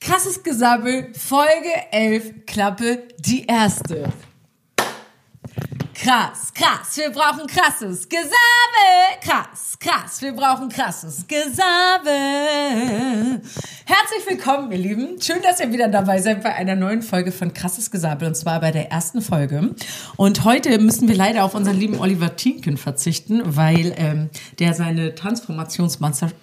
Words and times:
Krasses 0.00 0.42
Gesabbel, 0.42 1.12
Folge 1.14 1.72
11, 1.90 2.46
Klappe, 2.46 3.08
die 3.18 3.46
erste. 3.46 4.12
Krass, 5.94 6.52
krass, 6.54 6.96
wir 6.96 7.10
brauchen 7.10 7.46
krasses 7.46 8.08
Gesabbel. 8.08 8.30
Krass, 9.22 9.76
krass, 9.80 10.22
wir 10.22 10.32
brauchen 10.32 10.68
krasses 10.68 11.26
Gesabbel. 11.26 12.12
Herzlich 13.86 14.28
willkommen, 14.28 14.70
ihr 14.70 14.78
Lieben. 14.78 15.20
Schön, 15.20 15.42
dass 15.42 15.58
ihr 15.58 15.72
wieder 15.72 15.88
dabei 15.88 16.20
seid 16.20 16.42
bei 16.42 16.54
einer 16.54 16.76
neuen 16.76 17.02
Folge 17.02 17.32
von 17.32 17.54
Krasses 17.54 17.90
Gesabbel 17.90 18.28
und 18.28 18.36
zwar 18.36 18.60
bei 18.60 18.70
der 18.70 18.92
ersten 18.92 19.22
Folge. 19.22 19.74
Und 20.16 20.44
heute 20.44 20.78
müssen 20.78 21.08
wir 21.08 21.16
leider 21.16 21.44
auf 21.44 21.54
unseren 21.54 21.76
lieben 21.76 21.98
Oliver 21.98 22.36
Tienken 22.36 22.76
verzichten, 22.76 23.42
weil 23.44 23.94
ähm, 23.96 24.28
der 24.58 24.74
seine 24.74 25.14
Transformationsmannschaft 25.14 26.36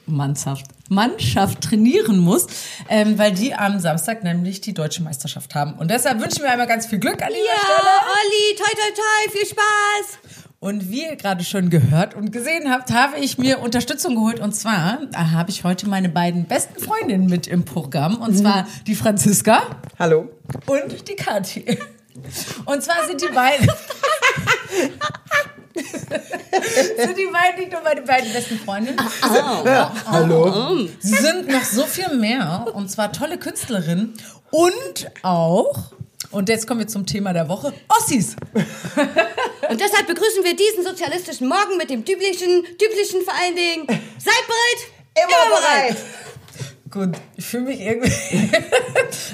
Mannschaft, 0.90 1.62
trainieren 1.62 2.18
muss, 2.20 2.48
ähm, 2.90 3.18
weil 3.18 3.32
die 3.32 3.54
am 3.54 3.80
Samstag 3.80 4.24
nämlich 4.24 4.62
die 4.62 4.74
deutsche 4.74 5.02
Meisterschaft 5.04 5.56
haben. 5.56 5.74
Und 5.74 5.90
deshalb 5.92 6.22
wünschen 6.22 6.44
wir 6.44 6.52
einmal 6.52 6.68
ganz 6.68 6.86
viel 6.88 7.00
Glück 7.00 7.22
an 7.22 7.30
dieser 7.30 7.46
Ja, 7.46 7.60
Stelle. 7.60 7.90
Olli, 8.20 8.56
toi, 8.58 8.72
toi, 8.76 8.92
toi, 8.96 9.32
viel 9.38 9.48
Spaß. 9.48 10.40
Und 10.60 10.90
wie 10.90 11.04
ihr 11.04 11.16
gerade 11.18 11.44
schon 11.44 11.70
gehört 11.70 12.14
und 12.14 12.32
gesehen 12.32 12.72
habt, 12.72 12.92
habe 12.94 13.18
ich 13.20 13.38
mir 13.38 13.60
Unterstützung 13.60 14.16
geholt. 14.16 14.40
Und 14.40 14.54
zwar 14.54 15.00
äh, 15.12 15.18
habe 15.18 15.50
ich 15.50 15.66
heute 15.66 15.90
meine 15.90 16.08
beiden 16.08 16.46
besten 16.46 16.80
Freundinnen 16.82 17.28
mit 17.28 17.48
im 17.48 17.66
Programm. 17.66 18.22
Und 18.22 18.38
zwar 18.38 18.66
die 18.88 18.96
Franziska 18.96 19.64
Hallo. 20.00 20.30
und 20.68 21.10
die 21.10 21.16
Kathi. 21.16 21.78
Und 22.66 22.82
zwar 22.84 23.06
sind 23.08 23.22
die 23.22 23.34
beiden. 23.34 23.68
sind 26.98 27.18
die 27.18 27.28
beiden 27.32 27.60
nicht 27.60 27.72
nur 27.72 27.82
meine 27.82 28.02
beiden 28.02 28.32
besten 28.32 28.60
Freundinnen? 28.60 29.00
Hallo. 30.06 30.88
Sie 31.00 31.16
sind 31.16 31.48
noch 31.48 31.64
so 31.64 31.86
viel 31.86 32.16
mehr. 32.16 32.68
Und 32.74 32.92
zwar 32.92 33.12
tolle 33.12 33.38
Künstlerinnen. 33.38 34.14
Und 34.52 35.12
auch. 35.24 35.94
Und 36.32 36.50
jetzt 36.50 36.68
kommen 36.68 36.80
wir 36.80 36.88
zum 36.88 37.06
Thema 37.06 37.34
der 37.34 37.48
Woche. 37.50 37.74
Ossis. 37.90 38.36
Und 39.70 39.80
deshalb 39.80 40.08
begrüßen 40.08 40.44
wir 40.44 40.56
diesen 40.56 40.84
sozialistischen 40.84 41.48
Morgen 41.48 41.78
mit 41.78 41.90
dem 41.90 42.04
typischen, 42.06 42.64
typischen 42.78 43.22
vor 43.24 43.34
allen 43.34 43.56
Dingen. 43.56 43.88
Seid 43.88 44.44
bereit? 44.48 44.92
Immer 45.16 45.56
bereit. 45.56 45.98
Gut, 46.94 47.10
ich 47.36 47.46
fühle 47.46 47.64
mich 47.64 47.82
irgendwie. 47.82 48.12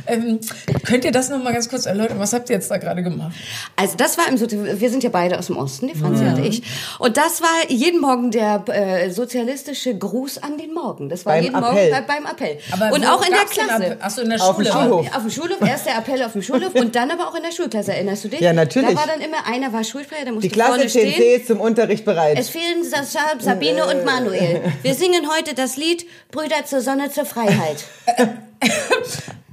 ähm, 0.08 0.40
könnt 0.86 1.04
ihr 1.04 1.12
das 1.12 1.28
noch 1.28 1.44
mal 1.44 1.52
ganz 1.52 1.68
kurz 1.68 1.86
erläutern? 1.86 2.18
Was 2.18 2.32
habt 2.32 2.50
ihr 2.50 2.56
jetzt 2.56 2.72
da 2.72 2.78
gerade 2.78 3.04
gemacht? 3.04 3.34
Also 3.76 3.98
das 3.98 4.18
war 4.18 4.30
im 4.30 4.38
so 4.38 4.50
wir 4.50 4.90
sind 4.90 5.04
ja 5.04 5.10
beide 5.10 5.38
aus 5.38 5.48
dem 5.48 5.58
Osten, 5.58 5.90
die 5.90 5.96
Franzi 5.96 6.24
und 6.24 6.40
ich. 6.40 6.64
Und 7.00 7.18
das 7.18 7.42
war 7.42 7.50
jeden 7.68 8.00
Morgen 8.00 8.32
der 8.32 8.64
äh, 8.70 9.10
sozialistische 9.10 9.94
Gruß 9.98 10.38
an 10.38 10.58
den 10.58 10.74
Morgen. 10.74 11.10
Das 11.10 11.26
war 11.26 11.34
Beim 11.34 11.44
jeden 11.44 11.56
Appell. 11.58 11.74
Morgen 11.74 11.92
bei, 11.92 12.14
beim 12.14 12.26
Appell. 12.28 12.60
und 12.94 13.04
wo 13.04 13.10
auch 13.10 13.26
in 13.26 13.34
der 13.34 13.42
Klasse. 13.42 13.84
Appell? 13.84 13.98
Ach 14.00 14.10
so, 14.10 14.22
in 14.22 14.30
der 14.30 14.42
Auf 14.42 14.56
dem 14.56 14.66
Schule. 14.66 14.80
Schulhof. 14.82 15.16
Auf 15.16 15.22
dem 15.24 15.32
Schulhof, 15.32 15.58
erst 15.62 15.86
der 15.86 15.98
Appell 15.98 16.24
auf 16.24 16.32
dem 16.32 16.42
Schulhof 16.42 16.74
und 16.76 16.96
dann 16.96 17.12
aber 17.12 17.28
auch 17.28 17.36
in 17.36 17.44
der 17.44 17.52
Schulklasse. 17.52 17.92
Erinnerst 17.92 18.24
du 18.24 18.30
dich? 18.30 18.40
Ja, 18.40 18.54
natürlich. 18.54 18.92
Da 18.92 18.96
war 18.96 19.08
dann 19.08 19.20
immer 19.20 19.46
einer 19.46 19.74
war 19.74 19.84
Schulsprecher, 19.84 20.24
der 20.24 20.34
musste 20.34 20.48
Die 20.48 20.54
Klasse 20.54 20.72
vorne 20.76 20.86
10c 20.86 21.14
stehen. 21.14 21.40
ist 21.42 21.48
zum 21.48 21.60
Unterricht 21.60 22.06
bereit. 22.06 22.40
Es 22.40 22.48
fehlen 22.48 22.86
Sa 22.86 23.04
Sa 23.04 23.20
Sabine 23.38 23.86
und 23.86 24.06
Manuel. 24.06 24.62
Wir 24.82 24.94
singen 24.94 25.28
heute 25.38 25.56
das 25.56 25.76
Lied 25.76 26.06
Brüder 26.32 26.64
zur 26.66 26.80
Sonne 26.80 27.12
zur 27.12 27.26
Freiheit. 27.26 27.49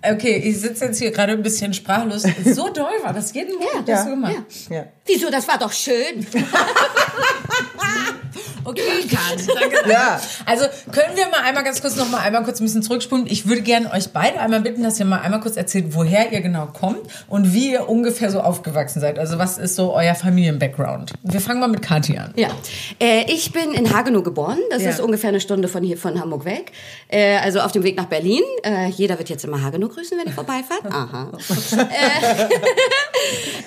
Okay, 0.09 0.37
ich 0.37 0.61
sitze 0.61 0.85
jetzt 0.85 0.99
hier 0.99 1.11
gerade 1.11 1.33
ein 1.33 1.43
bisschen 1.43 1.75
sprachlos. 1.75 2.23
So 2.45 2.69
doll 2.69 2.93
war 3.03 3.13
das 3.13 3.33
jeden 3.35 3.59
Morgen. 3.59 3.87
Ja. 3.87 3.97
hast 3.97 4.07
du 4.07 4.11
gemacht. 4.11 4.35
ja. 4.71 4.85
Wieso? 5.05 5.31
Das 5.31 5.49
war 5.49 5.59
doch 5.59 5.73
schön. 5.73 6.25
Okay, 8.67 8.83
Kathi, 9.11 9.47
danke. 9.59 9.89
Ja. 9.91 10.21
Also 10.45 10.65
können 10.93 11.17
wir 11.17 11.29
mal 11.29 11.41
einmal 11.45 11.65
ganz 11.65 11.81
kurz 11.81 11.97
noch 11.97 12.09
mal 12.11 12.19
einmal 12.19 12.43
kurz 12.45 12.61
ein 12.61 12.65
bisschen 12.65 12.83
zurückspulen. 12.83 13.27
Ich 13.29 13.47
würde 13.49 13.63
gerne 13.63 13.93
euch 13.93 14.09
beide 14.11 14.41
einmal 14.41 14.61
bitten, 14.61 14.83
dass 14.83 14.99
ihr 14.99 15.07
mal 15.07 15.21
einmal 15.21 15.41
kurz 15.41 15.57
erzählt, 15.57 15.87
woher 15.95 16.33
ihr 16.33 16.41
genau 16.41 16.67
kommt 16.67 17.01
und 17.29 17.53
wie 17.53 17.73
ihr 17.73 17.89
ungefähr 17.89 18.31
so 18.31 18.41
aufgewachsen 18.41 19.01
seid. 19.01 19.19
Also 19.19 19.39
was 19.39 19.59
ist 19.59 19.77
so 19.77 19.95
euer 19.95 20.15
Familien-Background? 20.15 21.13
Wir 21.23 21.41
fangen 21.41 21.61
mal 21.61 21.69
mit 21.69 21.83
Kathi 21.83 22.19
an. 22.19 22.33
Ja, 22.37 22.49
äh, 23.01 23.25
ich 23.33 23.53
bin 23.53 23.73
in 23.73 23.95
Hagenow 23.95 24.23
geboren. 24.25 24.59
Das 24.71 24.83
Ja. 24.83 24.91
ist 24.91 25.01
ungefähr 25.01 25.29
eine 25.29 25.41
Stunde 25.41 25.69
von 25.69 25.83
hier 25.83 25.97
von 25.97 26.21
Hamburg 26.21 26.45
weg. 26.45 26.73
Äh, 27.09 27.37
also 27.39 27.61
auf 27.61 27.73
dem 27.73 27.85
Weg 27.85 27.97
nach 27.97 28.07
Berlin. 28.07 28.43
Äh, 28.65 28.89
jeder 28.89 29.19
wird 29.19 29.29
jetzt 29.29 29.45
immer 29.45 29.63
Hagenow 29.63 29.89
grüßen, 29.93 30.19
wenn 30.19 30.27
ihr 30.27 30.33
vorbeifahrt. 30.33 30.85
Aha. 30.91 31.31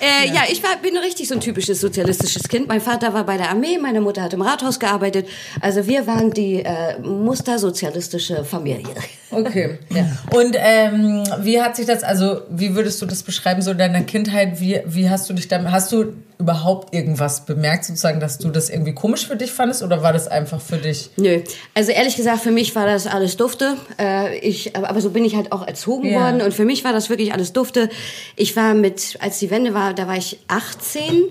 äh, 0.00 0.24
äh, 0.26 0.34
ja. 0.34 0.42
ich 0.50 0.62
war, 0.62 0.76
bin 0.82 0.96
richtig 0.96 1.28
so 1.28 1.34
ein 1.34 1.40
typisches 1.40 1.80
sozialistisches 1.80 2.48
Kind. 2.48 2.68
Mein 2.68 2.80
Vater 2.80 3.14
war 3.14 3.24
bei 3.24 3.36
der 3.36 3.48
Armee, 3.50 3.78
meine 3.78 4.00
Mutter 4.00 4.22
hat 4.22 4.32
im 4.34 4.42
Rathaus 4.42 4.78
gearbeitet. 4.78 4.89
Also 5.60 5.86
wir 5.86 6.06
waren 6.06 6.30
die 6.32 6.62
äh, 6.64 6.98
mustersozialistische 7.00 8.44
Familie. 8.44 8.94
Okay. 9.30 9.78
Und 10.34 10.56
ähm, 10.58 11.22
wie 11.42 11.60
hat 11.60 11.76
sich 11.76 11.86
das, 11.86 12.02
also 12.02 12.40
wie 12.50 12.74
würdest 12.74 13.00
du 13.00 13.06
das 13.06 13.22
beschreiben, 13.22 13.62
so 13.62 13.70
in 13.70 13.78
deiner 13.78 14.02
Kindheit? 14.02 14.60
Wie, 14.60 14.80
wie 14.86 15.08
hast 15.08 15.30
du 15.30 15.34
dich 15.34 15.46
damit, 15.46 15.70
hast 15.70 15.92
du 15.92 16.14
überhaupt 16.38 16.94
irgendwas 16.94 17.44
bemerkt, 17.44 17.84
sozusagen, 17.84 18.18
dass 18.18 18.38
du 18.38 18.48
das 18.48 18.70
irgendwie 18.70 18.92
komisch 18.94 19.26
für 19.26 19.36
dich 19.36 19.52
fandest 19.52 19.82
oder 19.82 20.02
war 20.02 20.12
das 20.12 20.26
einfach 20.26 20.60
für 20.60 20.78
dich? 20.78 21.10
Nö, 21.16 21.42
also 21.74 21.92
ehrlich 21.92 22.16
gesagt, 22.16 22.40
für 22.40 22.50
mich 22.50 22.74
war 22.74 22.86
das 22.86 23.06
alles 23.06 23.36
dufte. 23.36 23.76
Äh, 24.00 24.38
ich, 24.38 24.74
aber 24.74 25.00
so 25.00 25.10
bin 25.10 25.24
ich 25.24 25.36
halt 25.36 25.52
auch 25.52 25.66
erzogen 25.66 26.08
Ja. 26.10 26.20
worden 26.20 26.42
und 26.42 26.52
für 26.54 26.64
mich 26.64 26.82
war 26.84 26.92
das 26.92 27.08
wirklich 27.10 27.32
alles 27.32 27.52
dufte. 27.52 27.88
Ich 28.36 28.56
war 28.56 28.74
mit, 28.74 29.16
als 29.20 29.38
die 29.38 29.50
Wende 29.50 29.74
war, 29.74 29.94
da 29.94 30.08
war 30.08 30.16
ich 30.16 30.38
18 30.48 31.24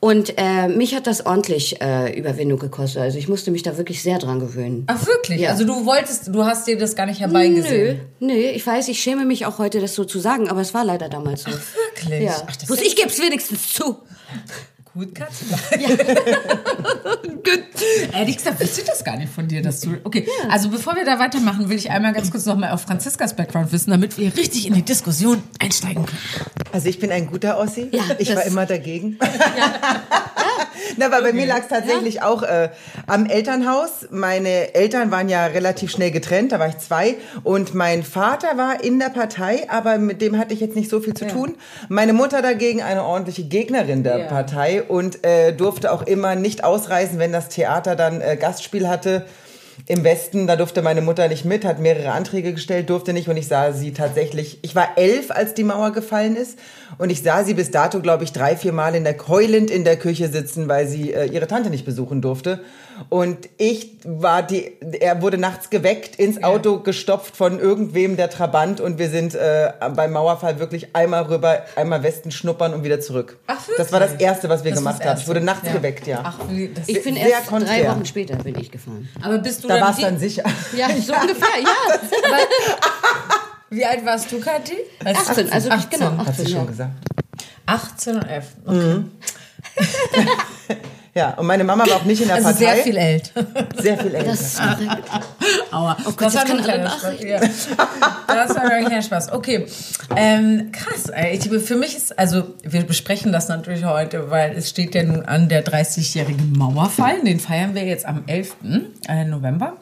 und 0.00 0.34
äh, 0.36 0.68
mich 0.68 0.94
hat 0.94 1.08
das 1.08 1.26
ordentlich 1.26 1.80
äh, 1.80 2.16
Überwindung 2.16 2.58
gekostet. 2.60 3.02
Also 3.02 3.18
ich 3.18 3.28
musste 3.28 3.50
mich 3.50 3.64
da 3.64 3.76
wirklich 3.76 4.00
sehr 4.02 4.18
dran 4.18 4.38
gewöhnen. 4.38 4.84
Ach 4.86 5.04
wirklich? 5.06 5.40
Ja. 5.40 5.50
Also 5.50 5.64
du 5.64 5.84
wolltest, 5.84 6.28
du 6.28 6.44
hast 6.44 6.68
dir 6.68 6.78
das 6.78 6.94
gar 6.94 7.06
nicht 7.06 7.20
Nö, 7.20 7.26
herbeigesehen? 7.26 8.00
nö, 8.20 8.32
ich 8.32 8.64
weiß, 8.64 8.86
ich 8.88 9.00
schäme 9.00 9.24
mich 9.24 9.46
auch 9.46 9.58
heute, 9.58 9.80
das 9.80 9.94
so 9.94 10.04
zu 10.04 10.20
sagen, 10.20 10.48
aber 10.48 10.60
es 10.60 10.72
war 10.72 10.84
leider 10.84 11.08
damals 11.08 11.42
so. 11.42 11.50
Wirklich? 11.50 12.22
Ja. 12.22 12.36
Ach, 12.46 12.54
das 12.54 12.66
Bloß 12.66 12.80
ich 12.82 12.94
gebe 12.94 13.08
es 13.08 13.18
wenigstens 13.20 13.72
zu. 13.74 13.96
Gut, 14.98 15.14
Katze. 15.14 15.44
gut. 17.24 17.64
Ehrlich 18.12 18.36
gesagt, 18.36 18.60
wusste 18.60 18.80
ich 18.80 18.86
das 18.86 19.04
gar 19.04 19.16
nicht 19.16 19.32
von 19.32 19.46
dir, 19.46 19.62
dass 19.62 19.80
du. 19.80 19.96
Okay, 20.02 20.26
also 20.50 20.70
bevor 20.70 20.96
wir 20.96 21.04
da 21.04 21.18
weitermachen, 21.20 21.68
will 21.68 21.76
ich 21.76 21.90
einmal 21.90 22.12
ganz 22.12 22.30
kurz 22.30 22.46
nochmal 22.46 22.72
auf 22.72 22.82
Franziskas 22.82 23.36
Background 23.36 23.72
wissen, 23.72 23.90
damit 23.90 24.18
wir 24.18 24.36
richtig 24.36 24.66
in 24.66 24.74
die 24.74 24.82
Diskussion 24.82 25.42
einsteigen 25.60 26.04
können. 26.04 26.18
Also 26.72 26.88
ich 26.88 26.98
bin 26.98 27.12
ein 27.12 27.26
guter 27.28 27.58
Ossi. 27.58 27.88
Ja, 27.92 28.02
ich 28.18 28.34
war 28.34 28.42
immer 28.44 28.66
dagegen. 28.66 29.18
Na, 30.96 31.06
aber 31.06 31.22
bei 31.22 31.32
mir 31.32 31.46
lag 31.46 31.60
es 31.60 31.68
tatsächlich 31.68 32.22
auch 32.22 32.42
äh, 32.42 32.70
am 33.06 33.26
Elternhaus. 33.26 34.08
Meine 34.10 34.74
Eltern 34.74 35.10
waren 35.10 35.28
ja 35.28 35.46
relativ 35.46 35.90
schnell 35.90 36.10
getrennt, 36.10 36.52
da 36.52 36.58
war 36.58 36.68
ich 36.68 36.78
zwei. 36.78 37.16
Und 37.44 37.74
mein 37.74 38.02
Vater 38.02 38.56
war 38.56 38.82
in 38.82 38.98
der 38.98 39.10
Partei, 39.10 39.68
aber 39.70 39.98
mit 39.98 40.20
dem 40.22 40.38
hatte 40.38 40.54
ich 40.54 40.60
jetzt 40.60 40.76
nicht 40.76 40.90
so 40.90 41.00
viel 41.00 41.14
zu 41.14 41.26
tun. 41.26 41.54
Meine 41.88 42.12
Mutter 42.12 42.42
dagegen 42.42 42.82
eine 42.82 43.04
ordentliche 43.04 43.44
Gegnerin 43.44 44.02
der 44.02 44.18
Ja. 44.18 44.26
Partei 44.26 44.82
und 44.88 45.24
äh, 45.24 45.52
durfte 45.52 45.92
auch 45.92 46.02
immer 46.02 46.34
nicht 46.34 46.64
ausreisen, 46.64 47.18
wenn 47.18 47.32
das 47.32 47.48
Theater 47.48 47.96
dann 47.96 48.20
äh, 48.20 48.36
Gastspiel 48.36 48.88
hatte. 48.88 49.26
Im 49.86 50.02
Westen, 50.02 50.46
da 50.46 50.56
durfte 50.56 50.82
meine 50.82 51.00
Mutter 51.00 51.28
nicht 51.28 51.44
mit, 51.44 51.64
hat 51.64 51.78
mehrere 51.78 52.10
Anträge 52.10 52.52
gestellt, 52.52 52.90
durfte 52.90 53.12
nicht 53.12 53.28
und 53.28 53.36
ich 53.36 53.46
sah 53.46 53.72
sie 53.72 53.92
tatsächlich, 53.92 54.58
ich 54.62 54.74
war 54.74 54.88
elf, 54.96 55.30
als 55.30 55.54
die 55.54 55.62
Mauer 55.62 55.92
gefallen 55.92 56.36
ist 56.36 56.58
und 56.98 57.10
ich 57.10 57.22
sah 57.22 57.44
sie 57.44 57.54
bis 57.54 57.70
dato, 57.70 58.00
glaube 58.00 58.24
ich, 58.24 58.32
drei, 58.32 58.56
vier 58.56 58.72
Mal 58.72 58.94
in 58.96 59.04
der, 59.04 59.16
heulend 59.28 59.70
in 59.70 59.84
der 59.84 59.96
Küche 59.96 60.28
sitzen, 60.28 60.68
weil 60.68 60.88
sie 60.88 61.12
äh, 61.12 61.26
ihre 61.26 61.46
Tante 61.46 61.70
nicht 61.70 61.86
besuchen 61.86 62.20
durfte. 62.20 62.60
Und 63.08 63.48
ich 63.58 63.96
war 64.04 64.42
die, 64.42 64.72
er 65.00 65.22
wurde 65.22 65.38
nachts 65.38 65.70
geweckt, 65.70 66.16
ins 66.16 66.42
Auto 66.42 66.80
gestopft 66.80 67.36
von 67.36 67.58
irgendwem 67.58 68.16
der 68.16 68.28
Trabant 68.30 68.80
und 68.80 68.98
wir 68.98 69.08
sind 69.08 69.34
äh, 69.34 69.72
beim 69.94 70.12
Mauerfall 70.12 70.58
wirklich 70.58 70.94
einmal 70.96 71.22
rüber, 71.24 71.62
einmal 71.76 72.02
Westen 72.02 72.30
schnuppern 72.30 72.74
und 72.74 72.84
wieder 72.84 73.00
zurück. 73.00 73.38
Ach, 73.46 73.56
wirklich? 73.60 73.76
das 73.76 73.92
war 73.92 74.00
das 74.00 74.14
Erste, 74.14 74.48
was 74.48 74.64
wir 74.64 74.72
Das 74.72 74.80
gemacht 74.80 75.04
haben. 75.04 75.18
Ich 75.20 75.28
wurde 75.28 75.40
nachts 75.40 75.66
Ja. 75.66 75.72
geweckt, 75.74 76.06
ja. 76.06 76.20
Ach, 76.24 76.38
das 76.74 76.88
Ich 76.88 77.02
bin 77.04 77.14
Sehr 77.14 77.28
erst 77.28 77.46
drei 77.46 77.58
konträr. 77.58 77.90
Wochen 77.92 78.04
später 78.06 78.36
bin 78.36 78.58
ich 78.58 78.70
gefahren. 78.70 79.08
aber 79.22 79.38
bist 79.38 79.62
du 79.64 79.68
da 79.68 79.74
dann 79.74 79.82
war 79.84 79.90
es 79.92 79.98
wie, 79.98 80.02
dann 80.02 80.18
sicher. 80.18 80.44
Ja, 80.76 80.88
so 80.88 81.14
ungefähr, 81.14 81.60
ja. 81.62 81.68
wie 83.70 83.84
alt 83.84 84.04
warst 84.04 84.30
du, 84.32 84.40
Kathi? 84.40 84.76
18, 85.04 85.52
also 85.52 85.70
ich, 85.76 85.90
genau, 85.90 86.06
18, 86.06 86.26
Hat 86.26 86.36
sie 86.36 86.42
ja. 86.44 86.58
schon 86.58 86.66
gesagt. 86.66 86.92
18 87.66 88.16
und 88.16 88.22
11. 88.24 88.46
Okay. 88.66 89.04
Ja, 91.18 91.30
und 91.34 91.46
meine 91.46 91.64
Mama 91.64 91.84
war 91.84 91.96
auch 91.96 92.04
nicht 92.04 92.20
in 92.22 92.28
der 92.28 92.36
Also 92.36 92.50
Partei. 92.50 92.74
sehr 92.74 92.76
viel 92.84 92.96
älter. 92.96 93.46
Sehr 93.76 93.98
viel 93.98 94.14
älter. 94.14 94.30
Das 94.30 94.40
ist 94.40 94.58
korrekt. 94.60 95.02
Aua. 95.72 95.96
Oh 96.04 96.10
Gott, 96.12 96.20
das 96.22 96.34
war 96.36 96.44
nur 96.46 96.58
ein 96.58 96.62
kleiner 96.62 96.90
Spaß. 96.90 97.12
Ja. 97.20 97.40
Das 98.28 98.54
war 98.54 98.62
ein 98.70 98.84
kleiner 98.86 99.02
Spaß. 99.02 99.32
Okay. 99.32 99.66
Ähm, 100.14 100.70
krass. 100.70 101.08
ey. 101.08 101.36
Ich, 101.36 101.48
für 101.64 101.74
mich 101.74 101.96
ist, 101.96 102.16
also 102.16 102.54
wir 102.62 102.82
besprechen 102.84 103.32
das 103.32 103.48
natürlich 103.48 103.84
heute, 103.84 104.30
weil 104.30 104.52
es 104.56 104.68
steht 104.70 104.94
ja 104.94 105.02
nun 105.02 105.22
an 105.24 105.48
der 105.48 105.64
30-jährigen 105.64 106.52
Mauerfall. 106.52 107.20
Den 107.24 107.40
feiern 107.40 107.74
wir 107.74 107.84
jetzt 107.84 108.06
am 108.06 108.22
11. 108.28 108.54
äh, 109.08 109.24
November. 109.24 109.72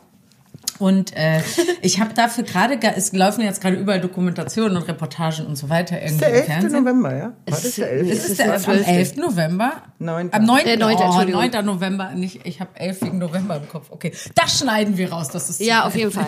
Und 0.79 1.17
äh, 1.17 1.41
ich 1.83 2.01
habe 2.01 2.13
dafür 2.15 2.45
gerade, 2.45 2.79
es 2.97 3.13
laufen 3.13 3.43
jetzt 3.43 3.61
gerade 3.61 3.77
überall 3.77 4.01
Dokumentationen 4.01 4.77
und 4.77 4.83
Reportagen 4.89 5.47
und 5.47 5.57
so 5.57 5.69
weiter 5.69 6.01
irgendwie 6.01 6.19
Der 6.19 6.29
im 6.29 6.35
11. 6.35 6.47
Fernsehen. 6.47 6.73
November, 6.85 7.17
ja? 7.17 7.33
Heute 7.51 7.67
ist 7.67 7.79
der 7.79 7.91
11. 7.93 8.11
Es 8.11 8.19
ist 8.19 8.29
ist 8.31 8.39
der, 8.39 8.47
der 8.47 8.55
am 8.57 8.61
12.. 8.63 8.87
11. 8.89 9.17
November. 9.17 9.73
Neunter. 9.99 10.37
Am 10.37 10.45
9. 10.45 10.65
Der 10.65 10.79
9., 10.79 10.97
Oh, 10.97 11.03
Entschuldigung. 11.03 11.51
9. 11.51 11.65
November. 11.65 12.11
Nicht, 12.15 12.41
ich 12.47 12.61
habe 12.61 12.71
11 12.79 13.03
wegen 13.03 13.19
November 13.19 13.57
im 13.57 13.69
Kopf. 13.69 13.87
Okay, 13.91 14.13
das 14.35 14.59
schneiden 14.59 14.97
wir 14.97 15.13
raus. 15.13 15.29
Das 15.31 15.49
ist 15.49 15.61
Ja, 15.61 15.85
auf 15.87 15.97
jeden 15.97 16.11
Fall. 16.11 16.27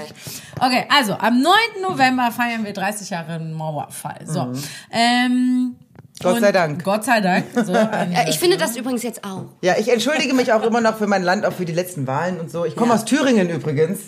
Okay, 0.59 0.85
also 0.97 1.15
am 1.15 1.41
9. 1.43 1.53
November 1.83 2.31
feiern 2.31 2.65
wir 2.65 2.73
30 2.73 3.11
Jahre 3.11 3.39
Mauerfall. 3.41 4.21
So. 4.25 4.53
Ähm, 4.91 5.77
Gott 6.21 6.41
sei 6.41 6.49
und 6.49 6.55
Dank. 6.55 6.85
Gott 6.85 7.05
sei 7.05 7.21
Dank. 7.21 7.45
So, 7.65 7.73
Ja, 7.75 8.07
ich 8.29 8.39
finde 8.39 8.57
das 8.57 8.77
übrigens 8.77 9.03
jetzt 9.03 9.23
auch. 9.25 9.45
Ja, 9.63 9.75
ich 9.79 9.93
entschuldige 9.93 10.35
mich 10.35 10.53
auch 10.53 10.63
immer 10.63 10.81
noch 10.81 10.97
für 10.99 11.07
mein 11.07 11.23
Land, 11.23 11.45
auch 11.47 11.53
für 11.53 11.65
die 11.65 11.73
letzten 11.73 12.07
Wahlen 12.07 12.41
und 12.41 12.51
so. 12.51 12.65
Ich 12.65 12.75
komme 12.75 12.95
aus 12.95 13.05
Thüringen 13.05 13.49
übrigens. 13.51 13.99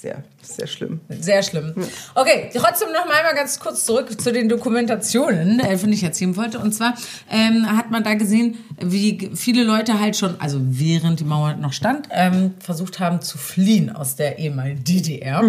Sehr, 0.00 0.22
sehr 0.42 0.68
schlimm. 0.68 1.00
Sehr 1.08 1.42
schlimm. 1.42 1.74
Okay, 2.14 2.50
trotzdem 2.54 2.92
noch 2.92 3.06
mal 3.06 3.34
ganz 3.34 3.58
kurz 3.58 3.84
zurück 3.84 4.20
zu 4.20 4.32
den 4.32 4.48
Dokumentationen, 4.48 5.58
äh, 5.58 5.76
denen 5.76 5.92
ich 5.92 6.04
erzählen 6.04 6.36
wollte. 6.36 6.60
Und 6.60 6.72
zwar 6.72 6.94
ähm, 7.28 7.66
hat 7.76 7.90
man 7.90 8.04
da 8.04 8.14
gesehen, 8.14 8.58
wie 8.80 9.32
viele 9.34 9.64
Leute 9.64 9.98
halt 9.98 10.16
schon, 10.16 10.40
also 10.40 10.60
während 10.62 11.18
die 11.18 11.24
Mauer 11.24 11.54
noch 11.54 11.72
stand, 11.72 12.08
ähm, 12.12 12.54
versucht 12.60 13.00
haben 13.00 13.22
zu 13.22 13.38
fliehen 13.38 13.90
aus 13.90 14.14
der 14.14 14.38
ehemaligen 14.38 14.84
DDR. 14.84 15.42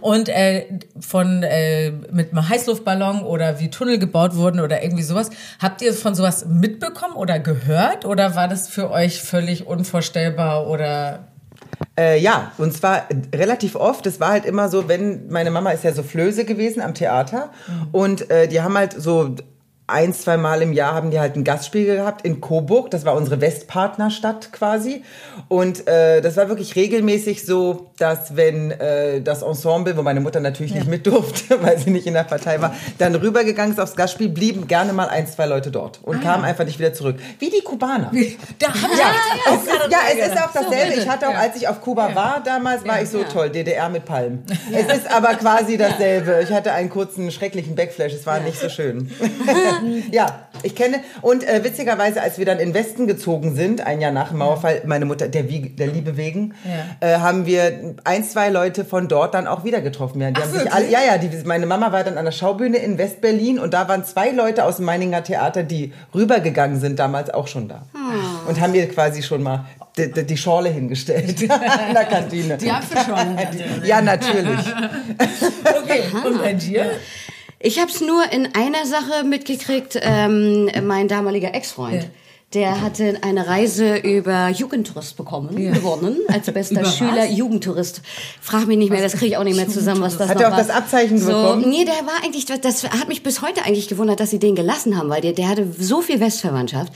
Und 0.00 0.28
äh, 0.28 0.66
von 1.00 1.42
äh, 1.42 1.90
mit 2.12 2.30
einem 2.30 2.48
Heißluftballon 2.48 3.22
oder 3.22 3.58
wie 3.58 3.70
Tunnel 3.70 3.98
gebaut 3.98 4.36
wurden 4.36 4.60
oder 4.60 4.84
irgendwie 4.84 5.02
sowas. 5.02 5.30
Habt 5.58 5.82
ihr 5.82 5.92
von 5.92 6.14
sowas 6.14 6.46
mitbekommen 6.46 7.16
oder 7.16 7.40
gehört? 7.40 8.04
Oder 8.04 8.36
war 8.36 8.46
das 8.46 8.68
für 8.68 8.92
euch 8.92 9.20
völlig 9.20 9.66
unvorstellbar 9.66 10.68
oder 10.68 11.26
Äh, 11.98 12.20
ja, 12.20 12.52
und 12.58 12.72
zwar 12.74 13.04
relativ 13.34 13.74
oft. 13.74 14.06
Es 14.06 14.20
war 14.20 14.30
halt 14.30 14.44
immer 14.44 14.68
so, 14.68 14.88
wenn 14.88 15.28
meine 15.28 15.50
Mama 15.50 15.70
ist 15.70 15.84
ja 15.84 15.92
so 15.92 16.02
Flöse 16.02 16.44
gewesen 16.44 16.82
am 16.82 16.92
Theater 16.94 17.50
und 17.92 18.30
äh, 18.30 18.48
die 18.48 18.60
haben 18.60 18.76
halt 18.76 18.92
so 18.92 19.34
ein, 19.88 20.12
zwei 20.12 20.36
Mal 20.36 20.62
im 20.62 20.72
Jahr 20.72 20.94
haben 20.94 21.12
die 21.12 21.20
halt 21.20 21.36
ein 21.36 21.44
Gastspiel 21.44 21.86
gehabt 21.86 22.26
in 22.26 22.40
Coburg. 22.40 22.90
Das 22.90 23.04
war 23.04 23.14
unsere 23.14 23.40
Westpartnerstadt 23.40 24.50
quasi. 24.52 25.04
Und 25.48 25.86
äh, 25.86 26.20
das 26.20 26.36
war 26.36 26.48
wirklich 26.48 26.74
regelmäßig 26.74 27.46
so, 27.46 27.90
dass 27.98 28.34
wenn 28.34 28.72
äh, 28.72 29.20
das 29.22 29.42
Ensemble, 29.42 29.96
wo 29.96 30.02
meine 30.02 30.20
Mutter 30.20 30.40
natürlich 30.40 30.74
nicht 30.74 30.88
mit 30.88 31.06
durfte, 31.06 31.62
weil 31.62 31.78
sie 31.78 31.90
nicht 31.90 32.06
in 32.08 32.14
der 32.14 32.24
Partei 32.24 32.60
war, 32.60 32.74
dann 32.98 33.14
rübergegangen 33.14 33.72
ist 33.72 33.78
aufs 33.78 33.94
Gastspiel, 33.94 34.28
blieben 34.28 34.66
gerne 34.66 34.92
mal 34.92 35.08
ein, 35.08 35.28
zwei 35.28 35.46
Leute 35.46 35.70
dort 35.70 36.00
und 36.02 36.20
kamen 36.20 36.44
einfach 36.44 36.64
nicht 36.64 36.80
wieder 36.80 36.92
zurück. 36.92 37.16
Wie 37.38 37.50
die 37.50 37.60
Kubaner. 37.62 38.10
da 38.58 38.68
haben 38.68 38.90
Ja, 38.92 38.98
ja, 38.98 39.54
es 39.54 39.62
ist, 39.62 39.90
ja, 39.92 39.98
es 40.12 40.32
ist 40.32 40.42
auch 40.42 40.52
dasselbe. 40.52 40.94
ich 40.94 41.08
hatte 41.08 41.28
auch, 41.28 41.32
Ja. 41.32 41.38
als 41.38 41.56
ich 41.56 41.68
auf 41.68 41.80
Kuba 41.80 42.12
war 42.14 42.42
damals, 42.44 42.84
war 42.86 43.00
ich 43.00 43.08
so 43.08 43.18
Ja. 43.20 43.28
toll, 43.28 43.50
DDR 43.50 43.88
mit 43.88 44.04
Palmen. 44.04 44.44
Es 44.72 44.92
ist 44.96 45.08
aber 45.12 45.34
quasi 45.34 45.76
dasselbe. 45.78 46.40
Ich 46.42 46.50
hatte 46.52 46.72
einen 46.72 46.90
kurzen, 46.90 47.30
schrecklichen 47.30 47.76
Backflash. 47.76 48.12
Es 48.14 48.26
war 48.26 48.40
nicht 48.40 48.58
so 48.60 48.68
schön. 48.68 49.10
ja, 50.10 50.48
ich 50.62 50.74
kenne. 50.74 51.00
Und 51.22 51.46
äh, 51.46 51.62
witzigerweise, 51.64 52.22
als 52.22 52.38
wir 52.38 52.44
dann 52.46 52.58
in 52.58 52.74
Westen 52.74 53.06
gezogen 53.06 53.54
sind, 53.54 53.80
ein 53.86 54.00
Jahr 54.00 54.12
nach 54.12 54.28
dem 54.28 54.38
Mauerfall, 54.38 54.82
meine 54.86 55.04
Mutter, 55.04 55.28
der, 55.28 55.42
der 55.42 55.86
Liebe 55.86 56.16
wegen, 56.16 56.54
Ja. 57.00 57.06
äh, 57.08 57.18
haben 57.18 57.46
wir 57.46 57.94
ein, 58.04 58.24
zwei 58.24 58.48
Leute 58.50 58.84
von 58.84 59.08
dort 59.08 59.34
dann 59.34 59.46
auch 59.46 59.64
wieder 59.64 59.80
getroffen. 59.80 60.20
Ja, 60.20 60.30
die 60.30 60.40
haben 60.40 60.52
sich 60.52 60.72
alle, 60.72 60.88
ja, 60.90 61.00
ja, 61.06 61.18
die, 61.18 61.30
meine 61.44 61.66
Mama 61.66 61.92
war 61.92 62.04
dann 62.04 62.18
an 62.18 62.24
der 62.24 62.32
Schaubühne 62.32 62.78
in 62.78 62.98
Westberlin 62.98 63.58
und 63.58 63.74
da 63.74 63.88
waren 63.88 64.04
zwei 64.04 64.30
Leute 64.30 64.64
aus 64.64 64.76
dem 64.76 64.84
Meininger 64.86 65.22
Theater, 65.22 65.62
die 65.62 65.92
rübergegangen 66.14 66.80
sind, 66.80 66.98
damals 66.98 67.30
auch 67.30 67.46
schon 67.48 67.68
da. 67.68 67.82
Und 68.48 68.60
haben 68.60 68.72
mir 68.72 68.88
quasi 68.88 69.22
schon 69.22 69.42
mal 69.42 69.64
die, 69.96 70.12
die, 70.12 70.24
die 70.24 70.36
Schorle 70.36 70.68
hingestellt 70.68 71.40
in 71.42 71.48
der 71.48 72.04
Kantine. 72.04 72.56
Die 72.58 72.70
Apfelschorle 72.70 73.30
natürlich. 73.36 73.84
Ja, 73.84 74.00
natürlich. 74.00 74.60
Okay, 75.82 76.02
und 76.24 76.42
bei 76.42 76.52
dir? 76.52 76.90
Ich 77.66 77.80
habe 77.80 77.90
es 77.90 78.00
nur 78.00 78.30
in 78.30 78.54
einer 78.54 78.86
Sache 78.86 79.24
mitgekriegt. 79.24 79.98
Ähm, 80.00 80.70
mein 80.86 81.08
damaliger 81.08 81.52
Ex-Freund. 81.52 82.04
Ja. 82.04 82.08
Der 82.56 82.80
hatte 82.80 83.18
eine 83.20 83.46
Reise 83.46 83.96
über 83.96 84.48
Jugendtourist 84.48 85.14
bekommen, 85.18 85.54
gewonnen, 85.54 86.20
als 86.28 86.50
bester 86.50 86.80
Über 86.80 86.84
was? 86.84 86.96
Schüler 86.96 87.26
Jugendtourist. 87.26 88.00
Frag 88.40 88.66
mich 88.66 88.78
nicht 88.78 88.88
mehr, 88.88 89.02
das 89.02 89.12
kriege 89.12 89.26
ich 89.26 89.36
auch 89.36 89.44
nicht 89.44 89.56
mehr 89.56 89.68
zusammen, 89.68 90.00
was 90.00 90.16
das 90.16 90.30
Hat 90.30 90.36
noch 90.36 90.42
er 90.44 90.48
auch 90.48 90.52
war. 90.52 90.58
das 90.58 90.70
Abzeichen 90.70 91.18
so, 91.18 91.26
bekommen? 91.26 91.68
Nee, 91.68 91.84
der 91.84 92.06
war 92.06 92.24
eigentlich, 92.24 92.46
das 92.46 92.84
hat 92.84 93.08
mich 93.08 93.22
bis 93.22 93.42
heute 93.42 93.66
eigentlich 93.66 93.88
gewundert, 93.88 94.20
dass 94.20 94.30
sie 94.30 94.38
den 94.38 94.54
gelassen 94.54 94.96
haben, 94.96 95.10
weil 95.10 95.20
der, 95.20 95.34
der 95.34 95.50
hatte 95.50 95.68
so 95.78 96.00
viel 96.00 96.18
Westverwandtschaft. 96.18 96.94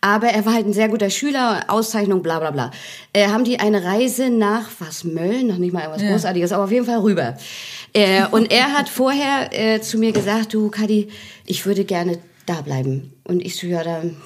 Aber 0.00 0.28
er 0.28 0.46
war 0.46 0.54
halt 0.54 0.66
ein 0.66 0.72
sehr 0.72 0.88
guter 0.88 1.10
Schüler, 1.10 1.64
Auszeichnung, 1.68 2.22
bla 2.22 2.38
bla 2.38 2.50
bla. 2.50 2.70
Äh, 3.12 3.28
haben 3.28 3.44
die 3.44 3.60
eine 3.60 3.84
Reise 3.84 4.30
nach, 4.30 4.70
was, 4.78 5.04
Mölln? 5.04 5.48
Noch 5.48 5.58
nicht 5.58 5.74
mal 5.74 5.82
irgendwas 5.82 6.08
Großartiges, 6.08 6.52
aber 6.52 6.64
auf 6.64 6.72
jeden 6.72 6.86
Fall 6.86 7.00
rüber. 7.00 7.36
Äh, 7.92 8.24
und 8.30 8.50
er 8.50 8.72
hat 8.72 8.88
vorher 8.88 9.50
äh, 9.52 9.82
zu 9.82 9.98
mir 9.98 10.12
gesagt, 10.12 10.54
du 10.54 10.70
Kadi, 10.70 11.08
ich 11.44 11.66
würde 11.66 11.84
gerne 11.84 12.16
da 12.46 12.62
bleiben. 12.62 13.12
Und 13.24 13.44
ich 13.44 13.56
so, 13.56 13.66
ja, 13.66 13.84
dann 13.84 14.16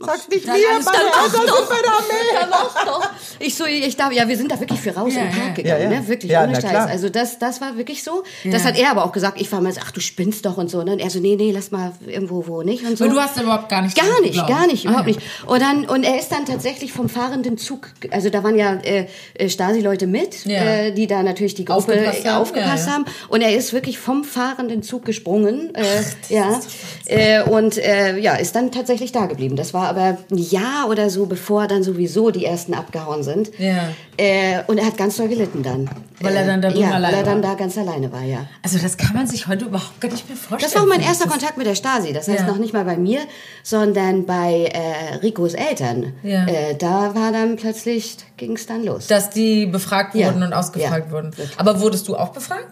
Sag's 0.00 0.28
nicht 0.28 0.46
mir, 0.46 0.52
meine 0.52 0.58
Eltern 0.58 1.46
doch, 1.46 1.56
sind 1.58 1.68
bei 1.68 1.82
der 1.82 1.92
Armee. 1.92 2.50
mach 2.50 2.84
doch. 2.84 3.10
Ich 3.40 3.56
so, 3.56 3.64
ich 3.66 3.96
darf, 3.96 4.12
ja, 4.12 4.28
wir 4.28 4.36
sind 4.36 4.50
da 4.52 4.60
wirklich 4.60 4.80
für 4.80 4.94
raus 4.94 5.12
Ja, 5.14 5.24
ja. 5.24 5.30
Park 5.30 5.56
gegangen, 5.56 5.82
Ja, 5.82 5.90
ja. 5.90 6.00
ne? 6.00 6.06
Wirklich, 6.08 6.30
Ja, 6.30 6.44
ohne 6.44 6.54
Scheiß. 6.60 6.88
Also 6.88 7.08
das, 7.08 7.38
das 7.40 7.60
war 7.60 7.76
wirklich 7.76 8.04
so. 8.04 8.22
Ja. 8.44 8.52
Das 8.52 8.64
hat 8.64 8.78
er 8.78 8.90
aber 8.92 9.04
auch 9.04 9.10
gesagt. 9.10 9.40
Ich 9.40 9.50
war 9.50 9.60
mal 9.60 9.72
so, 9.72 9.80
ach, 9.82 9.90
du 9.90 10.00
spinnst 10.00 10.46
doch 10.46 10.56
und 10.56 10.70
so. 10.70 10.82
Ne? 10.84 10.92
Und 10.92 10.98
er 11.00 11.10
so, 11.10 11.18
nee, 11.18 11.34
nee, 11.36 11.50
lass 11.50 11.70
mal 11.72 11.92
irgendwo, 12.06 12.46
wo 12.46 12.62
nicht 12.62 12.84
und 12.86 12.96
so. 12.96 13.04
Aber 13.06 13.14
du 13.14 13.20
hast 13.20 13.40
überhaupt 13.40 13.68
gar 13.68 13.82
nicht 13.82 13.96
Gar 13.98 14.20
nicht, 14.20 14.46
gar 14.46 14.66
nicht, 14.68 14.86
Ah, 14.86 14.90
überhaupt 14.90 15.08
ja. 15.08 15.14
nicht. 15.16 15.26
Und 15.46 15.60
dann 15.62 15.84
und 15.86 16.04
er 16.04 16.18
ist 16.18 16.30
dann 16.30 16.46
tatsächlich 16.46 16.92
vom 16.92 17.08
fahrenden 17.08 17.58
Zug, 17.58 17.88
also 18.12 18.30
da 18.30 18.44
waren 18.44 18.56
ja 18.56 18.74
äh, 18.74 19.06
äh, 19.34 19.48
Stasi-Leute 19.48 20.06
mit, 20.06 20.44
Ja. 20.44 20.58
äh, 20.62 20.92
die 20.92 21.06
da 21.08 21.22
natürlich 21.24 21.54
die 21.56 21.64
Gruppe 21.64 21.78
Aufgepasst 21.94 22.24
äh, 22.24 22.28
haben, 22.28 22.42
aufgepasst 22.42 22.86
ja, 22.86 22.92
ja. 22.92 22.98
haben. 22.98 23.04
Und 23.28 23.40
er 23.40 23.54
ist 23.56 23.72
wirklich 23.72 23.98
vom 23.98 24.22
fahrenden 24.22 24.82
Zug 24.84 25.04
gesprungen, 25.04 25.74
äh, 25.74 25.82
ja, 26.28 26.60
äh, 27.06 27.42
und 27.42 27.78
äh, 27.78 28.16
ja, 28.18 28.36
ist 28.36 28.54
dann 28.54 28.70
tatsächlich 28.70 29.10
da 29.12 29.26
geblieben. 29.26 29.56
Das 29.56 29.74
war 29.74 29.87
aber 29.88 30.18
ein 30.30 30.38
Jahr 30.38 30.88
oder 30.88 31.10
so, 31.10 31.26
bevor 31.26 31.66
dann 31.66 31.82
sowieso 31.82 32.30
die 32.30 32.44
ersten 32.44 32.74
abgehauen 32.74 33.22
sind. 33.22 33.50
Ja. 33.58 33.88
Äh, 34.16 34.62
und 34.66 34.78
er 34.78 34.86
hat 34.86 34.96
ganz 34.96 35.16
doll 35.16 35.28
gelitten 35.28 35.62
dann. 35.62 35.88
Weil 36.20 36.34
er 36.36 36.46
dann 36.46 36.60
da 36.60 36.70
drin 36.70 36.80
ja, 36.80 36.88
weil 36.88 36.94
alleine 36.96 37.16
er 37.18 37.22
dann 37.22 37.42
war. 37.42 37.50
da 37.52 37.54
ganz 37.56 37.78
alleine 37.78 38.10
war, 38.12 38.22
ja. 38.22 38.46
Also 38.62 38.78
das 38.78 38.96
kann 38.96 39.14
man 39.14 39.26
sich 39.26 39.46
heute 39.46 39.66
überhaupt 39.66 40.00
gar 40.00 40.10
nicht 40.10 40.28
mehr 40.28 40.36
vorstellen. 40.36 40.60
Das 40.62 40.74
war 40.74 40.82
auch 40.82 40.88
mein 40.88 41.00
erster 41.00 41.28
Kontakt 41.28 41.56
mit 41.56 41.66
der 41.66 41.74
Stasi. 41.76 42.12
Das 42.12 42.26
heißt 42.28 42.40
Ja. 42.40 42.46
noch 42.46 42.58
nicht 42.58 42.72
mal 42.72 42.84
bei 42.84 42.96
mir, 42.96 43.20
sondern 43.62 44.26
bei 44.26 44.64
äh, 44.72 45.16
Ricos 45.22 45.54
Eltern. 45.54 46.12
Ja. 46.22 46.46
Äh, 46.46 46.74
da 46.76 47.14
war 47.14 47.32
dann 47.32 47.56
plötzlich, 47.56 48.16
ging 48.36 48.56
es 48.56 48.66
dann 48.66 48.84
los. 48.84 49.06
Dass 49.06 49.30
die 49.30 49.66
befragt 49.66 50.14
Ja. 50.14 50.26
wurden 50.28 50.42
und 50.42 50.52
ausgefragt 50.52 51.06
Ja, 51.06 51.12
wurden. 51.12 51.30
Aber 51.56 51.80
wurdest 51.80 52.08
du 52.08 52.16
auch 52.16 52.30
befragt? 52.30 52.66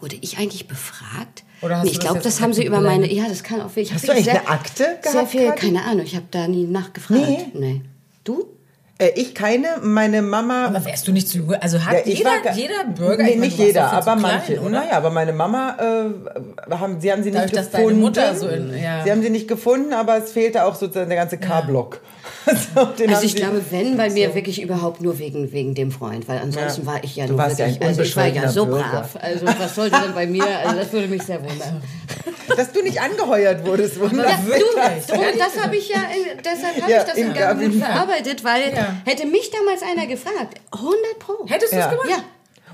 Wurde 0.00 0.16
ich 0.20 0.38
eigentlich 0.38 0.68
befragt? 0.68 1.42
Oder 1.64 1.78
hast 1.78 1.84
nee, 1.84 1.90
ich 1.90 1.96
das 1.98 2.04
glaube, 2.04 2.16
jetzt 2.18 2.26
das 2.26 2.40
haben 2.40 2.52
sie 2.52 2.64
über 2.66 2.80
meine. 2.80 3.10
Ja, 3.12 3.24
das 3.28 3.42
kann 3.42 3.60
auch. 3.62 3.70
Ich 3.76 3.92
Hast 3.92 4.06
du 4.06 4.12
eigentlich 4.12 4.24
sehr, 4.26 4.40
eine 4.40 4.48
Akte 4.48 4.98
Sehr 5.02 5.12
gehabt, 5.12 5.30
viel, 5.30 5.46
Kathi? 5.46 5.60
keine 5.66 5.84
Ahnung. 5.84 6.04
Ich 6.04 6.14
habe 6.14 6.26
da 6.30 6.46
nie 6.46 6.64
nachgefragt. 6.66 7.20
Nee? 7.20 7.46
nee. 7.54 7.80
Du? 8.24 8.46
Äh, 8.98 9.08
ich 9.16 9.34
keine, 9.34 9.78
meine 9.82 10.22
Mama. 10.22 10.66
Aber 10.66 10.84
wärst 10.84 11.08
du 11.08 11.12
nicht 11.12 11.26
zu 11.28 11.48
Also 11.60 11.84
hat 11.84 11.94
Ja, 11.94 11.98
ich 12.04 12.18
jeder, 12.18 12.30
war, 12.30 12.54
jeder 12.54 12.84
Bürger. 12.84 13.24
Nee, 13.24 13.30
ich 13.30 13.36
meine, 13.36 13.46
nicht 13.46 13.58
warst 13.58 13.66
jeder, 13.68 13.92
aber 13.92 14.16
klein, 14.16 14.20
manche. 14.20 14.60
oder? 14.60 14.70
Naja, 14.70 14.92
aber 14.92 15.10
meine 15.10 15.32
Mama, 15.32 15.76
äh, 16.70 16.74
haben, 16.74 17.00
sie 17.00 17.10
haben 17.10 17.22
sie 17.24 17.30
Dadurch, 17.32 17.50
nicht 17.52 17.56
dass 17.56 17.70
deine 17.70 17.84
gefunden. 17.84 18.00
Mutter 18.02 18.34
so 18.36 18.46
in- 18.48 18.72
ja. 18.80 19.02
Sie 19.04 19.10
haben 19.10 19.22
sie 19.22 19.30
nicht 19.30 19.48
gefunden, 19.48 19.92
aber 19.92 20.18
es 20.22 20.30
fehlte 20.32 20.64
auch 20.64 20.76
sozusagen 20.76 21.08
der 21.08 21.18
ganze 21.18 21.38
K-Block. 21.38 22.00
so, 22.74 22.84
den 22.86 23.08
Also 23.08 23.16
haben 23.20 23.24
ich 23.26 23.36
glaube, 23.36 23.62
wenn 23.70 23.96
bei 23.96 24.10
mir 24.10 24.34
wirklich 24.34 24.60
überhaupt 24.62 25.00
nur 25.00 25.18
wegen, 25.18 25.52
wegen 25.52 25.74
dem 25.74 25.90
Freund, 25.90 26.26
weil 26.28 26.38
ansonsten 26.38 26.82
Ja. 26.82 26.86
war 26.86 27.04
ich 27.04 27.16
ja 27.16 27.26
Du 27.26 27.32
nur 27.32 27.38
warst 27.42 27.58
ja 27.58 27.66
wirklich, 27.66 27.82
ein 27.82 27.88
also 27.88 28.02
ich 28.02 28.16
war 28.16 28.26
ja 28.26 28.48
so 28.48 28.66
Bürger. 28.66 28.82
brav. 28.82 29.16
Also 29.20 29.46
was 29.46 29.74
sollte 29.74 30.00
denn 30.00 30.14
bei 30.14 30.26
mir, 30.26 30.44
also 30.64 30.76
das 30.76 30.92
würde 30.92 31.08
mich 31.08 31.22
sehr 31.22 31.40
wundern. 31.42 31.82
Dass 32.56 32.70
du 32.72 32.82
nicht 32.82 33.00
angeheuert 33.00 33.66
wurdest, 33.66 33.98
wunderbar. 33.98 34.30
Ja, 34.32 34.58
du, 34.58 35.12
drum, 35.12 35.22
das 35.38 35.62
habe 35.64 35.76
ich 35.76 35.88
ja, 35.88 35.96
deshalb 36.44 36.80
habe 36.82 36.90
Ja, 36.92 36.98
ich 37.00 37.04
das 37.04 37.16
in 37.16 37.26
in 37.28 37.34
Garten 37.34 37.60
Garten. 37.60 37.78
verarbeitet, 37.80 38.44
weil 38.44 38.72
Ja. 38.74 38.94
hätte 39.06 39.26
mich 39.26 39.50
damals 39.50 39.82
einer 39.82 40.06
gefragt, 40.06 40.60
100 40.72 41.18
pro. 41.18 41.46
Hättest 41.48 41.72
du 41.72 41.76
es 41.76 41.84
Ja. 41.84 41.90
gemacht? 41.90 42.08
Ja, 42.10 42.16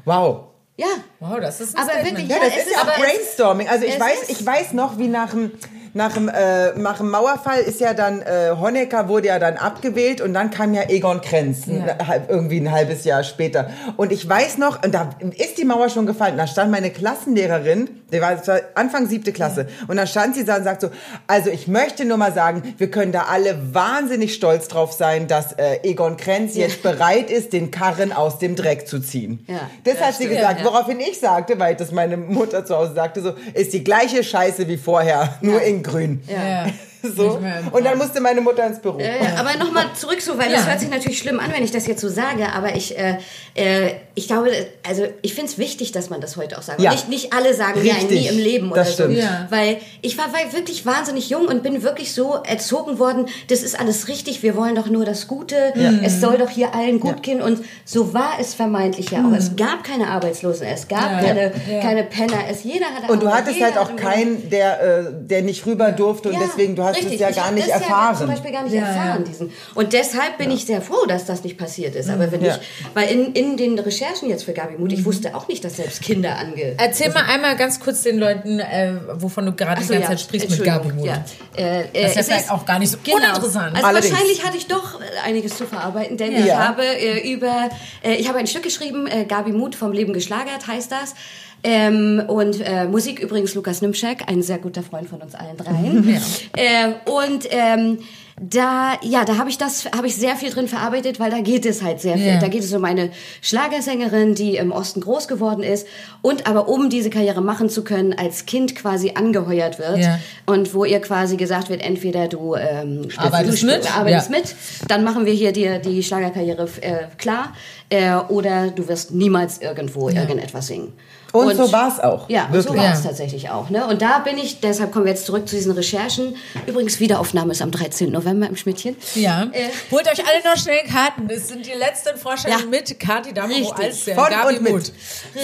Wow. 0.04 0.44
ja. 0.76 0.86
Wow, 1.20 1.38
das 1.40 1.60
ist 1.60 1.76
ein 1.76 1.82
Aber 1.82 1.90
Statement. 1.92 2.18
wirklich, 2.18 2.28
Ja, 2.30 2.36
Ja, 2.36 2.42
das 2.44 2.52
es 2.52 2.58
ist 2.62 2.66
ist 2.68 2.74
ja 2.74 2.82
aber- 2.82 2.90
auch 2.92 2.96
Brainstorming. 2.98 3.68
Also 3.68 3.84
ich 3.86 3.98
weiß, 4.00 4.28
ich 4.28 4.44
weiß 4.46 4.72
noch, 4.72 4.98
wie 4.98 5.08
nach 5.08 5.30
dem 5.30 5.52
nach 5.94 6.12
dem, 6.14 6.28
äh, 6.28 6.72
nach 6.78 6.98
dem 6.98 7.10
Mauerfall 7.10 7.60
ist 7.60 7.80
ja 7.80 7.94
dann, 7.94 8.22
äh, 8.22 8.50
Honecker 8.58 9.08
wurde 9.08 9.28
ja 9.28 9.38
dann 9.38 9.56
abgewählt 9.56 10.20
und 10.20 10.34
dann 10.34 10.50
kam 10.50 10.72
ja 10.74 10.82
Egon 10.88 11.20
Krenz, 11.20 11.66
Ja. 11.66 11.96
ein, 12.08 12.22
irgendwie 12.28 12.58
ein 12.58 12.70
halbes 12.70 13.04
Jahr 13.04 13.22
später. 13.24 13.70
Und 13.96 14.12
ich 14.12 14.28
weiß 14.28 14.58
noch, 14.58 14.82
und 14.84 14.94
da 14.94 15.10
ist 15.36 15.58
die 15.58 15.64
Mauer 15.64 15.88
schon 15.88 16.06
gefallen, 16.06 16.36
da 16.36 16.46
stand 16.46 16.70
meine 16.70 16.90
Klassenlehrerin, 16.90 17.88
die 18.12 18.20
war, 18.20 18.34
das 18.34 18.48
war 18.48 18.60
Anfang 18.74 19.06
siebte 19.08 19.32
Klasse, 19.32 19.66
und 19.88 19.96
da 19.96 20.06
stand 20.06 20.34
sie 20.34 20.44
da 20.44 20.56
und 20.56 20.64
sagt 20.64 20.80
so, 20.80 20.90
also 21.26 21.50
ich 21.50 21.68
möchte 21.68 22.04
nur 22.04 22.16
mal 22.16 22.32
sagen, 22.32 22.74
wir 22.78 22.90
können 22.90 23.12
da 23.12 23.24
alle 23.30 23.74
wahnsinnig 23.74 24.34
stolz 24.34 24.68
drauf 24.68 24.92
sein, 24.92 25.26
dass 25.28 25.52
äh, 25.52 25.80
Egon 25.82 26.16
Krenz 26.16 26.54
jetzt 26.56 26.82
bereit 26.82 27.30
ist, 27.30 27.52
den 27.52 27.70
Karren 27.70 28.12
aus 28.12 28.38
dem 28.38 28.56
Dreck 28.56 28.88
zu 28.88 29.00
ziehen. 29.00 29.44
Ja. 29.48 29.60
Das 29.84 30.00
hat 30.00 30.14
sie 30.14 30.24
stimmt. 30.24 30.36
gesagt, 30.38 30.60
Ja. 30.60 30.64
woraufhin 30.66 31.00
ich 31.00 31.18
sagte, 31.20 31.58
weil 31.58 31.74
das 31.76 31.92
meine 31.92 32.16
Mutter 32.16 32.64
zu 32.64 32.76
Hause 32.76 32.94
sagte, 32.94 33.20
so, 33.22 33.32
ist 33.54 33.72
die 33.72 33.84
gleiche 33.84 34.22
Scheiße 34.24 34.66
wie 34.68 34.76
vorher, 34.76 35.34
nur 35.40 35.60
Ja. 35.60 35.66
in 35.66 35.79
grün. 35.82 36.22
Ja. 36.28 36.66
Ja. 37.02 37.10
So. 37.16 37.38
Und 37.72 37.84
dann 37.84 37.98
musste 37.98 38.20
meine 38.20 38.40
Mutter 38.40 38.66
ins 38.66 38.78
Büro. 38.78 38.98
Äh, 38.98 39.10
aber 39.38 39.56
nochmal 39.56 39.84
zurück 39.98 40.20
so, 40.20 40.36
weil 40.38 40.50
Ja. 40.50 40.58
das 40.58 40.68
hört 40.68 40.80
sich 40.80 40.90
natürlich 40.90 41.18
schlimm 41.18 41.40
an, 41.40 41.50
wenn 41.52 41.64
ich 41.64 41.70
das 41.70 41.86
jetzt 41.86 42.00
so 42.00 42.08
sage, 42.08 42.52
aber 42.52 42.74
ich, 42.74 42.96
äh, 42.98 43.16
äh, 43.54 43.92
ich 44.14 44.26
glaube, 44.26 44.50
also 44.86 45.04
ich 45.22 45.34
finde 45.34 45.50
es 45.50 45.58
wichtig, 45.58 45.92
dass 45.92 46.10
man 46.10 46.20
das 46.20 46.36
heute 46.36 46.58
auch 46.58 46.62
sagt. 46.62 46.80
Ja. 46.80 46.90
Nicht, 46.92 47.08
nicht 47.08 47.32
alle 47.32 47.54
sagen 47.54 47.80
ja 47.84 47.94
Richtig. 47.94 48.20
nie 48.20 48.26
im 48.28 48.38
Leben 48.38 48.70
oder 48.70 48.80
Das 48.82 48.96
so. 48.96 49.04
stimmt. 49.04 49.16
Ja. 49.18 49.46
Weil 49.50 49.78
ich 50.02 50.18
war, 50.18 50.26
war 50.32 50.52
wirklich 50.52 50.84
wahnsinnig 50.86 51.30
jung 51.30 51.46
und 51.46 51.62
bin 51.62 51.82
wirklich 51.82 52.12
so 52.14 52.34
erzogen 52.46 52.98
worden, 52.98 53.26
das 53.48 53.62
ist 53.62 53.78
alles 53.78 54.08
richtig, 54.08 54.42
wir 54.42 54.54
wollen 54.56 54.74
doch 54.74 54.86
nur 54.86 55.04
das 55.04 55.26
Gute, 55.26 55.56
es 56.04 56.20
soll 56.20 56.36
doch 56.38 56.50
hier 56.50 56.74
allen 56.74 57.00
gut 57.00 57.22
gehen 57.22 57.40
und 57.42 57.60
so 57.84 58.12
war 58.14 58.32
es 58.40 58.54
vermeintlich 58.54 59.10
ja 59.10 59.20
auch. 59.26 59.32
Es 59.36 59.56
gab 59.56 59.84
keine 59.84 60.08
Arbeitslosen, 60.08 60.66
es 60.66 60.86
gab 60.88 61.10
Ja. 61.12 61.20
keine, 61.20 61.52
Ja. 61.70 61.80
keine 61.80 62.04
Penner, 62.04 62.38
es 62.50 62.62
jeder 62.64 62.86
hatte 62.86 63.10
Und 63.12 63.22
du 63.22 63.30
hattest 63.32 63.60
halt 63.60 63.78
auch 63.78 63.96
keinen, 63.96 64.50
der, 64.50 64.80
äh, 64.82 65.04
der 65.12 65.42
nicht 65.42 65.64
rüber 65.66 65.92
durfte 65.92 66.28
und 66.28 66.34
Ja, 66.34 66.40
deswegen, 66.44 66.76
du 66.76 66.84
hast 66.90 66.96
richtig. 66.98 67.14
es 67.14 67.20
ja 67.20 67.30
Ich 67.30 67.36
gar 67.36 67.50
nicht 67.52 67.68
das 67.68 67.80
Ja 67.80 67.86
erfahren. 67.86 68.16
zum 68.16 68.26
Beispiel 68.28 68.52
gar 68.52 68.62
nicht 68.64 68.72
Ja, 68.74 68.82
erfahren. 68.86 69.22
ja. 69.24 69.28
Diesen. 69.28 69.52
Und 69.74 69.92
deshalb 69.92 70.38
bin 70.38 70.50
ich 70.50 70.64
sehr 70.66 70.82
froh, 70.82 71.06
dass 71.06 71.24
das 71.24 71.42
nicht 71.44 71.56
passiert 71.58 71.94
ist. 71.96 72.08
Aber 72.10 72.30
wenn 72.30 72.44
Ja. 72.44 72.56
ich, 72.56 72.60
weil 72.94 73.08
in, 73.10 73.32
in 73.32 73.56
den 73.56 73.78
Recherchen 73.78 74.28
jetzt 74.28 74.44
für 74.44 74.52
Gabi 74.52 74.74
Mhm. 74.74 74.80
Mut, 74.80 74.92
ich 74.92 75.04
wusste 75.04 75.34
auch 75.34 75.48
nicht, 75.48 75.64
dass 75.64 75.76
selbst 75.76 76.02
Kinder 76.02 76.36
ange... 76.38 76.74
Erzähl 76.76 77.10
mal 77.12 77.24
einmal 77.24 77.56
ganz 77.56 77.80
kurz 77.80 78.02
den 78.02 78.18
Leuten, 78.18 78.60
äh, 78.60 78.92
wovon 79.14 79.46
du 79.46 79.52
gerade 79.52 79.72
Ach 79.76 79.78
die 79.80 79.84
so, 79.84 79.92
ganze 79.94 80.04
ja. 80.04 80.08
Zeit 80.10 80.20
sprichst 80.20 80.50
mit 80.50 80.64
Gabi 80.64 80.92
Mut. 80.92 81.06
Ja. 81.06 81.24
Äh, 81.56 81.80
äh, 81.80 81.84
Das 82.02 82.10
ist 82.10 82.14
ja 82.16 82.20
es 82.20 82.26
vielleicht 82.26 82.50
auch 82.50 82.64
gar 82.66 82.78
nicht 82.78 82.90
so 82.90 82.98
uninteressant. 83.12 83.74
Also 83.74 83.86
Allerdings. 83.86 84.12
wahrscheinlich 84.12 84.44
hatte 84.46 84.56
ich 84.56 84.66
doch 84.66 85.00
äh, 85.00 85.04
einiges 85.24 85.56
zu 85.56 85.66
verarbeiten, 85.66 86.16
denn 86.16 86.32
ich 86.32 86.46
Ja. 86.46 86.68
habe 86.68 86.84
äh, 86.84 87.32
über, 87.32 87.68
äh, 88.02 88.14
ich 88.14 88.28
habe 88.28 88.38
ein 88.38 88.46
Stück 88.46 88.62
geschrieben, 88.62 89.06
äh, 89.06 89.24
Gabi 89.24 89.52
Mut 89.52 89.74
vom 89.74 89.92
Leben 89.92 90.12
geschlagert 90.12 90.66
heißt 90.66 90.90
das. 90.92 91.14
Ähm, 91.62 92.22
und 92.26 92.60
äh, 92.60 92.86
Musik 92.86 93.18
übrigens 93.20 93.54
Lukas 93.54 93.82
Nimschek, 93.82 94.24
ein 94.28 94.42
sehr 94.42 94.58
guter 94.58 94.82
Freund 94.82 95.08
von 95.08 95.20
uns 95.20 95.34
allen 95.34 95.56
dreien. 95.56 96.08
äh, 96.56 96.92
und 97.10 97.46
ähm, 97.50 97.98
da, 98.42 98.94
ja, 99.02 99.26
da 99.26 99.36
habe 99.36 99.50
ich 99.50 99.58
das, 99.58 99.84
habe 99.94 100.06
ich 100.06 100.16
sehr 100.16 100.34
viel 100.34 100.48
drin 100.48 100.66
verarbeitet, 100.66 101.20
weil 101.20 101.30
da 101.30 101.40
geht 101.40 101.66
es 101.66 101.82
halt 101.82 102.00
sehr 102.00 102.16
viel. 102.16 102.26
Ja. 102.26 102.40
Da 102.40 102.48
geht 102.48 102.64
es 102.64 102.72
um 102.72 102.82
eine 102.86 103.10
Schlagersängerin, 103.42 104.34
die 104.34 104.56
im 104.56 104.72
Osten 104.72 105.02
groß 105.02 105.28
geworden 105.28 105.62
ist 105.62 105.86
und 106.22 106.46
aber 106.46 106.66
um 106.68 106.88
diese 106.88 107.10
Karriere 107.10 107.42
machen 107.42 107.68
zu 107.68 107.84
können, 107.84 108.14
als 108.14 108.46
Kind 108.46 108.74
quasi 108.74 109.12
angeheuert 109.14 109.78
wird 109.78 109.98
Ja. 109.98 110.18
und 110.46 110.72
wo 110.72 110.86
ihr 110.86 111.00
quasi 111.00 111.36
gesagt 111.36 111.68
wird, 111.68 111.82
entweder 111.82 112.28
du, 112.28 112.54
ähm, 112.54 113.08
Arbeitest 113.18 113.62
du 113.62 113.66
mit? 113.66 113.94
arbeitest 113.98 114.30
Ja. 114.30 114.36
mit, 114.38 114.54
dann 114.88 115.04
machen 115.04 115.26
wir 115.26 115.34
hier 115.34 115.52
dir 115.52 115.78
die 115.78 116.02
Schlagerkarriere 116.02 116.66
äh, 116.80 116.94
klar 117.18 117.52
äh, 117.90 118.14
oder 118.14 118.68
du 118.70 118.88
wirst 118.88 119.10
niemals 119.12 119.60
irgendwo 119.60 120.08
irgendetwas 120.08 120.68
singen. 120.68 120.94
Und 121.32 121.56
so 121.56 121.70
war's 121.72 122.00
auch, 122.00 122.28
Ja, 122.28 122.46
und 122.46 122.54
so 122.62 122.70
wirklich. 122.70 122.82
war 122.82 122.92
es 122.92 123.02
Ja. 123.04 123.08
tatsächlich 123.10 123.50
auch. 123.50 123.70
Ne? 123.70 123.86
Und 123.86 124.02
da 124.02 124.18
bin 124.18 124.36
ich, 124.36 124.60
deshalb 124.60 124.92
kommen 124.92 125.04
wir 125.04 125.12
jetzt 125.12 125.26
zurück 125.26 125.48
zu 125.48 125.54
diesen 125.54 125.72
Recherchen. 125.72 126.36
Übrigens, 126.66 126.98
Wiederaufnahme 126.98 127.52
ist 127.52 127.62
am 127.62 127.70
13. 127.70 128.10
November 128.10 128.48
im 128.48 128.56
Schmidtchen. 128.56 128.96
Ja. 129.14 129.44
Äh, 129.52 129.68
Holt 129.90 130.06
euch 130.10 130.18
alle 130.26 130.42
noch 130.44 130.60
schnell 130.60 130.80
Karten. 130.88 131.28
Das 131.28 131.48
sind 131.48 131.64
die 131.66 131.70
letzten 131.78 132.16
Vorstellungen 132.18 132.64
Ja. 132.64 132.68
mit 132.70 132.98
Kati 132.98 133.30
Richtig. 133.38 133.72
als 133.74 134.04
der 134.06 134.14
Von 134.16 134.28
Gabi 134.30 134.56
und 134.56 134.62
mit. 134.62 134.72
Mut. 134.72 134.92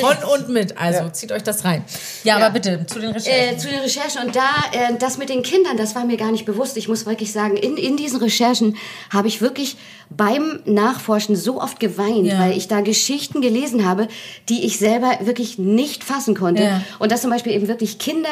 Von 0.00 0.16
und 0.38 0.48
mit. 0.48 0.76
Also 0.76 1.08
zieht 1.10 1.30
euch 1.30 1.42
das 1.44 1.64
rein. 1.64 1.84
Ja, 2.24 2.38
Ja. 2.38 2.44
aber 2.46 2.54
bitte 2.54 2.84
zu 2.86 2.98
den 2.98 3.12
Recherchen. 3.12 3.54
Äh, 3.54 3.58
zu 3.58 3.68
den 3.68 3.78
Recherchen 3.80 4.22
und 4.26 4.34
da, 4.34 4.48
äh, 4.72 4.94
das 4.98 5.18
mit 5.18 5.28
den 5.28 5.42
Kindern, 5.42 5.76
das 5.76 5.94
war 5.94 6.04
mir 6.04 6.16
gar 6.16 6.32
nicht 6.32 6.44
bewusst. 6.46 6.76
Ich 6.76 6.88
muss 6.88 7.06
wirklich 7.06 7.32
sagen, 7.32 7.56
in, 7.56 7.76
in 7.76 7.96
diesen 7.96 8.20
Recherchen 8.20 8.76
habe 9.12 9.28
ich 9.28 9.40
wirklich 9.40 9.76
beim 10.10 10.60
Nachforschen 10.64 11.36
so 11.36 11.60
oft 11.60 11.78
geweint, 11.80 12.26
Ja. 12.26 12.38
weil 12.40 12.56
ich 12.56 12.66
da 12.68 12.80
Geschichten 12.80 13.40
gelesen 13.40 13.86
habe, 13.86 14.08
die 14.48 14.64
ich 14.66 14.78
selber 14.78 15.10
wirklich 15.20 15.58
nicht 15.58 15.75
fassen 16.04 16.34
konnte. 16.34 16.62
Ja. 16.62 16.82
Und 16.98 17.12
dass 17.12 17.22
zum 17.22 17.30
Beispiel 17.30 17.52
eben 17.52 17.68
wirklich 17.68 17.98
Kinder 17.98 18.28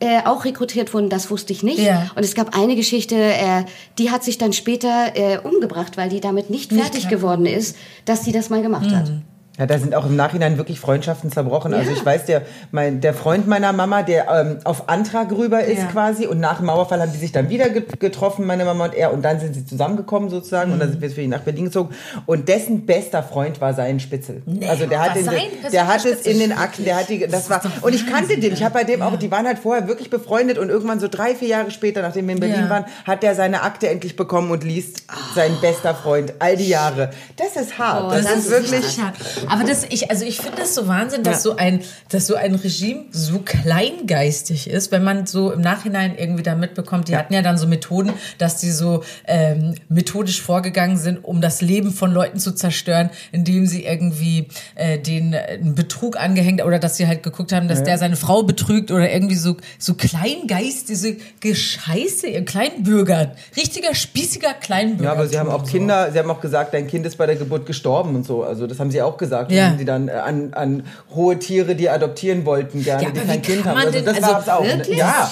äh, 0.00 0.22
auch 0.24 0.44
rekrutiert 0.44 0.92
wurden, 0.94 1.08
das 1.08 1.30
wusste 1.30 1.52
ich 1.52 1.62
nicht. 1.62 1.78
Ja. 1.78 2.10
Und 2.16 2.24
es 2.24 2.34
gab 2.34 2.58
eine 2.58 2.74
Geschichte, 2.74 3.14
äh, 3.16 3.64
die 3.98 4.10
hat 4.10 4.24
sich 4.24 4.36
dann 4.36 4.52
später 4.52 5.12
äh, 5.14 5.38
umgebracht, 5.38 5.96
weil 5.96 6.08
die 6.08 6.20
damit 6.20 6.50
nicht 6.50 6.72
fertig 6.72 7.08
geworden 7.08 7.46
ist, 7.46 7.76
dass 8.04 8.24
sie 8.24 8.32
das 8.32 8.50
mal 8.50 8.62
gemacht 8.62 8.90
hat. 8.90 9.12
Ja, 9.58 9.66
da 9.66 9.78
sind 9.78 9.94
auch 9.94 10.06
im 10.06 10.16
Nachhinein 10.16 10.56
wirklich 10.56 10.80
Freundschaften 10.80 11.30
zerbrochen. 11.30 11.74
Also 11.74 11.90
ich 11.90 12.02
weiß, 12.04 12.24
der, 12.24 12.40
mein, 12.70 13.02
der 13.02 13.12
Freund 13.12 13.46
meiner 13.46 13.74
Mama, 13.74 14.02
der 14.02 14.26
ähm, 14.30 14.58
auf 14.64 14.88
Antrag 14.88 15.30
rüber 15.30 15.62
ist 15.62 15.76
Ja. 15.78 15.84
quasi 15.88 16.26
und 16.26 16.40
nach 16.40 16.56
dem 16.56 16.66
Mauerfall 16.66 17.02
haben 17.02 17.12
die 17.12 17.18
sich 17.18 17.32
dann 17.32 17.50
wieder 17.50 17.68
get- 17.68 18.00
getroffen, 18.00 18.46
meine 18.46 18.64
Mama 18.64 18.86
und 18.86 18.94
er, 18.94 19.12
und 19.12 19.20
dann 19.22 19.40
sind 19.40 19.52
sie 19.54 19.66
zusammengekommen 19.66 20.30
sozusagen 20.30 20.72
und 20.72 20.78
dann 20.80 20.90
sind 20.90 21.02
wir 21.02 21.10
für 21.10 21.20
ihn 21.20 21.28
nach 21.28 21.40
Berlin 21.42 21.66
gezogen. 21.66 21.90
Und 22.24 22.48
dessen 22.48 22.86
bester 22.86 23.22
Freund 23.22 23.60
war 23.60 23.74
sein 23.74 24.00
Spitzel. 24.00 24.42
also 24.66 24.86
der 24.86 25.00
hat, 25.02 25.16
den, 25.16 25.28
der 25.70 25.86
hat 25.86 26.02
es 26.06 26.22
in 26.26 26.38
den 26.38 26.52
Akten, 26.52 26.84
der 26.86 26.96
hat 26.96 27.10
die, 27.10 27.26
das 27.26 27.50
war, 27.50 27.60
und 27.82 27.94
ich 27.94 28.06
kannte 28.06 28.38
den, 28.40 28.54
ich 28.54 28.62
habe 28.64 28.72
bei 28.72 28.84
dem 28.84 29.02
auch, 29.02 29.16
die 29.18 29.30
waren 29.30 29.46
halt 29.46 29.58
vorher 29.58 29.86
wirklich 29.86 30.08
befreundet 30.08 30.56
und 30.56 30.70
irgendwann 30.70 30.98
so 30.98 31.08
drei, 31.08 31.34
vier 31.34 31.48
Jahre 31.48 31.70
später, 31.70 32.00
nachdem 32.00 32.26
wir 32.26 32.34
in 32.36 32.40
Berlin 32.40 32.60
Ja. 32.64 32.70
waren, 32.70 32.84
hat 33.06 33.22
der 33.22 33.34
seine 33.34 33.60
Akte 33.64 33.90
endlich 33.90 34.16
bekommen 34.16 34.50
und 34.50 34.64
liest 34.64 35.02
sein 35.34 35.52
bester 35.60 35.94
Freund 35.94 36.32
all 36.38 36.56
die 36.56 36.68
Jahre. 36.68 37.10
Das 37.36 37.62
ist 37.62 37.78
hart. 37.78 38.04
Oh, 38.06 38.10
das, 38.10 38.24
das 38.24 38.36
ist 38.36 38.46
ist 38.46 38.50
wirklich. 38.72 38.92
Schade. 38.94 39.12
Aber 39.48 39.64
das, 39.64 39.84
ich, 39.88 40.10
also 40.10 40.24
ich 40.24 40.38
finde 40.38 40.58
das 40.58 40.74
so 40.74 40.88
Wahnsinn, 40.88 41.22
dass, 41.22 41.36
Ja. 41.36 41.40
so 41.52 41.56
ein, 41.56 41.80
dass 42.08 42.26
so 42.26 42.34
ein 42.34 42.54
Regime 42.54 43.04
so 43.10 43.40
kleingeistig 43.44 44.68
ist, 44.68 44.92
wenn 44.92 45.04
man 45.04 45.26
so 45.26 45.50
im 45.52 45.60
Nachhinein 45.60 46.14
irgendwie 46.16 46.42
da 46.42 46.54
mitbekommt, 46.54 47.08
die 47.08 47.16
hatten 47.16 47.34
ja 47.34 47.42
dann 47.42 47.58
so 47.58 47.66
Methoden, 47.66 48.12
dass 48.38 48.56
die 48.58 48.70
so 48.70 49.02
ähm, 49.26 49.74
methodisch 49.88 50.40
vorgegangen 50.42 50.96
sind, 50.96 51.24
um 51.24 51.40
das 51.40 51.60
Leben 51.60 51.92
von 51.92 52.12
Leuten 52.12 52.38
zu 52.38 52.52
zerstören, 52.52 53.10
indem 53.32 53.66
sie 53.66 53.84
irgendwie 53.84 54.48
äh, 54.74 54.98
den 54.98 55.32
äh, 55.32 55.58
einen 55.60 55.74
Betrug 55.74 56.18
angehängt 56.18 56.64
oder 56.64 56.78
dass 56.78 56.96
sie 56.96 57.06
halt 57.06 57.22
geguckt 57.22 57.52
haben, 57.52 57.68
dass 57.68 57.82
der 57.82 57.98
seine 57.98 58.16
Frau 58.16 58.42
betrügt 58.42 58.90
oder 58.90 59.10
irgendwie 59.12 59.36
so, 59.36 59.56
so 59.78 59.94
Kleingeist, 59.94 60.88
diese 60.88 61.16
Gescheiße, 61.40 62.28
ihr 62.28 62.44
Kleinbürger, 62.44 63.32
richtiger 63.56 63.94
spießiger 63.94 64.54
Kleinbürger. 64.54 65.04
Ja, 65.04 65.12
aber 65.12 65.26
sie 65.28 65.38
haben 65.38 65.48
auch 65.50 65.64
so. 65.64 65.70
Kinder, 65.72 66.10
sie 66.12 66.18
haben 66.18 66.30
auch 66.30 66.40
gesagt, 66.40 66.74
dein 66.74 66.86
Kind 66.86 67.06
ist 67.06 67.16
bei 67.16 67.26
der 67.26 67.36
Geburt 67.36 67.66
gestorben 67.66 68.14
und 68.14 68.24
so. 68.24 68.44
Also 68.44 68.66
das 68.66 68.78
haben 68.78 68.90
sie 68.90 69.02
auch 69.02 69.16
gesagt. 69.16 69.31
Ja. 69.50 69.68
Haben 69.70 69.78
sie 69.78 69.84
dann 69.84 70.08
äh, 70.08 70.12
an, 70.12 70.52
an 70.54 70.82
hohe 71.14 71.38
Tiere, 71.38 71.74
die 71.74 71.88
adoptieren 71.88 72.44
wollten, 72.44 72.82
gerne, 72.84 73.02
Ja, 73.04 73.10
die 73.10 73.20
kein 73.20 73.42
Kind 73.42 73.64
haben. 73.64 73.78
Also 73.78 74.00
das 74.00 74.16
also 74.16 74.26
gab's 74.32 74.48
auch. 74.48 74.64
wirklich? 74.64 74.98
Ja. 74.98 75.30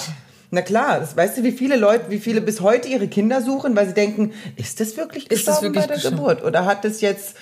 Na 0.53 0.61
klar, 0.61 0.99
das, 0.99 1.15
weißt 1.15 1.37
du, 1.37 1.43
wie 1.43 1.53
viele 1.53 1.77
Leute, 1.77 2.05
wie 2.09 2.19
viele 2.19 2.41
bis 2.41 2.59
heute 2.59 2.89
ihre 2.89 3.07
Kinder 3.07 3.41
suchen, 3.41 3.73
weil 3.75 3.87
sie 3.87 3.93
denken, 3.93 4.33
ist 4.57 4.81
das 4.81 4.97
wirklich 4.97 5.31
Ist 5.31 5.47
das 5.47 5.61
gestorben 5.61 5.75
wirklich 5.75 5.83
bei 5.83 5.87
der 5.87 5.95
gestorben? 5.95 6.17
Geburt? 6.17 6.43
Oder 6.43 6.65
hat 6.65 6.83
das 6.83 6.99
jetzt 6.99 7.35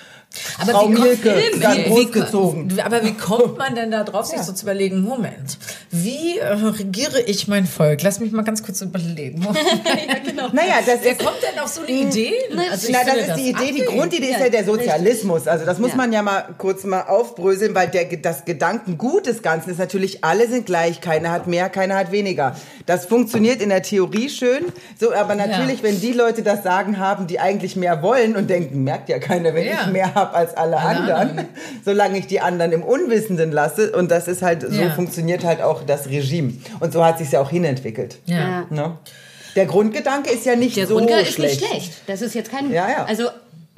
Aber 0.60 0.72
Frau 0.72 0.88
wie 0.90 0.94
kommt- 0.94 1.04
Mielke 1.24 1.34
wie- 1.54 1.60
dann 1.60 1.76
wie- 1.78 1.82
großgezogen? 1.84 2.76
Wie, 2.76 2.80
aber 2.82 3.02
wie 3.04 3.14
kommt 3.14 3.58
man 3.58 3.74
denn 3.74 3.90
da 3.90 4.04
drauf, 4.04 4.26
sich 4.26 4.36
Ja. 4.36 4.42
so 4.44 4.52
zu 4.52 4.62
überlegen, 4.64 5.00
Moment, 5.02 5.58
wie 5.90 6.38
äh, 6.38 6.46
regiere 6.52 7.20
ich 7.22 7.48
mein 7.48 7.66
Volk? 7.66 8.02
Lass 8.02 8.20
mich 8.20 8.30
mal 8.30 8.42
ganz 8.42 8.62
kurz 8.62 8.80
überlegen. 8.80 9.46
Naja, 10.52 10.76
das 10.86 10.98
Wer 11.02 11.12
ist, 11.12 11.18
kommt 11.24 11.36
denn 11.42 11.58
auf 11.62 11.68
so 11.68 11.82
eine 11.82 11.90
Idee? 11.90 12.32
Also 12.70 12.88
Na, 12.90 12.98
das 13.04 13.28
ist 13.28 13.36
die 13.36 13.50
Idee, 13.50 13.72
die. 13.72 13.84
Grundidee 13.84 14.30
ist 14.30 14.40
ja 14.40 14.48
der 14.48 14.64
Sozialismus. 14.64 15.46
Also 15.46 15.66
das 15.66 15.78
muss 15.78 15.90
Ja. 15.90 15.96
man 15.96 16.12
ja 16.12 16.22
mal 16.22 16.48
kurz 16.58 16.84
mal 16.84 17.02
aufbröseln, 17.02 17.74
weil 17.74 17.88
der, 17.88 18.04
das 18.16 18.44
Gedankengut 18.44 19.26
des 19.26 19.42
Ganzen 19.42 19.70
ist 19.70 19.78
natürlich, 19.78 20.24
alle 20.24 20.48
sind 20.48 20.64
gleich, 20.66 21.00
keiner 21.00 21.30
hat 21.30 21.46
mehr, 21.46 21.68
keiner 21.68 21.96
hat 21.96 22.10
weniger. 22.12 22.56
Das 22.86 23.04
funktioniert 23.06 23.60
in 23.60 23.68
der 23.68 23.82
Theorie 23.82 24.28
schön, 24.30 24.64
so, 24.98 25.12
aber 25.12 25.34
natürlich, 25.34 25.78
Ja. 25.78 25.82
wenn 25.84 26.00
die 26.00 26.12
Leute 26.12 26.42
das 26.42 26.62
sagen 26.62 26.98
haben, 26.98 27.26
die 27.26 27.38
eigentlich 27.38 27.76
mehr 27.76 28.02
wollen 28.02 28.34
und 28.36 28.48
denken, 28.48 28.82
merkt 28.84 29.08
ja 29.08 29.18
keiner, 29.18 29.54
wenn 29.54 29.66
Ja. 29.66 29.82
ich 29.86 29.92
mehr 29.92 30.14
habe 30.14 30.19
als 30.34 30.56
alle, 30.56 30.76
anderen, 30.78 31.48
solange 31.84 32.18
ich 32.18 32.26
die 32.26 32.40
anderen 32.40 32.72
im 32.72 32.82
Unwissenden 32.82 33.52
lasse. 33.52 33.92
Und 33.92 34.10
das 34.10 34.28
ist 34.28 34.42
halt, 34.42 34.62
so 34.62 34.68
Ja. 34.80 34.90
funktioniert 34.90 35.44
halt 35.44 35.62
auch 35.62 35.82
das 35.84 36.08
Regime. 36.08 36.54
Und 36.80 36.92
so 36.92 37.04
hat 37.04 37.18
sich 37.18 37.32
ja 37.32 37.40
auch 37.40 37.50
hinentwickelt. 37.50 38.18
Ja. 38.26 38.66
Ne? 38.70 38.96
Der 39.56 39.66
Grundgedanke 39.66 40.30
ist 40.30 40.46
ja 40.46 40.54
nicht 40.56 40.76
Der 40.76 40.86
so 40.86 40.94
Grundgedanke 40.94 41.28
ist 41.28 41.34
schlecht. 41.34 41.60
nicht 41.60 41.70
schlecht. 41.70 41.92
Das 42.06 42.22
ist 42.22 42.34
jetzt 42.34 42.50
kein. 42.50 42.70
Ja, 42.70 42.88
ja. 42.88 43.04
Also 43.04 43.24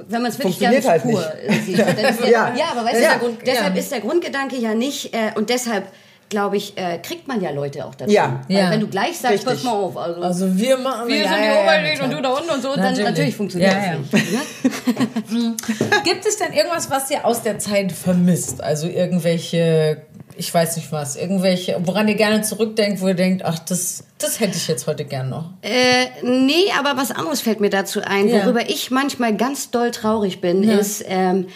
wenn 0.08 0.22
man 0.22 0.30
es 0.30 0.38
wirklich 0.38 0.58
ganz 0.60 0.86
halt 0.86 1.02
pur 1.02 1.22
nicht. 1.48 1.64
sieht. 1.64 1.78
Dann 1.78 1.96
ist 1.96 2.20
ja, 2.20 2.26
Ja. 2.28 2.54
ja. 2.56 2.64
aber 2.72 2.84
weißt 2.86 3.00
Ja. 3.00 3.00
du, 3.00 3.08
der 3.08 3.18
Grund, 3.18 3.38
deshalb 3.46 3.74
Ja. 3.74 3.80
ist 3.80 3.92
der 3.92 4.00
Grundgedanke 4.00 4.56
ja 4.56 4.74
nicht 4.74 5.14
äh, 5.14 5.30
und 5.36 5.48
deshalb 5.48 5.84
glaube 6.32 6.56
ich, 6.56 6.76
äh, 6.76 6.98
kriegt 6.98 7.28
man 7.28 7.40
ja 7.40 7.50
Leute 7.50 7.84
auch 7.84 7.94
dazu. 7.94 8.10
Ja. 8.10 8.40
Weil 8.48 8.56
Ja. 8.56 8.70
wenn 8.70 8.80
du 8.80 8.88
gleich 8.88 9.18
sagst, 9.18 9.34
Richtig. 9.46 9.46
pass 9.46 9.62
mal 9.62 9.72
auf, 9.72 9.96
also, 9.96 10.20
Also 10.22 10.56
wir 10.58 10.76
machen 10.78 11.06
wir 11.06 11.16
ja, 11.18 11.22
sind 11.28 11.32
ja, 11.32 11.38
die 11.38 11.46
ja, 11.46 11.62
Oberlin 11.62 11.94
klar. 11.94 12.04
und 12.08 12.14
du 12.16 12.22
da 12.22 12.28
unten 12.30 12.50
und 12.50 12.62
so, 12.62 12.68
dann 12.70 12.80
Natürlich. 12.80 13.04
natürlich 13.04 13.36
funktioniert 13.36 13.72
Ja, 13.72 13.78
das 13.78 13.86
ja. 13.86 14.18
nicht. 14.18 15.30
Ne? 15.30 15.56
Gibt 16.04 16.26
es 16.26 16.38
denn 16.38 16.52
irgendwas, 16.52 16.90
was 16.90 17.10
ihr 17.10 17.24
aus 17.24 17.42
der 17.42 17.58
Zeit 17.58 17.92
vermisst? 17.92 18.62
Also 18.62 18.86
irgendwelche, 18.88 20.02
ich 20.36 20.52
weiß 20.52 20.76
nicht 20.76 20.90
was, 20.92 21.16
irgendwelche, 21.16 21.76
woran 21.84 22.08
ihr 22.08 22.14
gerne 22.16 22.42
zurückdenkt, 22.42 23.00
wo 23.00 23.08
ihr 23.08 23.14
denkt, 23.14 23.44
ach, 23.44 23.58
das, 23.58 24.04
das 24.18 24.40
hätte 24.40 24.56
ich 24.56 24.66
jetzt 24.68 24.86
heute 24.86 25.04
gern 25.04 25.28
noch. 25.28 25.50
Äh, 25.62 26.06
nee, 26.22 26.72
aber 26.78 26.96
was 27.00 27.10
anderes 27.10 27.40
fällt 27.42 27.60
mir 27.60 27.70
dazu 27.70 28.00
ein. 28.02 28.28
Ja. 28.28 28.44
Worüber 28.44 28.68
ich 28.68 28.90
manchmal 28.90 29.36
ganz 29.36 29.70
doll 29.70 29.90
traurig 29.90 30.40
bin, 30.40 30.62
ist, 30.62 31.04
ähm, 31.06 31.48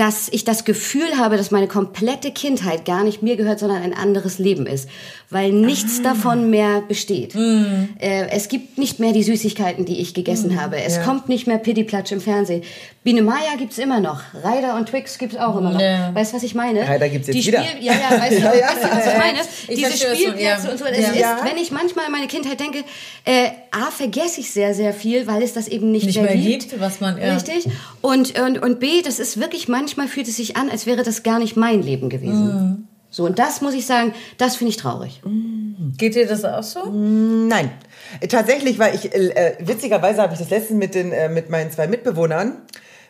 dass 0.00 0.28
ich 0.30 0.44
das 0.44 0.64
Gefühl 0.64 1.18
habe, 1.18 1.36
dass 1.36 1.50
meine 1.50 1.68
komplette 1.68 2.30
Kindheit 2.30 2.86
gar 2.86 3.04
nicht 3.04 3.22
mir 3.22 3.36
gehört, 3.36 3.58
sondern 3.58 3.82
ein 3.82 3.92
anderes 3.92 4.38
Leben 4.38 4.64
ist, 4.66 4.88
weil 5.28 5.52
nichts 5.52 6.00
davon 6.00 6.48
mehr 6.48 6.80
besteht. 6.88 7.34
Äh, 7.34 8.28
es 8.30 8.48
gibt 8.48 8.78
nicht 8.78 8.98
mehr 8.98 9.12
die 9.12 9.22
Süßigkeiten, 9.22 9.84
die 9.84 10.00
ich 10.00 10.14
gegessen 10.14 10.58
habe. 10.58 10.80
Es 10.82 11.02
kommt 11.02 11.28
nicht 11.28 11.46
mehr 11.46 11.58
Piddiplatsch 11.58 12.12
im 12.12 12.22
Fernsehen. 12.22 12.62
Biene 13.04 13.20
Maya 13.22 13.56
gibt's 13.58 13.76
immer 13.78 14.00
noch. 14.00 14.20
Ryder 14.42 14.76
und 14.76 14.88
Twix 14.88 15.18
gibt's 15.18 15.36
auch 15.36 15.56
immer 15.58 15.72
noch. 15.72 15.80
Ja. 15.80 16.14
Weißt 16.14 16.32
du, 16.32 16.36
was 16.36 16.42
ich 16.44 16.54
meine? 16.54 16.80
Ryder 16.88 17.08
gibt's 17.10 17.28
jetzt 17.28 17.36
die 17.36 17.46
wieder. 17.46 17.62
Ja, 17.80 17.92
ja, 17.94 18.18
weißt 18.20 18.32
du, 18.32 18.36
Ja, 18.42 18.54
ja. 18.54 18.66
weißt 18.68 18.84
du, 18.84 18.90
was 18.90 19.06
ich 19.06 19.18
meine? 19.18 19.38
Ich 19.68 19.76
Diese 19.76 19.92
Spielplätze 20.14 20.42
ja. 20.66 20.70
und 20.70 20.78
so. 20.78 20.84
Ja. 20.86 20.90
ist, 20.92 21.16
Ja. 21.16 21.38
wenn 21.44 21.56
ich 21.62 21.70
manchmal 21.70 22.06
an 22.06 22.12
meine 22.12 22.26
Kindheit 22.26 22.58
denke, 22.58 22.78
äh, 23.26 23.48
A, 23.70 23.90
vergesse 23.90 24.40
ich 24.40 24.50
sehr, 24.50 24.74
sehr 24.74 24.92
viel, 24.94 25.26
weil 25.26 25.42
es 25.42 25.52
das 25.52 25.68
eben 25.68 25.90
nicht, 25.92 26.06
Nicht 26.06 26.16
mehr, 26.16 26.24
mehr 26.34 26.36
gibt. 26.36 26.70
gibt, 26.70 26.80
was 26.80 27.00
man- 27.00 27.18
ja. 27.20 27.34
Richtig. 27.34 27.66
Und, 28.00 28.38
und, 28.38 28.58
und 28.62 28.80
B, 28.80 29.02
das 29.02 29.18
ist 29.18 29.38
wirklich, 29.40 29.68
manchmal 29.68 29.89
fühlt 29.96 30.28
es 30.28 30.36
sich 30.36 30.56
an, 30.56 30.70
als 30.70 30.86
wäre 30.86 31.02
das 31.02 31.22
gar 31.22 31.38
nicht 31.38 31.56
mein 31.56 31.82
Leben 31.82 32.08
gewesen. 32.08 32.44
Mhm. 32.44 32.88
So, 33.10 33.24
und 33.26 33.38
das 33.38 33.60
muss 33.60 33.74
ich 33.74 33.86
sagen, 33.86 34.14
das 34.38 34.56
finde 34.56 34.70
ich 34.70 34.76
traurig. 34.76 35.20
Geht 35.98 36.14
dir 36.14 36.26
das 36.26 36.44
auch 36.44 36.62
so? 36.62 36.90
Nein. 36.90 37.70
Äh, 38.20 38.28
Tatsächlich, 38.28 38.78
weil 38.78 38.94
ich, 38.94 39.12
äh, 39.12 39.56
witzigerweise 39.58 40.22
habe 40.22 40.32
ich 40.34 40.38
das 40.38 40.50
letztens 40.50 40.78
mit, 40.78 40.94
den, 40.94 41.10
äh, 41.10 41.28
mit 41.28 41.50
meinen 41.50 41.72
zwei 41.72 41.88
Mitbewohnern 41.88 42.62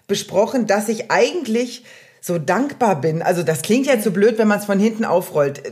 besprochen, 0.07 0.67
dass 0.67 0.89
ich 0.89 1.11
eigentlich 1.11 1.85
so 2.21 2.39
dankbar 2.39 3.01
bin. 3.01 3.23
Also 3.23 3.43
das 3.43 3.63
klingt 3.63 3.87
jetzt 3.87 4.05
so 4.05 4.11
blöd, 4.11 4.39
wenn 4.39 4.49
man 4.49 4.59
es 4.59 4.65
von 4.65 4.79
hinten 4.79 5.05
aufrollt. 5.05 5.63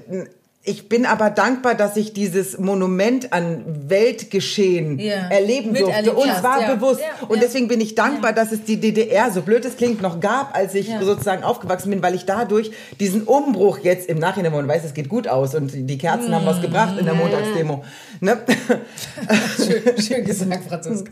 Ich 0.65 0.89
bin 0.89 1.07
aber 1.07 1.31
dankbar, 1.31 1.75
dass 1.75 1.97
ich 1.97 2.13
dieses 2.13 2.59
Monument 2.59 3.33
an 3.33 3.65
Weltgeschehen 3.89 4.99
Ja. 4.99 5.29
erleben 5.31 5.73
durfte 5.73 5.87
Miterlebt 5.87 6.17
und 6.17 6.31
hast, 6.31 6.41
zwar 6.41 6.61
ja. 6.61 6.75
bewusst. 6.75 7.01
Ja, 7.01 7.27
Und 7.27 7.37
ja. 7.37 7.43
deswegen 7.43 7.69
bin 7.69 7.81
ich 7.81 7.95
dankbar, 7.95 8.33
dass 8.35 8.53
es 8.53 8.65
die 8.65 8.79
DDR, 8.79 9.31
so 9.31 9.41
blöd 9.41 9.65
es 9.65 9.77
klingt, 9.77 10.03
noch 10.03 10.21
gab, 10.21 10.55
als 10.55 10.75
ich 10.75 10.91
sozusagen 11.01 11.43
aufgewachsen 11.43 11.91
bin, 11.91 12.03
weil 12.03 12.15
ich 12.15 12.27
dadurch 12.27 12.73
diesen 13.01 13.23
Umbruch 13.23 13.79
jetzt 13.79 14.09
im 14.09 14.19
Nachhinein, 14.19 14.53
wo 14.53 14.57
man 14.57 14.69
weiß, 14.69 14.85
es 14.85 14.95
geht 14.95 15.09
gut 15.09 15.27
aus 15.27 15.55
und 15.55 15.71
die 15.73 15.97
Kerzen 15.99 16.35
haben 16.35 16.45
was 16.45 16.61
gebracht 16.61 16.99
in 16.99 17.07
der 17.07 17.15
Montagsdemo. 17.15 17.85
Ne? 18.21 18.39
Schön, 19.57 20.03
schön 20.03 20.25
gesagt, 20.25 20.65
Franziska. 20.69 21.11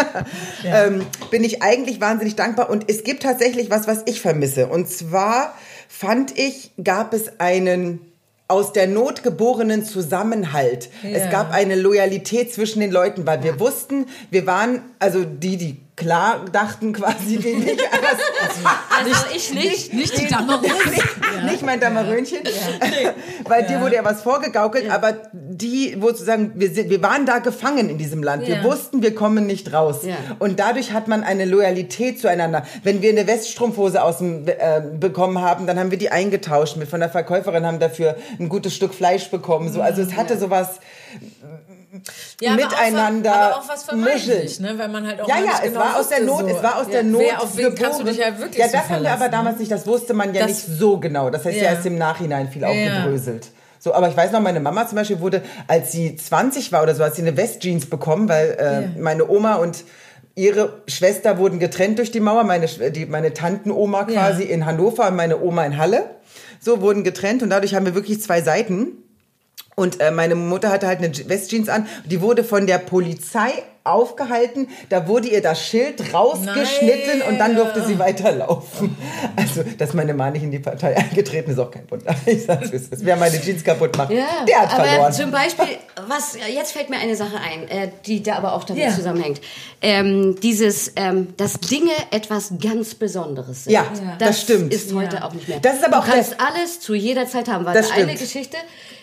ähm, 0.64 1.06
bin 1.30 1.44
ich 1.44 1.62
eigentlich 1.62 2.00
wahnsinnig 2.00 2.34
dankbar. 2.34 2.70
Und 2.70 2.88
es 2.88 3.04
gibt 3.04 3.22
tatsächlich 3.22 3.70
was, 3.70 3.86
was 3.86 4.02
ich 4.06 4.20
vermisse. 4.20 4.66
Und 4.68 4.88
zwar 4.88 5.54
fand 5.88 6.36
ich, 6.38 6.72
gab 6.82 7.12
es 7.12 7.38
einen 7.40 8.09
aus 8.50 8.72
der 8.72 8.86
Not 8.86 9.22
geborenen 9.22 9.84
Zusammenhalt. 9.84 10.90
Es 11.02 11.30
gab 11.30 11.52
eine 11.52 11.76
Loyalität 11.76 12.52
zwischen 12.52 12.80
den 12.80 12.90
Leuten, 12.90 13.26
weil 13.26 13.42
wir 13.42 13.60
wussten, 13.60 14.06
wir 14.30 14.46
waren, 14.46 14.82
also 14.98 15.24
die, 15.24 15.56
die 15.56 15.80
klar 16.00 16.44
dachten 16.50 16.92
quasi, 16.92 17.36
die 17.38 17.54
nicht, 17.54 17.80
Also 18.98 19.26
ich 19.36 19.52
nicht. 19.54 19.92
Nicht 19.94 20.18
die 20.18 20.26
Damerung. 20.26 20.64
nicht 21.44 21.62
mein 21.62 21.78
Damerönchen, 21.78 22.38
weil 23.44 23.66
dir 23.66 23.80
wurde 23.80 23.96
ja 23.96 24.04
was 24.04 24.22
vorgegaukelt, 24.22 24.90
aber 24.90 25.12
die, 25.32 25.96
wo 26.00 26.08
sozusagen, 26.08 26.52
wir, 26.56 26.70
sind, 26.70 26.90
wir 26.90 27.02
waren 27.02 27.26
da 27.26 27.38
gefangen 27.38 27.88
in 27.88 27.98
diesem 27.98 28.22
Land. 28.22 28.46
Wir 28.46 28.56
Ja. 28.56 28.64
wussten, 28.64 29.02
wir 29.02 29.14
kommen 29.14 29.46
nicht 29.46 29.72
raus. 29.72 30.00
Ja. 30.04 30.16
Und 30.38 30.58
dadurch 30.58 30.92
hat 30.92 31.06
man 31.06 31.22
eine 31.22 31.44
Loyalität 31.44 32.18
zueinander. 32.18 32.64
Wenn 32.82 33.02
wir 33.02 33.10
eine 33.10 33.26
Weststrumpfhose 33.26 34.02
aus 34.02 34.18
dem, 34.18 34.48
äh, 34.48 34.80
bekommen 34.98 35.40
haben, 35.40 35.66
dann 35.66 35.78
haben 35.78 35.90
wir 35.90 35.98
die 35.98 36.10
eingetauscht 36.10 36.76
mit 36.76 36.88
von 36.88 37.00
der 37.00 37.10
Verkäuferin, 37.10 37.66
haben 37.66 37.78
dafür 37.78 38.16
ein 38.38 38.48
gutes 38.48 38.74
Stück 38.74 38.94
Fleisch 38.94 39.30
bekommen. 39.30 39.70
So, 39.72 39.82
also 39.82 40.00
es 40.02 40.14
hatte 40.16 40.38
sowas, 40.38 40.80
Ja, 42.40 42.52
aber 42.52 42.62
Miteinander 42.62 43.32
aber 43.34 43.56
auch 43.58 43.68
was 43.68 43.90
muscheln. 43.92 44.48
ne? 44.60 44.78
Weil 44.78 44.88
man 44.88 45.06
halt 45.06 45.20
auch 45.20 45.28
ja, 45.28 45.38
ja, 45.38 45.50
es 45.56 45.62
genau 45.68 45.80
war 45.80 45.98
aus 45.98 46.08
der 46.08 46.18
wusste, 46.26 46.26
Not, 46.42 46.50
so. 46.50 46.56
es 46.56 46.62
war 46.62 46.76
aus 46.78 46.88
der 46.88 47.02
Not 47.02 47.20
Wer, 47.22 47.42
auf 47.42 47.56
wen 47.56 47.74
kannst 47.74 48.00
du 48.00 48.04
geboren. 48.04 48.06
dich 48.06 48.16
ja 48.18 48.38
wirklich 48.38 48.58
Ja, 48.58 48.66
das 48.68 48.74
haben 48.88 48.88
wir 48.88 48.96
aber 48.96 49.02
verlassen, 49.18 49.32
damals 49.32 49.58
nicht, 49.58 49.70
das 49.72 49.86
wusste 49.86 50.14
man 50.14 50.32
ja 50.34 50.42
Das- 50.46 50.50
nicht 50.68 50.78
so 50.78 50.98
genau. 50.98 51.30
Das 51.30 51.44
heißt 51.44 51.56
ja, 51.56 51.64
Ja. 51.64 51.70
erst 51.72 51.86
im 51.86 51.98
Nachhinein 51.98 52.48
viel 52.50 52.62
Ja. 52.62 52.68
aufgedröselt. 52.68 53.48
So, 53.78 53.94
aber 53.94 54.08
ich 54.08 54.16
weiß 54.16 54.30
noch, 54.32 54.40
meine 54.40 54.60
Mama 54.60 54.86
zum 54.86 54.96
Beispiel 54.96 55.20
wurde, 55.20 55.42
als 55.66 55.90
sie 55.92 56.14
20 56.14 56.70
war 56.70 56.82
oder 56.82 56.94
so, 56.94 57.02
hat 57.02 57.14
sie 57.14 57.22
eine 57.22 57.36
Westjeans 57.36 57.86
bekommen, 57.86 58.28
weil 58.28 58.56
äh, 58.60 58.82
Ja. 58.82 58.88
meine 58.98 59.28
Oma 59.28 59.54
und 59.56 59.84
ihre 60.34 60.82
Schwester 60.86 61.38
wurden 61.38 61.58
getrennt 61.58 61.98
durch 61.98 62.10
die 62.12 62.20
Mauer. 62.20 62.44
Meine, 62.44 62.66
die, 62.66 63.06
meine 63.06 63.32
Tantenoma 63.34 64.00
Ja. 64.08 64.28
quasi 64.28 64.44
in 64.44 64.64
Hannover 64.66 65.08
und 65.08 65.16
meine 65.16 65.40
Oma 65.40 65.64
in 65.64 65.76
Halle. 65.78 66.10
So 66.60 66.82
wurden 66.82 67.04
getrennt 67.04 67.42
und 67.42 67.50
dadurch 67.50 67.74
haben 67.74 67.86
wir 67.86 67.94
wirklich 67.94 68.20
zwei 68.22 68.42
Seiten. 68.42 68.88
Und 69.80 70.00
äh, 70.00 70.10
meine 70.10 70.34
Mutter 70.34 70.70
hatte 70.70 70.86
halt 70.86 70.98
eine 70.98 71.10
Westjeans 71.28 71.68
an. 71.68 71.86
Die 72.04 72.20
wurde 72.20 72.44
von 72.44 72.66
der 72.66 72.78
Polizei 72.78 73.50
aufgehalten. 73.82 74.68
Da 74.90 75.08
wurde 75.08 75.28
ihr 75.28 75.40
das 75.40 75.60
Schild 75.66 76.12
rausgeschnitten 76.12 77.20
Nein. 77.20 77.28
und 77.28 77.38
dann 77.38 77.56
durfte 77.56 77.82
sie 77.86 77.98
weiterlaufen. 77.98 78.94
Also, 79.36 79.62
dass 79.78 79.94
meine 79.94 80.12
Mama 80.12 80.32
nicht 80.32 80.42
in 80.42 80.50
die 80.50 80.58
Partei 80.58 80.94
eingetreten 80.98 81.50
ist, 81.52 81.58
auch 81.58 81.70
kein 81.70 81.90
Wunder. 81.90 82.14
Ich 82.26 82.44
sag's, 82.44 82.68
es 82.72 82.88
ist. 82.88 83.04
Wer 83.06 83.16
meine 83.16 83.40
Jeans 83.40 83.64
kaputt 83.64 83.96
macht, 83.96 84.10
Ja, 84.12 84.44
der 84.46 84.60
hat 84.60 84.74
aber 84.74 84.84
verloren. 84.84 85.12
zum 85.14 85.30
Beispiel, 85.30 85.66
was 86.08 86.36
jetzt 86.54 86.72
fällt 86.72 86.90
mir 86.90 86.98
eine 86.98 87.16
Sache 87.16 87.36
ein, 87.38 87.68
äh, 87.68 87.88
die 88.04 88.22
da 88.22 88.34
aber 88.36 88.52
auch 88.52 88.64
damit 88.64 88.82
Ja. 88.84 88.94
zusammenhängt. 88.94 89.40
Ähm, 89.80 90.36
dieses, 90.42 90.92
ähm, 90.96 91.28
dass 91.38 91.54
Dinge 91.60 91.92
etwas 92.10 92.52
ganz 92.62 92.94
Besonderes 92.94 93.64
sind. 93.64 93.72
Ja, 93.72 93.86
das 94.18 94.42
stimmt. 94.42 94.74
ist 94.74 94.92
heute 94.94 95.16
Ja. 95.16 95.24
auch 95.24 95.32
nicht 95.32 95.48
mehr. 95.48 95.58
Das 95.58 95.76
ist 95.76 95.84
aber 95.84 95.96
du 95.96 96.02
auch 96.02 96.06
kannst 96.06 96.36
alles 96.38 96.80
zu 96.80 96.94
jeder 96.94 97.26
Zeit 97.26 97.48
haben. 97.48 97.64
Weil 97.64 97.72
Das 97.74 97.90
eine 97.90 98.04
stimmt. 98.12 98.20
Geschichte, 98.20 98.56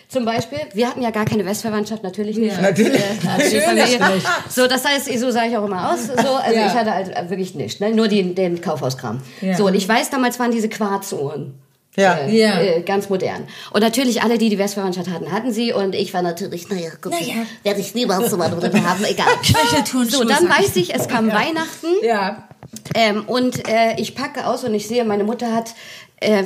zum 0.08 0.24
Beispiel, 0.24 0.58
wir 0.72 0.88
hatten 0.88 1.02
ja 1.02 1.10
gar 1.10 1.24
keine 1.26 1.44
Westverwandtschaft, 1.44 2.02
natürlich 2.02 2.38
nicht. 2.38 2.56
Ja. 2.56 2.62
Natürlich. 2.62 2.94
Äh, 2.94 3.26
Natürlich 3.26 3.52
die 3.52 3.60
Familie. 3.60 4.14
nicht. 4.14 4.26
So, 4.48 4.66
das 4.66 4.84
heißt, 4.84 5.18
so 5.18 5.30
sah 5.30 5.44
ich 5.44 5.56
auch 5.56 5.66
immer 5.66 5.92
aus. 5.92 6.06
So, 6.06 6.12
also 6.34 6.54
Ja. 6.58 6.66
ich 6.66 6.72
hatte 6.72 6.92
halt 6.94 7.14
äh, 7.14 7.28
wirklich 7.28 7.54
nichts, 7.54 7.78
ne? 7.80 7.90
nur 7.90 8.08
den, 8.08 8.34
den 8.34 8.60
Kaufhauskram. 8.60 9.20
Ja. 9.42 9.56
So, 9.56 9.66
und 9.66 9.74
ich 9.74 9.86
weiß, 9.88 10.10
damals 10.10 10.38
waren 10.38 10.50
diese 10.50 10.68
Quarzohren. 10.70 11.54
Ja. 11.96 12.14
Äh, 12.14 12.34
Ja. 12.40 12.60
äh, 12.60 12.82
ganz 12.82 13.08
modern. 13.10 13.46
Und 13.72 13.80
natürlich 13.82 14.22
alle, 14.22 14.38
die 14.38 14.48
die 14.48 14.58
Westverwandtschaft 14.58 15.10
hatten, 15.10 15.30
hatten 15.32 15.52
sie. 15.52 15.72
Und 15.72 15.94
ich 15.94 16.14
war 16.14 16.22
natürlich, 16.22 16.68
naja, 16.70 16.90
guck, 17.00 17.12
Naja. 17.12 17.34
werde 17.64 17.80
ich 17.80 17.94
niemals 17.94 18.30
so 18.30 18.36
mal 18.36 18.48
drüber 18.48 18.82
haben, 18.84 19.04
egal. 19.04 19.26
So, 20.08 20.24
dann 20.24 20.48
weiß 20.48 20.76
ich, 20.76 20.94
es 20.94 21.08
kam 21.08 21.26
Weihnachten. 21.30 21.88
Ja. 22.02 22.48
Ähm, 22.94 23.24
und 23.26 23.68
äh, 23.68 23.94
ich 23.98 24.14
packe 24.14 24.46
aus 24.46 24.64
und 24.64 24.74
ich 24.74 24.86
sehe, 24.86 25.04
meine 25.04 25.24
Mutter 25.24 25.54
hat, 25.54 25.74
äh, 26.20 26.42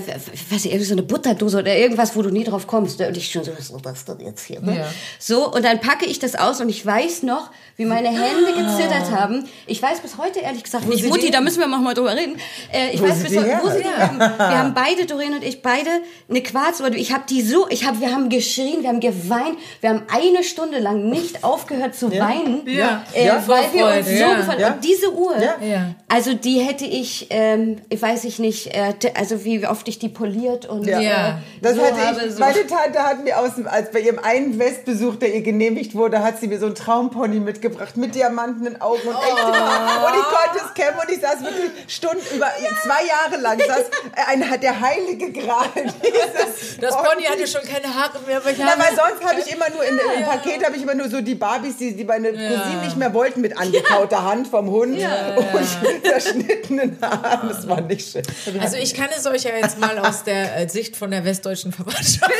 weiß 0.50 0.64
ich, 0.64 0.72
irgendwie 0.72 0.84
so 0.84 0.94
eine 0.94 1.02
Butterdose 1.02 1.58
oder 1.58 1.76
irgendwas, 1.76 2.14
wo 2.16 2.22
du 2.22 2.30
nie 2.30 2.44
drauf 2.44 2.66
kommst. 2.66 3.00
Und 3.00 3.16
ich 3.16 3.30
schon 3.30 3.44
so, 3.44 3.52
was 3.52 3.70
ist 3.70 3.84
das 3.84 4.04
denn 4.04 4.26
jetzt 4.26 4.44
hier? 4.44 4.60
Ne? 4.60 4.76
Ja. 4.78 4.84
So, 5.18 5.52
und 5.52 5.64
dann 5.64 5.80
packe 5.80 6.06
ich 6.06 6.18
das 6.18 6.34
aus 6.34 6.60
und 6.60 6.68
ich 6.68 6.84
weiß 6.84 7.22
noch, 7.22 7.50
wie 7.76 7.84
meine 7.86 8.08
Hände 8.08 8.52
gezittert 8.52 9.10
haben. 9.10 9.46
Ich 9.66 9.82
weiß 9.82 10.00
bis 10.00 10.18
heute 10.18 10.40
ehrlich 10.40 10.62
gesagt 10.62 10.86
nicht, 10.88 11.06
Mutti, 11.08 11.26
die- 11.26 11.30
da 11.30 11.40
müssen 11.40 11.60
wir 11.60 11.66
mal 11.66 11.94
drüber 11.94 12.14
reden. 12.14 12.36
Äh, 12.72 12.90
ich 12.92 13.00
Wo 13.00 13.08
weiß 13.08 13.22
bis 13.22 13.36
heute, 13.36 13.58
wo 13.62 13.68
sie 13.70 13.78
die 13.78 13.84
wir 13.84 13.96
haben, 13.98 14.18
wir 14.18 14.58
haben 14.58 14.74
beide, 14.74 15.06
Doreen 15.06 15.32
und 15.34 15.42
ich, 15.44 15.62
beide 15.62 15.88
eine 16.28 16.42
Quarzuhr. 16.42 16.92
Ich 16.92 17.12
habe 17.12 17.24
die 17.28 17.40
so, 17.42 17.66
ich 17.70 17.86
hab, 17.86 18.00
wir 18.00 18.12
haben 18.12 18.28
geschrien, 18.28 18.82
wir 18.82 18.88
haben 18.90 19.00
geweint, 19.00 19.56
wir 19.80 19.90
haben 19.90 20.02
eine 20.08 20.44
Stunde 20.44 20.78
lang 20.80 21.08
nicht 21.08 21.44
aufgehört 21.44 21.94
zu 21.94 22.10
weinen, 22.12 22.62
Ja. 22.66 23.04
Äh, 23.14 23.26
Ja. 23.26 23.42
weil 23.46 23.64
wir 23.72 23.86
uns 23.86 24.06
so 24.06 24.12
ja. 24.12 24.54
Ja. 24.58 24.72
Und 24.74 24.84
diese 24.84 25.10
Uhr, 25.12 25.34
Ja. 25.40 25.56
Ja. 25.66 25.94
also 26.08 26.34
die 26.34 26.60
hätte 26.60 26.84
ich, 26.84 27.28
ähm, 27.30 27.78
ich 27.88 28.00
weiß 28.02 28.24
ich 28.24 28.38
nicht, 28.38 28.66
äh, 28.74 28.92
also 29.14 29.44
wie 29.44 29.61
oft 29.70 29.86
ich 29.88 29.98
die 29.98 30.08
poliert 30.08 30.66
und 30.66 30.86
Ja. 30.86 31.00
Ja. 31.00 31.28
Äh, 31.28 31.32
Das 31.60 31.76
so 31.76 31.82
hatte 31.82 32.06
habe. 32.06 32.26
ich, 32.26 32.32
So. 32.34 32.40
meine 32.40 32.66
Tante 32.66 32.98
hat 33.02 33.22
mir 33.24 33.38
aus 33.38 33.54
dem, 33.56 33.66
als 33.66 33.90
bei 33.90 34.00
ihrem 34.00 34.18
einen 34.18 34.58
Westbesuch, 34.58 35.16
der 35.16 35.34
ihr 35.34 35.42
genehmigt 35.42 35.94
wurde, 35.94 36.22
hat 36.22 36.38
sie 36.40 36.48
mir 36.48 36.58
so 36.58 36.66
einen 36.66 36.74
Traumpony 36.74 37.40
mitgebracht 37.40 37.96
mit 37.96 38.14
diamantenen 38.14 38.80
Augen 38.80 39.00
und 39.08 39.14
Oh. 39.14 40.06
Und 40.06 40.14
ich 40.14 40.24
konnte 40.24 40.64
es 40.66 40.74
kämmen 40.74 40.98
und 41.00 41.10
ich 41.14 41.20
saß 41.20 41.40
wirklich 41.42 41.70
Stunden 41.88 42.22
über 42.34 42.46
zwei 42.82 43.04
Jahre 43.06 43.40
lang 43.42 43.58
saß 43.58 43.84
ein, 44.28 44.60
der 44.60 44.80
heilige 44.80 45.32
Gral 45.32 45.66
dieses 45.74 46.78
Das 46.80 46.94
Pony 46.96 47.24
hatte 47.24 47.46
schon 47.46 47.62
keine 47.62 47.94
Haare 47.94 48.18
mehr, 48.26 48.38
aber 48.38 48.50
ich 48.50 48.56
Na, 48.58 48.74
weil 48.78 48.94
sonst 48.96 49.24
habe 49.24 49.40
ich 49.40 49.52
immer 49.52 49.68
nur 49.70 49.84
in, 49.84 49.98
im 50.18 50.24
Paket 50.24 50.64
habe 50.64 50.76
ich 50.76 50.82
immer 50.82 50.94
nur 50.94 51.08
so 51.08 51.20
die 51.20 51.34
Barbies, 51.34 51.76
die, 51.76 51.94
die 51.96 52.04
meine 52.04 52.30
Cousinen 52.32 52.80
nicht 52.84 52.96
mehr 52.96 53.12
wollten, 53.14 53.40
mit 53.40 53.56
angekauter 53.58 54.22
Hand 54.24 54.48
vom 54.48 54.70
Hund 54.70 54.98
und 54.98 56.02
zerschnittenen 56.04 56.98
Haaren. 57.00 57.48
Das 57.48 57.68
war 57.68 57.80
nicht 57.80 58.10
schön. 58.10 58.22
Also 58.60 58.76
ich 58.76 58.94
kann 58.94 59.08
es 59.16 59.26
euch 59.26 59.51
ja 59.52 59.58
jetzt 59.62 59.78
mal 59.78 59.98
aus 59.98 60.24
der 60.24 60.56
äh, 60.56 60.68
Sicht 60.68 60.96
von 60.96 61.10
der 61.10 61.24
westdeutschen 61.24 61.72
Verwandtschaft 61.72 62.30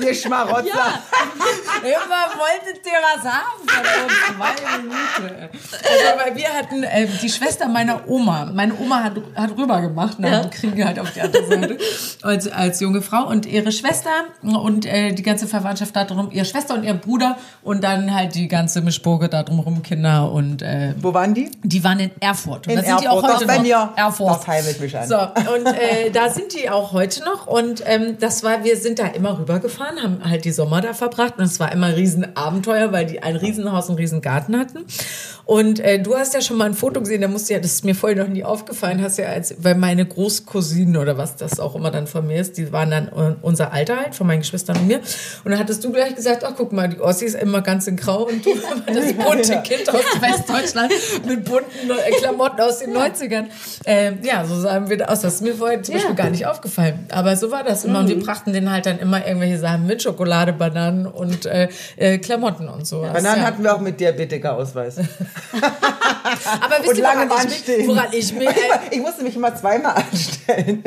Ihr 0.00 0.14
Schmarotzer. 0.14 1.02
Immer 1.82 2.24
wolltet 2.38 2.84
ihr 2.86 2.92
was 3.14 3.24
haben 3.24 3.66
von 3.66 4.04
uns. 4.04 4.14
Zwei 4.26 4.78
Minuten. 4.78 5.48
Also, 5.72 6.18
weil 6.24 6.36
wir 6.36 6.48
hatten 6.48 6.82
äh, 6.82 7.06
die 7.22 7.28
Schwester 7.28 7.68
meiner 7.68 8.08
Oma. 8.08 8.50
Meine 8.52 8.74
Oma 8.78 9.02
hat, 9.04 9.14
hat 9.34 9.56
rüber 9.56 9.80
gemacht 9.80 10.18
nach 10.18 10.42
dem 10.46 10.50
Krieg 10.50 10.84
halt 10.84 10.98
auf 10.98 11.10
die 11.12 11.20
andere 11.20 11.44
Seite 11.46 11.78
als, 12.22 12.48
als 12.48 12.80
junge 12.80 13.02
Frau. 13.02 13.26
Und 13.26 13.46
ihre 13.46 13.72
Schwester 13.72 14.10
und 14.42 14.86
äh, 14.86 15.12
die 15.12 15.22
ganze 15.22 15.46
Verwandtschaft 15.46 15.94
da 15.94 16.04
drum, 16.04 16.30
ihre 16.32 16.44
Schwester 16.46 16.74
und 16.74 16.84
ihr 16.84 16.94
Bruder 16.94 17.36
und 17.62 17.82
dann 17.84 18.14
halt 18.14 18.34
die 18.34 18.48
ganze 18.48 18.80
Mischburge 18.80 19.28
da 19.28 19.42
drumherum, 19.42 19.82
Kinder 19.82 20.30
und 20.30 20.62
äh, 20.62 20.94
Wo 21.00 21.12
waren 21.12 21.34
die? 21.34 21.50
die 21.62 21.82
waren 21.84 22.00
in 22.00 22.10
Erfurt. 22.20 22.66
Und 22.66 22.72
In 22.74 22.78
da 22.80 22.84
sind 22.84 23.00
die 23.02 23.08
auch 23.08 23.22
Erfurt. 23.22 23.34
heute 23.34 23.46
Das 23.46 23.58
noch. 23.58 23.96
Erfurt. 23.96 24.36
Das 24.40 24.46
heilt 24.46 24.80
mich 24.80 24.96
an. 24.96 25.08
So, 25.08 25.16
und 25.16 25.66
äh, 25.66 25.97
da 26.12 26.30
sind 26.30 26.54
die 26.54 26.70
auch 26.70 26.92
heute 26.92 27.24
noch. 27.24 27.46
Und 27.46 27.82
ähm, 27.86 28.16
das 28.18 28.42
war, 28.42 28.64
wir 28.64 28.76
sind 28.76 28.98
da 28.98 29.06
immer 29.06 29.38
rübergefahren, 29.38 30.02
haben 30.02 30.28
halt 30.28 30.44
die 30.44 30.52
Sommer 30.52 30.80
da 30.80 30.94
verbracht. 30.94 31.38
Und 31.38 31.44
es 31.44 31.60
war 31.60 31.72
immer 31.72 31.86
ein 31.86 31.94
Riesenabenteuer, 31.94 32.92
weil 32.92 33.06
die 33.06 33.22
ein 33.22 33.36
Riesenhaus 33.36 33.86
und 33.86 33.92
einen 33.92 33.98
Riesengarten 33.98 34.58
hatten. 34.58 34.84
Und 35.48 35.80
äh, 35.80 35.98
du 35.98 36.14
hast 36.14 36.34
ja 36.34 36.42
schon 36.42 36.58
mal 36.58 36.66
ein 36.66 36.74
Foto 36.74 37.00
gesehen, 37.00 37.22
da 37.22 37.28
musst 37.28 37.48
du 37.48 37.54
ja, 37.54 37.58
das 37.58 37.72
ist 37.72 37.84
mir 37.84 37.94
vorher 37.94 38.22
noch 38.22 38.30
nie 38.30 38.44
aufgefallen, 38.44 39.00
hast 39.00 39.16
ja 39.16 39.28
als, 39.28 39.54
weil 39.64 39.76
meine 39.76 40.04
Großcousinen 40.04 40.98
oder 40.98 41.16
was 41.16 41.36
das 41.36 41.58
auch 41.58 41.74
immer 41.74 41.90
dann 41.90 42.06
von 42.06 42.26
mir 42.26 42.38
ist, 42.38 42.58
die 42.58 42.70
waren 42.70 42.90
dann 42.90 43.08
äh, 43.08 43.34
unser 43.40 43.72
Alter 43.72 43.96
halt, 43.96 44.14
von 44.14 44.26
meinen 44.26 44.40
Geschwistern 44.40 44.76
und 44.76 44.86
mir. 44.86 44.98
Und 45.44 45.52
dann 45.52 45.58
hattest 45.58 45.82
du 45.84 45.90
gleich 45.90 46.14
gesagt, 46.14 46.44
ach 46.44 46.52
guck 46.54 46.72
mal, 46.72 46.90
die 46.90 47.00
Ossi 47.00 47.24
ist 47.24 47.34
immer 47.34 47.62
ganz 47.62 47.86
in 47.86 47.96
Grau 47.96 48.26
und 48.26 48.44
du 48.44 48.50
das 48.86 49.12
bunte 49.14 49.62
Kind 49.62 49.88
aus 49.88 50.04
Westdeutschland 50.20 50.92
mit 51.26 51.44
bunten 51.46 51.90
äh, 51.90 52.10
Klamotten 52.16 52.60
aus 52.60 52.80
den 52.80 52.94
90ern. 52.94 53.46
Ähm, 53.86 54.18
ja, 54.22 54.44
so 54.44 54.60
sahen 54.60 54.90
wir 54.90 55.10
aus. 55.10 55.20
Das 55.20 55.36
ist 55.36 55.40
mir 55.40 55.54
vorher 55.54 55.82
zum 55.88 55.94
Beispiel 55.96 56.14
gar 56.14 56.30
nicht 56.30 56.46
aufgefallen. 56.46 57.06
Aber 57.10 57.36
so 57.36 57.50
war 57.50 57.64
das 57.64 57.84
immer. 57.84 58.00
Und 58.00 58.08
wir 58.08 58.18
brachten 58.18 58.52
denen 58.52 58.70
halt 58.70 58.86
dann 58.86 58.98
immer 58.98 59.26
irgendwelche 59.26 59.58
Sachen 59.58 59.86
mit 59.86 60.02
Schokolade, 60.02 60.52
Bananen 60.52 61.06
und 61.06 61.46
äh, 61.46 61.68
äh, 61.96 62.18
Klamotten 62.18 62.68
und 62.68 62.86
so. 62.86 63.02
Bananen 63.02 63.40
ja. 63.40 63.46
hatten 63.46 63.62
wir 63.62 63.74
auch 63.74 63.80
mit 63.80 63.98
Diabetikerausweis. 64.00 64.98
Aber 66.60 66.76
wisst 66.78 66.90
Und 66.90 66.96
ihr, 66.96 67.02
lange 67.02 67.30
woran 67.30 67.48
ich, 67.48 67.66
mich, 67.66 67.88
woran 67.88 68.08
ich 68.12 68.32
mich, 68.32 68.48
äh, 68.48 68.52
Ich 68.90 69.00
musste 69.00 69.22
mich 69.22 69.36
immer 69.36 69.54
zweimal 69.54 69.94
anstellen. 69.96 70.82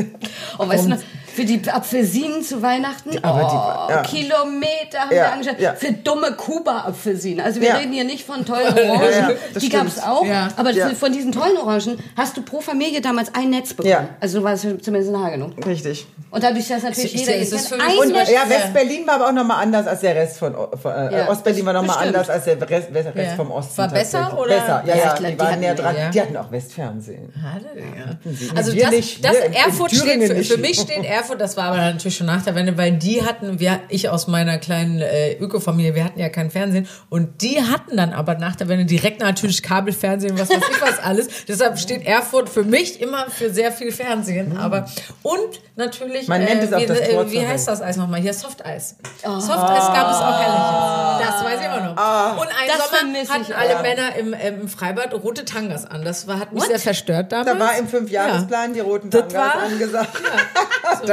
Oh, 0.58 0.68
weißt 0.68 0.86
du 0.86 0.90
noch, 0.90 1.00
für 1.34 1.46
die 1.46 1.62
Apfelsinen 1.70 2.44
zu 2.44 2.62
Weihnachten? 2.62 3.12
aber 3.24 3.39
die 3.39 3.46
oh, 3.46 3.50
war- 3.56 3.89
ja. 3.89 4.02
Kilometer 4.04 5.00
haben 5.00 5.10
Ja, 5.12 5.15
wir 5.24 5.32
angeschaut. 5.34 5.60
ja. 5.60 5.74
Für 5.74 5.91
dumme 5.94 6.34
Kuba-Apfelsinen. 6.34 7.44
Also 7.46 7.62
wir 7.62 7.70
Ja. 7.70 7.76
reden 7.78 7.94
hier 7.94 8.04
nicht 8.04 8.26
von 8.26 8.46
tollen 8.46 8.67
Orangen. 8.89 9.02
Ja, 9.12 9.30
ja, 9.30 9.32
das 9.54 9.62
die 9.63 9.70
gab 9.70 9.88
es 9.88 10.02
auch. 10.02 10.26
Ja. 10.26 10.50
Aber 10.58 10.72
Ja. 10.72 10.89
von 10.89 11.12
diesen 11.12 11.32
tollen 11.32 11.58
Orangen 11.58 11.98
hast 12.17 12.38
du 12.38 12.41
pro 12.41 12.62
Familie 12.62 13.02
damals 13.02 13.34
ein 13.36 13.50
Netz 13.50 13.70
bekommen. 13.74 13.91
Ja. 13.91 14.10
Also 14.20 14.39
so 14.39 14.44
war 14.46 14.54
es 14.54 14.62
zumindest 14.62 15.10
in 15.10 15.20
Hagenow. 15.24 15.52
Richtig. 15.65 16.06
Und 16.30 16.44
dadurch, 16.44 16.67
dass 16.67 16.84
natürlich 16.84 17.13
Ich- 17.15 17.22
jeder 17.26 17.36
ist 17.36 17.67
für 17.67 17.76
ein 17.76 17.88
mich 17.88 18.00
Und 18.00 18.15
ja, 18.15 18.48
West-Berlin 18.50 19.06
war 19.08 19.15
aber 19.15 19.28
auch 19.28 19.32
nochmal 19.34 19.62
anders 19.63 19.88
als 19.88 20.00
der 20.02 20.15
Rest 20.15 20.38
von, 20.38 20.54
von 20.82 20.91
äh, 20.94 21.17
Ja, 21.20 21.30
Ostberlin 21.30 21.65
war 21.65 21.74
das 21.74 21.84
nochmal 21.86 22.08
anders 22.08 22.30
als 22.30 22.46
der 22.46 22.62
Rest, 22.70 22.88
Rest 22.94 23.10
Ja. 23.15 23.36
vom 23.36 23.52
Osten. 23.52 23.78
War 23.78 23.88
besser, 23.89 24.38
oder? 24.39 24.50
Besser, 24.56 24.84
ja, 24.86 24.96
Ja, 24.96 24.96
ja, 24.96 25.13
ich 25.13 25.20
glaub, 25.20 25.32
die 25.32 25.34
die 25.34 25.39
waren 25.39 25.60
näher 25.60 25.76
dran. 25.76 25.96
Die 26.13 26.22
hatten 26.22 26.38
auch 26.38 26.52
Westfernsehen. 26.52 27.34
Hatte, 27.41 27.67
ja. 27.78 28.56
Also 28.56 28.74
Wir 28.74 28.84
das, 28.84 28.91
nicht. 28.91 29.26
das 29.26 29.34
Wir 29.34 29.46
in- 29.46 29.52
in 29.52 29.58
Erfurt 29.58 29.91
steht 29.91 30.02
Thüringen 30.04 30.28
für, 30.28 30.34
nicht. 30.36 30.52
für 30.52 30.58
mich 30.58 30.80
steht 30.80 31.04
Erfurt, 31.04 31.21
das 31.38 31.58
war 31.58 31.66
aber 31.66 31.78
natürlich 31.78 32.18
schon 32.18 32.28
nach 32.28 32.42
der 32.44 32.56
Wende, 32.56 32.78
weil 32.78 32.92
die 32.94 33.24
hatten, 33.26 33.60
wir, 33.60 33.80
ich 33.90 34.10
aus 34.10 34.28
meiner 34.28 34.58
kleinen 34.58 35.00
äh, 35.02 35.34
Öko-Familie, 35.36 35.96
wir 35.96 36.04
hatten 36.04 36.20
ja 36.20 36.30
kein 36.30 36.52
Fernsehen 36.52 36.88
und 37.10 37.42
die 37.42 37.62
hatten 37.62 37.98
dann 37.98 38.14
aber 38.14 38.36
nach 38.36 38.56
der 38.56 38.68
Wende 38.68 38.86
direkt 38.86 39.22
natürlich 39.22 39.64
Kabelfernsehen, 39.64 40.38
was 40.40 40.50
weiß 40.50 40.58
ich 40.72 40.82
was 40.82 41.00
alles. 41.04 41.28
Deshalb 41.48 41.78
steht 41.80 42.06
Erfurt 42.06 42.50
für 42.50 42.64
mich 42.64 43.02
immer 43.02 43.30
für 43.30 43.50
sehr 43.52 43.72
viel 43.72 43.92
Fernsehen, 43.92 44.58
aber 44.58 44.86
und 45.24 45.62
natürlich, 45.76 46.28
Man 46.28 46.44
nennt 46.44 46.64
es 46.64 46.74
auch 46.74 46.80
wie, 46.80 46.86
das 46.86 47.00
äh, 47.00 47.32
wie 47.32 47.46
heißt 47.48 47.68
das 47.68 47.82
Eis 47.82 47.98
nochmal? 47.98 48.20
Hier 48.22 48.34
Softeis. 48.34 48.96
Softeis 49.24 49.86
gab 49.88 50.12
es 50.12 50.18
auch 50.18 50.40
herrliches. 50.40 51.28
Das 51.32 51.44
weiß 51.46 51.60
ich 51.62 51.68
auch 51.70 51.84
noch. 51.84 52.42
Und 52.42 52.48
ein 52.48 52.68
Das 52.68 52.90
Sommer 52.90 53.30
hatten 53.30 53.54
alle 53.54 53.82
Männer 53.82 54.16
im, 54.16 54.34
im 54.34 54.68
Freibad 54.68 55.14
rote 55.14 55.46
Tangas 55.46 55.86
an. 55.86 56.04
Das 56.04 56.28
war, 56.28 56.40
hat 56.40 56.52
mich 56.52 56.62
What? 56.62 56.70
sehr 56.70 56.80
verstört 56.80 57.32
damals. 57.32 57.48
Da 57.48 57.60
war 57.60 57.78
im 57.78 57.88
Fünfjahresplan 57.88 58.74
die 58.74 58.80
roten 58.80 59.10
Das 59.10 59.28
Tangas 59.28 59.56
war- 59.56 59.64
angesagt. 59.64 60.10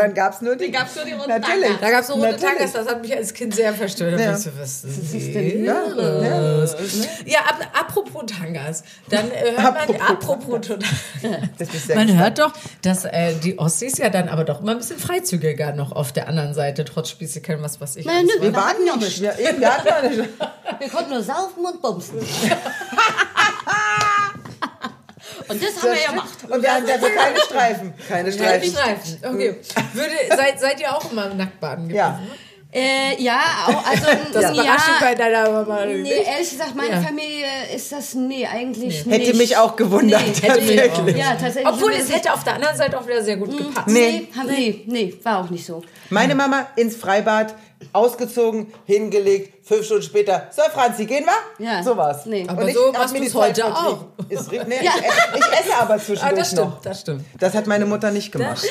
Dann 0.00 0.14
gab 0.14 0.32
es 0.34 0.40
nur 0.40 0.56
die. 0.56 0.70
gab's 0.70 0.94
nur 0.96 1.04
die 1.04 1.12
roten 1.12 1.28
Natürlich. 1.28 1.62
Tangas. 1.64 1.80
Da 1.80 1.90
gab 1.90 2.00
es 2.00 2.06
so 2.06 2.14
rote. 2.14 2.36
Tangas, 2.36 2.72
das 2.72 2.88
hat 2.88 3.02
mich 3.02 3.16
als 3.16 3.34
Kind 3.34 3.54
sehr 3.54 3.74
verstört. 3.74 4.18
Ja. 4.18 4.26
ja. 4.26 4.36
So, 4.36 4.50
was 4.58 4.84
ist 4.84 5.12
denn 5.12 5.32
denn 5.32 5.64
Ja, 5.64 5.82
ja. 5.96 6.64
ja, 7.26 7.40
ab, 7.40 7.60
apropos 7.72 8.24
Tangas, 8.26 8.84
dann 9.10 9.30
äh, 9.30 9.60
hört 9.60 9.88
man, 9.88 10.00
apropos 10.00 10.68
Das 11.58 11.74
ist 11.74 11.86
sehr 11.86 11.96
man 11.96 12.06
gespannt. 12.06 12.24
hört 12.24 12.38
doch, 12.38 12.52
dass 12.82 13.04
äh, 13.04 13.34
die 13.42 13.58
Ossis 13.58 13.98
ja 13.98 14.10
dann 14.10 14.28
aber 14.28 14.44
doch 14.44 14.60
immer 14.60 14.72
ein 14.72 14.78
bisschen 14.78 14.98
freizügiger 14.98 15.72
noch 15.72 15.92
auf 15.92 16.12
der 16.12 16.28
anderen 16.28 16.54
Seite, 16.54 16.84
trotz 16.84 17.10
Spießigkeit, 17.10 17.60
was 17.62 17.80
weiß 17.80 17.96
ich. 17.96 18.06
Nein, 18.06 18.26
nö. 18.26 18.42
Wir 18.42 18.54
waren 18.54 18.76
ja 18.86 18.96
nicht. 18.96 19.20
Wir, 19.20 19.34
wir 19.36 19.74
hatten 19.74 19.86
ja 19.86 20.08
nicht. 20.08 20.28
Wir 20.78 20.88
konnten 20.90 21.10
nur 21.10 21.22
saufen 21.22 21.64
und 21.64 21.80
bumsen. 21.82 22.18
und 25.48 25.62
das 25.62 25.82
haben 25.82 25.92
wir 25.92 26.00
ja 26.00 26.10
gemacht. 26.10 26.28
Und 26.48 26.62
wir 26.62 26.74
hatten 26.74 26.86
dafür 26.86 27.10
keine 27.10 27.38
Streifen. 27.40 27.94
Keine 28.08 28.30
Keine 28.30 28.32
Streifen. 28.32 28.70
Streifen. 28.70 29.18
Okay. 29.34 29.56
Würde, 29.92 30.14
seid, 30.36 30.60
seid 30.60 30.80
ihr 30.80 30.94
auch 30.94 31.10
immer 31.10 31.28
nackt 31.34 31.60
baden 31.60 31.88
gewesen? 31.88 31.96
Ja. 31.96 32.20
Äh, 32.70 33.22
ja, 33.22 33.40
auch, 33.66 33.86
also 33.86 34.06
Das 34.32 34.54
ja, 34.54 34.76
bei 35.00 35.14
deiner 35.14 35.50
Mama. 35.50 35.86
Nee, 35.86 35.96
nicht. 36.02 36.12
ehrlich 36.12 36.50
gesagt, 36.50 36.74
meine 36.74 36.96
Ja. 36.96 37.00
Familie 37.00 37.46
ist 37.74 37.90
das, 37.92 38.14
nee, 38.14 38.46
eigentlich 38.46 39.04
nicht. 39.04 39.06
Hätte 39.10 39.34
mich 39.38 39.56
auch 39.56 39.74
gewundert, 39.74 40.20
hätte 40.20 40.60
mich 40.60 40.76
tatsächlich. 40.76 41.16
Ja, 41.16 41.30
tatsächlich. 41.30 41.66
Obwohl 41.66 41.92
haben 41.92 42.00
es 42.02 42.12
hätte 42.12 42.32
auf 42.32 42.44
der 42.44 42.54
anderen 42.54 42.76
Seite 42.76 42.98
auch 42.98 43.06
wieder 43.06 43.24
sehr 43.24 43.38
gut 43.38 43.56
gepasst. 43.56 43.88
Nee, 43.88 44.28
haben, 44.36 44.48
nee, 44.48 44.82
nee, 44.86 45.14
war 45.22 45.38
auch 45.38 45.48
nicht 45.50 45.64
so. 45.64 45.82
Meine 46.10 46.34
Mama 46.34 46.66
ins 46.76 46.94
Freibad, 46.94 47.54
ausgezogen, 47.92 48.72
hingelegt, 48.84 49.66
fünf 49.66 49.84
Stunden 49.84 50.02
später. 50.02 50.48
So, 50.50 50.62
Franzi, 50.72 51.04
gehen 51.06 51.24
wir? 51.24 51.64
Ja. 51.64 51.82
So 51.82 51.96
war's. 51.96 52.26
Nee. 52.26 52.44
Aber 52.48 52.62
Und 52.62 52.68
ich 52.68 52.74
so 52.74 52.92
machst 52.92 53.12
mir 53.14 53.20
die 53.20 53.26
du's 53.26 53.34
heute 53.34 53.60
Zeit 53.62 53.70
auch. 53.72 54.04
vertrieben. 54.16 54.28
Ist, 54.28 54.52
nee, 54.68 54.76
Ja. 54.82 54.92
ich, 54.96 55.04
esse- 55.04 55.38
ich 55.38 55.60
esse 55.60 55.76
aber 55.78 55.94
Ah, 55.94 55.98
zwischendurch 55.98 56.38
das 56.40 56.50
stimmt, 56.50 56.68
noch. 56.70 56.80
das 56.82 57.00
stimmt. 57.00 57.24
Das 57.38 57.54
hat 57.54 57.66
meine 57.66 57.86
Mutter 57.86 58.10
nicht 58.10 58.32
gemacht. 58.32 58.66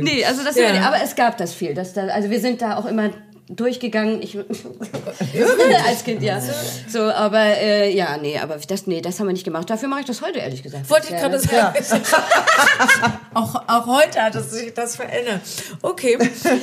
Nee, 0.00 0.24
also 0.24 0.42
das 0.44 0.56
Ja. 0.56 0.72
ja. 0.72 0.82
aber 0.88 1.02
es 1.02 1.14
gab 1.14 1.36
das 1.36 1.52
viel. 1.52 1.74
Das 1.74 1.92
da, 1.92 2.06
also 2.06 2.30
wir 2.30 2.40
sind 2.40 2.62
da 2.62 2.76
auch 2.76 2.86
immer 2.86 3.10
durchgegangen. 3.48 4.22
Ich 4.22 4.38
als 5.86 6.04
Kind, 6.04 6.22
ja. 6.22 6.40
So, 6.88 7.02
aber 7.02 7.42
äh, 7.42 7.94
ja, 7.94 8.16
nee, 8.16 8.38
aber 8.38 8.56
das, 8.56 8.86
nee, 8.86 9.00
das 9.00 9.20
haben 9.20 9.26
wir 9.26 9.32
nicht 9.32 9.44
gemacht. 9.44 9.68
Dafür 9.68 9.88
mache 9.88 10.00
ich 10.00 10.06
das 10.06 10.22
heute 10.22 10.38
ehrlich 10.38 10.62
gesagt. 10.62 10.88
Wollte 10.90 11.06
ich 11.06 11.12
Ja, 11.12 11.28
gerade 11.28 11.38
sagen. 11.38 11.74
auch, 13.34 13.54
auch 13.68 13.86
heute 13.86 14.22
hat 14.22 14.34
es 14.34 14.50
sich 14.50 14.72
das 14.74 14.96
verändert. 14.96 15.40
Okay. 15.82 16.18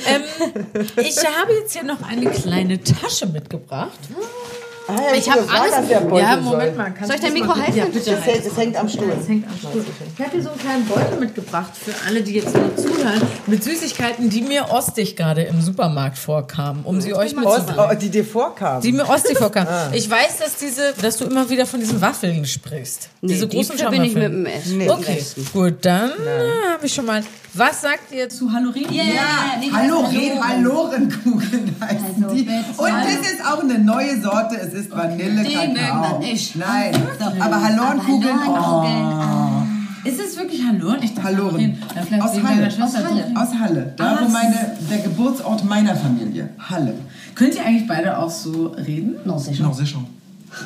Ähm, 0.06 0.22
ich 0.96 1.18
habe 1.18 1.52
jetzt 1.60 1.72
hier 1.72 1.84
noch 1.84 2.02
eine 2.08 2.30
kleine 2.30 2.82
Tasche 2.82 3.26
mitgebracht. 3.26 3.98
Ah, 4.88 4.94
ja, 5.10 5.14
Ich 5.16 5.30
habe 5.30 5.40
alles. 5.48 5.88
ja, 5.88 6.00
soll. 6.00 6.40
Moment 6.42 6.76
mal. 6.76 6.84
kannst 6.92 7.06
Soll 7.06 7.14
ich 7.14 7.20
du 7.20 7.26
dein 7.26 7.32
Mikro 7.34 7.48
mal- 7.48 7.62
halten? 7.62 7.76
Ja, 7.78 7.84
bitte. 7.84 8.10
Das, 8.10 8.24
hält, 8.26 8.46
das 8.46 8.56
hängt 8.56 8.76
am 8.76 8.88
Stuhl. 8.88 9.12
Das 9.16 9.28
hängt 9.28 9.46
am 9.46 9.56
Stuhl. 9.56 9.84
Ich 10.16 10.20
habe 10.24 10.30
hier 10.32 10.42
so 10.42 10.50
einen 10.50 10.58
kleinen 10.58 10.84
Beutel 10.86 11.18
mitgebracht 11.20 11.70
für 11.76 11.92
alle, 12.06 12.22
die 12.22 12.32
jetzt 12.34 12.54
nur 12.54 12.76
zuhören, 12.76 13.22
mit 13.46 13.62
Süßigkeiten, 13.62 14.28
die 14.28 14.42
mir 14.42 14.70
ostig 14.70 15.14
gerade 15.16 15.42
im 15.42 15.60
Supermarkt 15.60 16.18
vorkamen, 16.18 16.84
um 16.84 17.00
sie 17.00 17.14
euch 17.14 17.36
Ost, 17.36 17.66
mitzubringen. 17.66 17.90
oh, 17.90 17.94
die 17.94 18.10
dir 18.10 18.24
vorkamen. 18.24 18.82
Die 18.82 18.92
mir 18.92 19.08
ostig 19.08 19.38
vorkamen. 19.38 19.68
Ich 19.92 20.10
weiß, 20.10 20.38
dass 20.38 20.56
diese, 20.56 20.92
dass 21.00 21.16
du 21.18 21.24
immer 21.26 21.48
wieder 21.48 21.64
von 21.66 21.78
diesen 21.80 22.00
Waffeln 22.00 22.44
sprichst. 22.44 23.08
Nee, 23.20 23.34
diese 23.34 23.46
die 23.46 23.56
großen 23.56 23.78
verbinde 23.78 24.06
ich 24.06 24.12
Schaumwaffeln. 24.12 24.42
mit 24.42 24.52
dem 24.52 24.60
Essen. 24.60 24.78
Nee. 24.78 24.90
Okay, 24.90 25.24
gut, 25.52 25.74
dann 25.82 26.10
habe 26.72 26.86
ich 26.86 26.92
schon 26.94 27.06
mal. 27.06 27.22
Was 27.54 27.82
sagt 27.82 28.12
ihr 28.12 28.30
zu 28.30 28.50
Hallorin? 28.50 28.86
Ja, 28.90 29.02
Haloren, 29.76 30.42
Halorenkugeln 30.42 31.76
heißen 31.80 32.26
die. 32.34 32.48
Und 32.78 32.88
das 32.90 33.30
ist 33.30 33.44
auch 33.44 33.60
eine 33.60 33.78
neue 33.78 34.20
Sorte. 34.22 34.56
Es 34.72 34.86
ist 34.86 34.90
Vanille 34.90 35.42
Die 35.44 35.54
mögen 35.54 35.74
Kakao. 35.74 36.20
wir 36.20 36.26
nicht. 36.32 36.56
Nein, 36.56 36.94
aber 37.40 37.62
Halorenkugeln. 37.62 38.38
Oh. 38.48 40.08
Ist 40.08 40.18
es 40.18 40.36
wirklich 40.36 40.62
Halloren? 40.66 41.02
Ich 41.02 41.14
dachte, 41.14 41.28
vielleicht 42.06 42.22
Aus 42.22 42.32
wegen 42.36 42.48
Halle. 42.48 42.56
deiner 42.62 42.70
Schwester 42.70 43.02
drin. 43.02 43.36
Aus 43.36 43.48
Halle. 43.58 43.92
Da, 43.96 44.18
wo 44.22 44.28
meine, 44.30 44.76
der 44.90 44.98
Geburtsort 44.98 45.64
meiner 45.64 45.94
Familie. 45.94 46.48
Halle. 46.58 46.94
Könnt 47.34 47.54
ihr 47.54 47.64
eigentlich 47.64 47.86
beide 47.86 48.16
auch 48.18 48.30
so 48.30 48.68
reden? 48.68 49.16
No, 49.24 49.38
sicher. 49.38 49.62
Noch 49.64 49.74
sicher. 49.74 49.98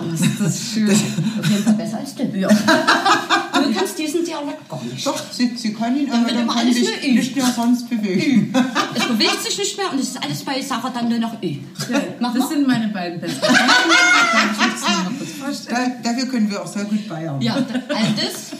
Oh, 0.00 0.14
ist 0.14 0.40
das 0.40 0.60
schön. 0.72 0.88
Auf 0.90 1.50
jeden 1.50 1.64
Fall 1.64 1.74
besser 1.74 1.98
als 1.98 2.14
du. 2.14 2.22
Ja. 2.38 2.48
Du 3.76 3.80
kannst 3.80 3.98
diesen 3.98 4.24
Dialekt 4.24 4.68
gar 4.68 4.82
nicht. 4.82 5.06
Doch, 5.06 5.20
Sie, 5.30 5.52
Sie 5.54 5.74
können 5.74 5.98
ihn, 5.98 6.10
aber 6.10 6.32
dann 6.32 6.48
kann 6.48 6.72
sich 6.72 7.02
nicht 7.02 7.36
mehr 7.36 7.46
sonst 7.46 7.88
bewegen. 7.90 8.54
Es 8.94 9.04
bewegt 9.04 9.42
sich 9.42 9.58
nicht 9.58 9.76
mehr 9.76 9.92
und 9.92 10.00
es 10.00 10.08
ist 10.08 10.22
alles 10.22 10.42
bei 10.44 10.60
Sache 10.62 10.90
dann 10.94 11.08
nur 11.10 11.18
noch 11.18 11.42
Ü. 11.42 11.56
Mach 12.20 12.34
Das 12.34 12.48
sind 12.48 12.66
meine 12.66 12.88
beiden 12.88 13.20
besten? 13.20 13.40
Da, 15.68 15.86
dafür 16.02 16.26
können 16.26 16.50
wir 16.50 16.60
auch 16.60 16.66
sehr 16.66 16.84
gut 16.84 17.08
Bayern. 17.08 17.40
Ja, 17.40 17.54
all 17.54 17.64
das 18.16 18.50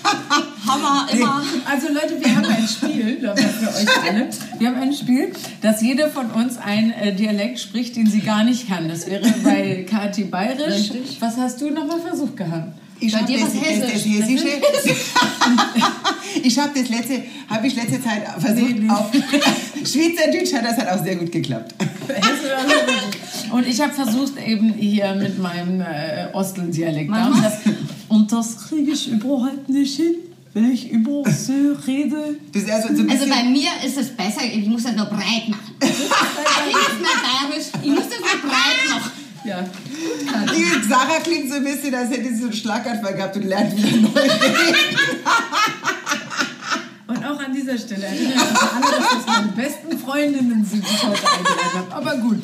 haben 0.66 0.82
wir 0.82 1.14
immer. 1.14 1.42
Also 1.68 1.88
Leute, 1.88 2.20
wir 2.24 2.36
haben 2.36 2.44
ein 2.44 2.68
Spiel, 2.68 3.18
da 3.20 3.34
für 3.34 3.68
euch 3.68 4.08
alle. 4.08 4.28
Wir 4.58 4.68
haben 4.68 4.80
ein 4.80 4.92
Spiel, 4.92 5.32
dass 5.62 5.82
jede 5.82 6.08
von 6.08 6.30
uns 6.30 6.58
einen 6.58 6.92
äh, 6.92 7.12
Dialekt 7.14 7.58
spricht, 7.58 7.96
den 7.96 8.06
sie 8.08 8.20
gar 8.20 8.44
nicht 8.44 8.68
kann. 8.68 8.88
Das 8.88 9.08
wäre 9.08 9.28
bei 9.42 9.84
Kati 9.88 10.24
Bayerisch. 10.24 10.90
Was 11.18 11.36
hast 11.36 11.60
du 11.60 11.70
nochmal 11.70 12.00
versucht 12.00 12.36
gehabt? 12.36 12.72
Ich 13.00 13.14
habe 13.14 13.30
das, 13.30 13.42
was 13.42 13.52
das, 13.52 13.62
das 13.62 14.04
Hessisch. 14.04 14.12
Hessische. 14.12 14.48
ich 16.42 16.58
habe 16.58 16.78
das 16.78 16.88
letzte, 16.88 17.22
habe 17.48 17.66
ich 17.66 17.76
letzte 17.76 18.02
Zeit 18.02 18.22
versucht 18.38 18.74
auf 18.88 19.12
Schweizerdeutsch 19.84 20.54
hat 20.54 20.64
das 20.64 20.76
hat 20.78 20.88
auch 20.88 21.04
sehr 21.04 21.16
gut 21.16 21.30
geklappt. 21.30 21.74
Und 23.52 23.66
ich 23.66 23.80
habe 23.80 23.92
versucht 23.92 24.34
eben 24.44 24.72
hier 24.74 25.14
mit 25.14 25.38
meinem 25.38 25.80
äh, 25.80 26.28
Osteldialekt. 26.32 27.10
Und 28.08 28.32
das, 28.32 28.68
kriege 28.68 28.92
ich 28.92 29.08
überhaupt 29.08 29.68
nicht 29.68 29.96
hin, 29.96 30.14
wenn 30.54 30.72
ich 30.72 30.90
über 30.90 31.22
so 31.30 31.52
rede. 31.86 32.36
Also 32.54 32.94
so 32.94 33.02
Also 33.08 33.26
bei 33.28 33.44
mir 33.44 33.70
ist 33.84 33.98
es 33.98 34.08
besser, 34.08 34.42
ich 34.44 34.66
muss 34.66 34.84
das 34.84 34.96
nur 34.96 35.06
breit 35.06 35.48
machen. 35.48 35.74
Bayerisch, 35.80 37.66
ich 37.82 37.90
muss 37.90 38.08
das 38.08 38.20
nur 38.20 38.50
breit 38.50 38.88
machen. 38.90 39.10
Ja. 39.46 39.64
die 40.54 40.88
Sarah 40.88 41.20
klingt 41.22 41.48
so 41.50 41.56
ein 41.56 41.64
bisschen, 41.64 41.94
als 41.94 42.10
hätte 42.10 42.28
sie 42.28 42.36
so 42.36 42.44
einen 42.44 42.52
Schlaganfall 42.52 43.14
gehabt 43.14 43.36
und 43.36 43.44
lernt 43.44 43.76
wieder 43.76 43.96
neu 43.96 44.08
reden. 44.20 44.76
Und 47.08 47.24
auch 47.24 47.38
an 47.38 47.52
diese 47.54 47.66
dieser 47.66 47.78
Stelle 47.78 48.06
erinnern 48.06 48.32
mich 48.32 48.62
an, 48.62 48.82
dass 48.82 49.10
das 49.10 49.26
meine 49.26 49.52
besten 49.52 49.98
Freundinnen 49.98 50.64
sind, 50.64 50.84
die 50.88 50.94
ich 50.94 51.02
heute 51.02 51.18
eingeladen 51.18 51.90
habe. 51.90 51.94
Aber 51.94 52.16
gut. 52.18 52.38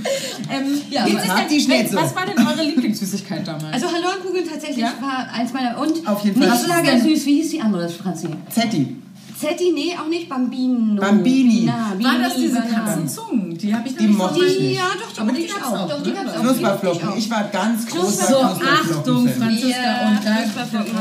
Ähm, 0.51 0.81
Ja, 0.91 1.07
wie 1.07 1.17
aber 1.17 1.43
die 1.51 1.61
Schnitzel. 1.61 1.97
Was 1.97 2.15
war 2.15 2.27
denn 2.27 2.39
eure 2.47 2.63
Lieblingssüßigkeit 2.65 3.47
damals? 3.47 3.73
Also 3.73 3.87
Hallornkugeln 3.93 4.49
tatsächlich 4.49 4.79
Ja? 4.79 4.93
war 5.01 5.29
eins 5.33 5.53
meiner 5.53 5.79
und 5.79 6.07
Auf 6.07 6.25
jeden 6.25 6.41
Fall. 6.41 6.49
nicht 6.51 6.55
Was 6.55 6.63
ist 6.63 6.69
Lager 6.69 7.01
süß. 7.01 7.27
Wie 7.27 7.35
hieß 7.43 7.51
die 7.51 7.61
andere, 7.61 7.89
Franzi? 7.89 8.29
Zetti. 8.51 8.97
Zetti, 9.43 9.73
nee, 9.75 9.95
auch 10.01 10.07
nicht 10.09 10.29
Bambino. 10.29 11.01
Bambini. 11.01 11.65
Na, 11.67 11.93
war 12.05 12.19
das 12.19 12.35
diese 12.37 12.61
Banana. 12.61 12.85
Katzenzungen? 12.85 13.57
Die 13.59 13.75
habe 13.75 13.89
ich 13.89 13.97
Die 13.97 14.07
mochte 14.09 14.45
ich 14.45 14.61
nicht. 14.61 14.77
Ja, 14.77 14.85
doch, 15.01 15.13
die 15.13 15.21
Aber 15.21 15.33
die 15.33 15.41
ich 15.43 15.53
gab's 15.53 15.67
auch. 15.67 15.73
auch, 15.81 15.89
Doch, 15.89 16.03
die 16.03 16.13
gab's 16.13 16.31
auch. 16.37 16.41
Knusperflocken. 16.41 17.09
Ich 17.19 17.31
war 17.31 17.45
ganz 17.45 17.87
großer 17.87 18.27
So. 18.29 18.37
Achtung, 18.41 19.29
Franziska, 19.29 20.09
und 20.09 20.21
da 20.25 20.35
Knusperflocken 20.43 20.93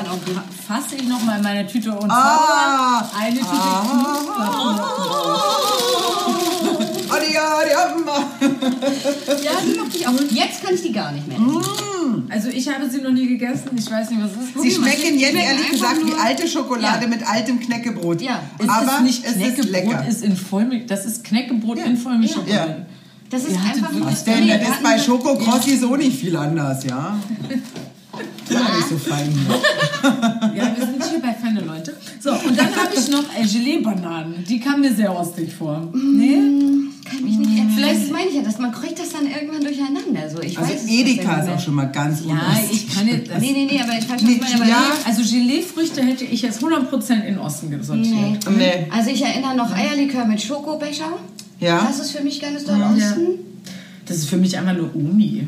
fasse 0.68 0.96
ich 0.96 1.08
noch 1.08 1.22
mal 1.24 1.38
in 1.38 1.44
meine 1.44 1.68
Tüte 1.68 1.92
und 1.92 2.10
Ah. 2.12 3.10
eine 3.20 3.40
Tüte 3.40 3.48
Oh, 3.54 3.56
die, 7.90 9.46
ja, 9.46 9.52
die 9.66 9.76
Ja, 9.76 9.82
mochte 9.84 9.98
ich 9.98 10.08
auch. 10.08 10.14
Jetzt 10.32 10.64
kann 10.64 10.74
ich 10.74 10.82
die 10.82 10.92
gar 10.92 11.12
nicht 11.12 11.28
mehr. 11.28 11.38
Also 12.30 12.50
ich 12.50 12.68
habe 12.68 12.90
sie 12.90 13.02
noch 13.02 13.12
nie 13.12 13.28
gegessen, 13.28 13.70
ich 13.78 13.90
weiß 13.90 14.10
nicht, 14.10 14.22
was 14.22 14.32
es 14.32 14.50
ist. 14.56 14.62
Sie 14.62 14.72
schmecken 14.72 15.18
jetzt 15.20 15.32
schmecken 15.32 15.48
ehrlich 15.48 15.70
gesagt 15.72 16.06
wie 16.06 16.14
alte 16.14 16.48
Schokolade 16.48 17.04
Ja. 17.04 17.08
mit 17.10 17.28
altem 17.28 17.60
Knäckebrot. 17.60 18.22
Ja. 18.22 18.40
Es 18.60 18.68
Aber 18.70 18.96
ist 18.98 19.02
nicht 19.04 19.24
es 19.26 19.32
ist 19.32 19.38
Knäckebrot, 19.38 19.72
lecker. 19.72 20.06
ist 20.08 20.24
in 20.24 20.36
Vollmilch. 20.36 20.86
Das 20.88 21.06
ist 21.06 21.24
Knäckebrot 21.24 21.78
in 21.80 21.98
Vollmilchschokolade. 21.98 22.86
Das 23.30 23.46
ist 23.46 23.58
hattet 23.58 23.76
einfach 23.84 23.92
nur... 23.94 24.02
wirklich- 24.08 24.24
Denn 24.26 24.40
Nee, 24.46 24.50
das 24.58 24.60
wir 24.62 24.68
ist 24.74 24.84
bei 24.84 24.90
hatten- 24.90 25.04
Schokokrossi 25.04 25.78
so 25.78 25.96
nicht 25.96 26.20
viel 26.20 26.36
anders, 26.36 26.84
ja? 26.84 27.18
Mal 28.50 28.76
nicht 28.76 28.90
so 28.90 28.98
fein. 28.98 29.34
Ja, 30.54 30.76
wir 30.76 30.86
sind 30.86 31.04
hier 31.10 31.22
bei 31.22 31.34
feine 31.34 31.62
Leute. 31.62 31.96
So, 32.20 32.32
und 32.32 32.58
dann 32.60 32.76
habe 32.76 32.90
ich 32.98 33.08
noch 33.10 33.24
äh, 33.38 33.46
Gelee-Bananen. 33.46 34.44
Die 34.50 34.60
kamen 34.60 34.82
mir 34.82 34.94
sehr 34.94 35.16
ostig 35.18 35.54
vor. 35.54 35.88
Nee? 35.94 36.42
Kann 37.12 37.24
mich 37.24 37.38
nicht 37.38 37.50
erinnern. 37.52 37.74
Vielleicht 37.76 38.04
das 38.04 38.10
meine 38.10 38.30
ich 38.30 38.36
ja, 38.36 38.42
dass 38.42 38.58
man 38.58 38.72
kriegt 38.72 39.00
das 39.00 39.10
dann 39.10 39.28
irgendwann 39.28 39.62
durcheinander. 39.64 40.30
So, 40.30 40.42
ich 40.42 40.58
Also 40.58 40.74
weiß 40.74 40.88
Edeka 40.88 41.42
ist 41.42 41.50
auch 41.50 41.60
schon 41.60 41.76
mal 41.76 41.86
ganz 41.92 42.22
Ja, 42.26 42.40
ich 42.72 42.90
kann 42.94 43.08
jetzt... 43.08 43.30
Das, 43.30 43.40
Nee, 43.42 43.52
nee, 43.54 43.68
nee, 43.70 43.82
aber 43.82 43.98
ich 43.98 44.10
weiß 44.10 44.22
Nee, 44.22 44.40
was 44.42 44.50
ich 44.50 44.58
meine. 44.60 44.72
ja. 44.72 44.84
Also 45.06 45.22
Gelee-Früchte 45.24 46.02
hätte 46.04 46.26
ich 46.26 46.42
jetzt 46.42 46.64
100% 46.64 47.24
in 47.26 47.38
Osten 47.38 47.84
sortiert. 47.84 48.40
nee. 48.50 48.58
Nee. 48.58 48.88
Also 48.90 49.10
ich 49.10 49.22
erinnere 49.24 49.56
noch 49.56 49.72
Eierlikör 49.76 50.26
mit 50.26 50.42
Schokobecher. 50.42 51.12
Ja. 51.60 51.86
Das 51.88 52.00
ist 52.00 52.12
für 52.12 52.24
mich 52.24 52.40
ganz 52.42 52.66
doll 52.66 52.82
Osten. 52.82 53.40
Das 54.06 54.18
ist 54.18 54.30
für 54.30 54.38
mich 54.38 54.58
einfach 54.58 54.76
nur 54.76 54.96
Umi. 54.96 55.48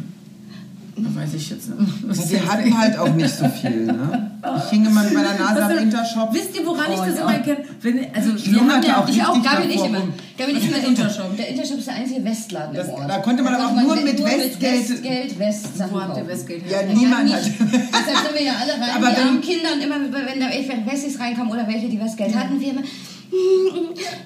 Da 0.95 1.21
weiß 1.21 1.33
ich 1.33 1.49
jetzt 1.49 1.69
nicht. 1.69 2.29
Wir 2.31 2.45
hatten 2.51 2.77
halt 2.77 2.97
auch 2.99 3.09
nicht 3.15 3.35
so 3.35 3.47
viel, 3.49 3.85
ne? 3.87 4.31
Ich 4.57 4.69
hing 4.69 4.85
immer 4.85 5.01
mit 5.03 5.13
meiner 5.13 5.33
Nase 5.39 5.63
am 5.63 5.77
Intershop. 5.79 6.31
Wisst 6.33 6.55
ihr, 6.55 6.65
woran 6.65 6.91
ich 6.91 6.99
Oh, 6.99 7.05
das 7.05 7.15
ja. 7.17 7.21
immer 7.29 7.39
kenne? 7.39 7.63
Wenn, 7.81 8.13
also, 8.13 8.29
wir 8.51 8.59
haben 8.61 8.83
ja 8.83 8.97
auch 9.01 9.09
Ich 9.09 9.23
auch, 9.23 9.41
Gabi 9.41 9.67
nicht 9.67 9.79
davor 9.79 9.87
immer. 9.87 10.07
Gabi 10.37 10.53
nicht 10.53 10.71
Was 10.71 10.77
immer 10.79 10.87
Intershop. 10.89 11.37
Der 11.37 11.47
Intershop 11.47 11.77
ist 11.79 11.87
der 11.87 11.95
einzige 11.95 12.23
Westladen 12.23 12.75
Das- 12.75 12.87
im 12.87 12.93
Ort. 12.93 13.09
da 13.09 13.17
konnte 13.19 13.41
man 13.41 13.55
aber 13.55 13.67
auch 13.67 13.81
nur 13.81 13.95
mit 13.95 14.19
nur 14.19 14.27
Westgeld- 14.27 14.89
Westgeld 14.89 15.39
West 15.39 15.77
Sachen 15.77 15.93
Wo 15.93 15.99
habt 16.01 16.09
ihr 16.09 16.13
kaufen. 16.23 16.27
Westgeld 16.27 16.63
Ja, 16.69 16.77
her? 16.79 16.93
niemand 16.93 17.33
hat. 17.33 17.41
Deshalb 17.43 18.17
sind 18.27 18.33
wir 18.35 18.43
ja 18.43 18.53
alle 18.61 18.73
rein, 18.73 18.95
Aber 18.95 19.09
die 19.11 19.21
armen 19.21 19.41
Kinder 19.41 19.69
und 19.73 19.81
immer, 19.81 19.95
wenn 19.99 20.39
da 20.39 20.49
irgendwelche 20.51 20.85
Wessis 20.91 21.19
reinkamen 21.19 21.51
oder 21.51 21.67
welche, 21.67 21.87
die 21.89 21.99
Westgeld 21.99 22.35
hatten, 22.35 22.59
wir 22.59 22.69
immer, 22.71 22.81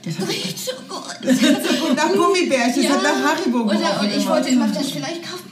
das 0.03 0.27
riecht 0.27 0.57
so 0.59 0.71
gut. 0.89 1.95
Nach 1.95 2.11
Gummibärchen, 2.13 2.83
das 2.83 2.91
hat 2.91 3.03
nach 3.03 3.37
Haribo 3.37 3.59
Oder, 3.61 3.75
gerochen 3.77 4.07
und 4.09 4.17
ich 4.17 4.27
wollte 4.27 4.49
immer, 4.49 4.67
das 4.67 4.91
vielleicht 4.91 5.23
kauft. 5.23 5.43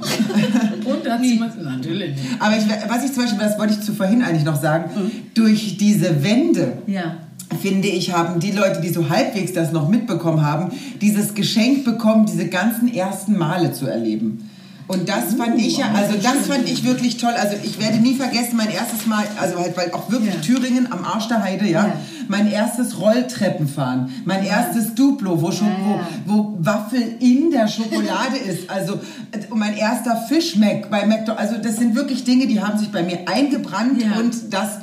Und 0.84 1.04
da 1.06 1.12
hat 1.14 1.22
sie 1.22 1.38
mal, 1.38 1.50
natürlich 1.62 2.10
nicht. 2.16 2.24
Aber 2.38 2.56
ich, 2.56 2.64
was 2.88 3.04
ich 3.04 3.12
zum 3.12 3.22
Beispiel, 3.24 3.40
das 3.40 3.58
wollte 3.58 3.74
ich 3.74 3.80
zu 3.80 3.92
vorhin 3.94 4.22
eigentlich 4.22 4.44
noch 4.44 4.60
sagen, 4.60 4.90
durch 5.34 5.76
diese 5.76 6.22
Wände, 6.22 6.78
Ja. 6.86 7.16
finde 7.60 7.88
ich, 7.88 8.12
haben 8.12 8.40
die 8.40 8.52
Leute, 8.52 8.80
die 8.80 8.88
so 8.88 9.08
halbwegs 9.08 9.52
das 9.52 9.72
noch 9.72 9.88
mitbekommen 9.88 10.44
haben, 10.44 10.72
dieses 11.00 11.34
Geschenk 11.34 11.84
bekommen, 11.84 12.26
diese 12.26 12.46
ganzen 12.48 12.92
ersten 12.92 13.36
Male 13.36 13.72
zu 13.72 13.86
erleben. 13.86 14.48
Und 14.86 15.08
das 15.08 15.34
fand 15.38 15.56
ich 15.60 15.78
ja, 15.78 15.86
also 15.94 16.16
das 16.20 16.48
fand 16.48 16.68
ich 16.68 16.84
wirklich 16.84 17.16
toll. 17.16 17.32
Also 17.40 17.54
ich 17.62 17.80
werde 17.80 17.98
nie 17.98 18.14
vergessen, 18.16 18.56
mein 18.56 18.70
erstes 18.70 19.06
Mal, 19.06 19.24
also 19.40 19.56
halt, 19.58 19.76
weil 19.76 19.92
auch 19.92 20.10
wirklich 20.10 20.34
Ja. 20.34 20.40
Thüringen 20.40 20.90
am 20.90 21.04
Arsch 21.04 21.28
der 21.28 21.42
Heide, 21.44 21.64
ja, 21.66 21.86
Ja. 21.86 21.92
Mein 22.30 22.46
erstes 22.46 23.00
Rolltreppenfahren, 23.00 24.08
mein 24.24 24.44
erstes 24.44 24.94
Duplo, 24.94 25.42
wo, 25.42 25.50
schon, 25.50 25.66
Ja, 25.66 26.06
wo, 26.24 26.32
wo 26.32 26.56
Waffel 26.60 27.02
in 27.18 27.50
der 27.50 27.66
Schokolade 27.66 28.36
ist, 28.36 28.70
also 28.70 29.00
äh, 29.32 29.40
mein 29.52 29.76
erster 29.76 30.16
Fischmeck 30.28 30.90
bei 30.90 31.06
McDonald's, 31.06 31.50
also 31.50 31.60
das 31.60 31.76
sind 31.76 31.96
wirklich 31.96 32.22
Dinge, 32.22 32.46
die 32.46 32.62
haben 32.62 32.78
sich 32.78 32.92
bei 32.92 33.02
mir 33.02 33.26
eingebrannt 33.26 34.00
und 34.16 34.54
das 34.54 34.78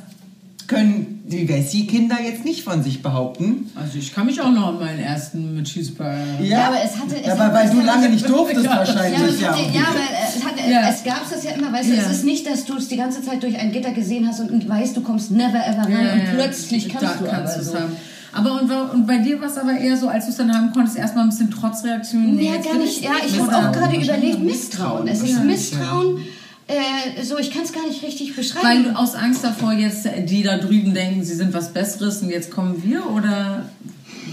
können 0.68 1.17
die 1.28 1.48
Wessi-Kinder 1.50 2.16
jetzt 2.24 2.46
nicht 2.46 2.64
von 2.64 2.82
sich 2.82 3.02
behaupten. 3.04 3.70
Also 3.76 3.98
ich 3.98 4.14
kann 4.16 4.26
mich 4.28 4.40
auch 4.42 4.50
noch 4.52 4.68
an 4.70 4.80
meinen 4.80 5.00
ersten 5.00 5.56
mit 5.56 5.66
Cheeseburger... 5.66 6.16
Ja, 6.42 6.68
aber 6.68 6.78
es 6.84 6.98
hatte- 6.98 7.22
es 7.22 7.30
aber 7.32 7.44
hat- 7.46 7.54
weil 7.54 7.66
es 7.66 7.72
du 7.72 7.78
hatte- 7.78 7.86
lange 7.86 8.10
nicht 8.10 8.30
durftest 8.30 8.66
Ja. 8.66 8.78
wahrscheinlich. 8.78 9.20
Ja, 9.20 9.26
aber, 9.26 9.30
es 9.34 9.42
Ja, 9.42 9.48
hatte, 9.50 9.60
ja, 9.74 9.82
aber 9.82 10.00
es, 10.28 10.44
hatte, 10.46 10.72
Ja. 10.72 10.90
es 10.90 11.04
gab 11.04 11.22
es 11.30 11.44
ja 11.44 11.52
immer, 11.52 11.72
weißt 11.74 11.90
du, 11.90 11.94
Ja. 11.96 12.02
es 12.04 12.12
ist 12.18 12.24
nicht, 12.26 12.48
dass 12.48 12.64
du 12.66 12.78
es 12.78 12.88
die 12.88 12.96
ganze 12.98 13.22
Zeit 13.22 13.44
durch 13.44 13.58
ein 13.60 13.72
Gitter 13.74 13.92
gesehen 13.92 14.26
hast 14.28 14.40
und 14.40 14.68
weißt, 14.70 14.96
du 14.96 15.02
kommst 15.02 15.32
never 15.32 15.60
ever 15.68 15.84
rein 15.84 15.92
Ja, 15.92 16.02
ja, 16.02 16.14
und 16.14 16.20
ja. 16.20 16.26
plötzlich 16.34 16.88
kannst 16.90 17.04
da 17.04 17.26
du 17.26 17.30
kannst 17.30 17.56
aber 17.56 17.64
so. 17.64 17.76
haben. 17.76 17.92
Aber 18.34 18.62
und, 18.62 18.72
und 18.94 19.08
bei 19.08 19.18
dir 19.18 19.40
war 19.42 19.48
es 19.50 19.58
aber 19.58 19.78
eher 19.78 19.98
so, 19.98 20.08
als 20.10 20.26
du 20.26 20.32
es 20.32 20.38
dann 20.38 20.54
haben 20.54 20.72
konntest, 20.72 20.98
erstmal 20.98 21.24
ein 21.26 21.30
bisschen 21.30 21.50
Trotzreaktion. 21.52 22.40
Ja, 22.40 22.54
jetzt 22.54 22.66
gar 22.70 22.78
nicht. 22.78 23.02
Ja, 23.02 23.12
ich 23.26 23.40
habe 23.40 23.54
auch 23.54 23.72
gerade 23.72 23.96
überlegt, 23.98 24.40
Misstrauen. 24.44 25.08
Es 25.08 25.22
ist 25.24 25.30
Ja. 25.36 25.40
Misstrauen. 25.44 26.20
Äh, 26.68 27.24
so, 27.24 27.38
ich 27.38 27.52
kann 27.52 27.64
es 27.64 27.72
gar 27.72 27.88
nicht 27.88 28.04
richtig 28.04 28.30
Weil 28.32 28.36
beschreiben. 28.44 28.84
du 28.86 28.96
aus 28.98 29.16
Angst 29.16 29.44
davor 29.44 29.72
jetzt, 29.74 30.06
die 30.26 30.44
da 30.44 30.58
drüben 30.58 30.94
denken, 30.94 31.24
sie 31.24 31.36
sind 31.36 31.54
was 31.54 31.72
Besseres 31.74 32.22
und 32.22 32.30
jetzt 32.30 32.52
kommen 32.52 32.84
wir 32.84 33.10
oder 33.10 33.70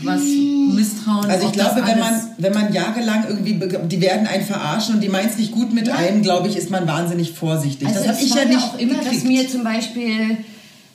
was 0.03 0.21
Misstrauen? 0.21 1.27
Also 1.31 1.47
ich 1.47 1.53
glaube, 1.53 1.83
wenn 1.87 1.99
man, 1.99 2.15
wenn 2.39 2.53
man 2.53 2.73
jahrelang 2.73 3.25
irgendwie, 3.29 3.55
die 3.89 4.01
werden 4.01 4.27
einen 4.27 4.45
verarschen 4.45 4.97
und 4.97 5.01
die 5.01 5.09
meinen 5.09 5.29
es 5.29 5.39
nicht 5.39 5.53
gut 5.53 5.73
mit 5.73 5.87
Ja. 5.87 5.95
einem, 5.95 6.23
glaube 6.23 6.49
ich, 6.49 6.57
ist 6.57 6.71
man 6.71 6.87
wahnsinnig 6.89 7.33
vorsichtig. 7.33 7.87
Also 7.87 8.01
das 8.01 8.09
habe 8.09 8.19
ich 8.25 8.35
ja 8.35 8.45
nicht 8.45 8.59
auch 8.59 8.79
immer, 8.79 8.95
dass 8.95 9.05
gekriegt. 9.05 9.25
mir 9.27 9.49
zum 9.49 9.63
Beispiel, 9.63 10.39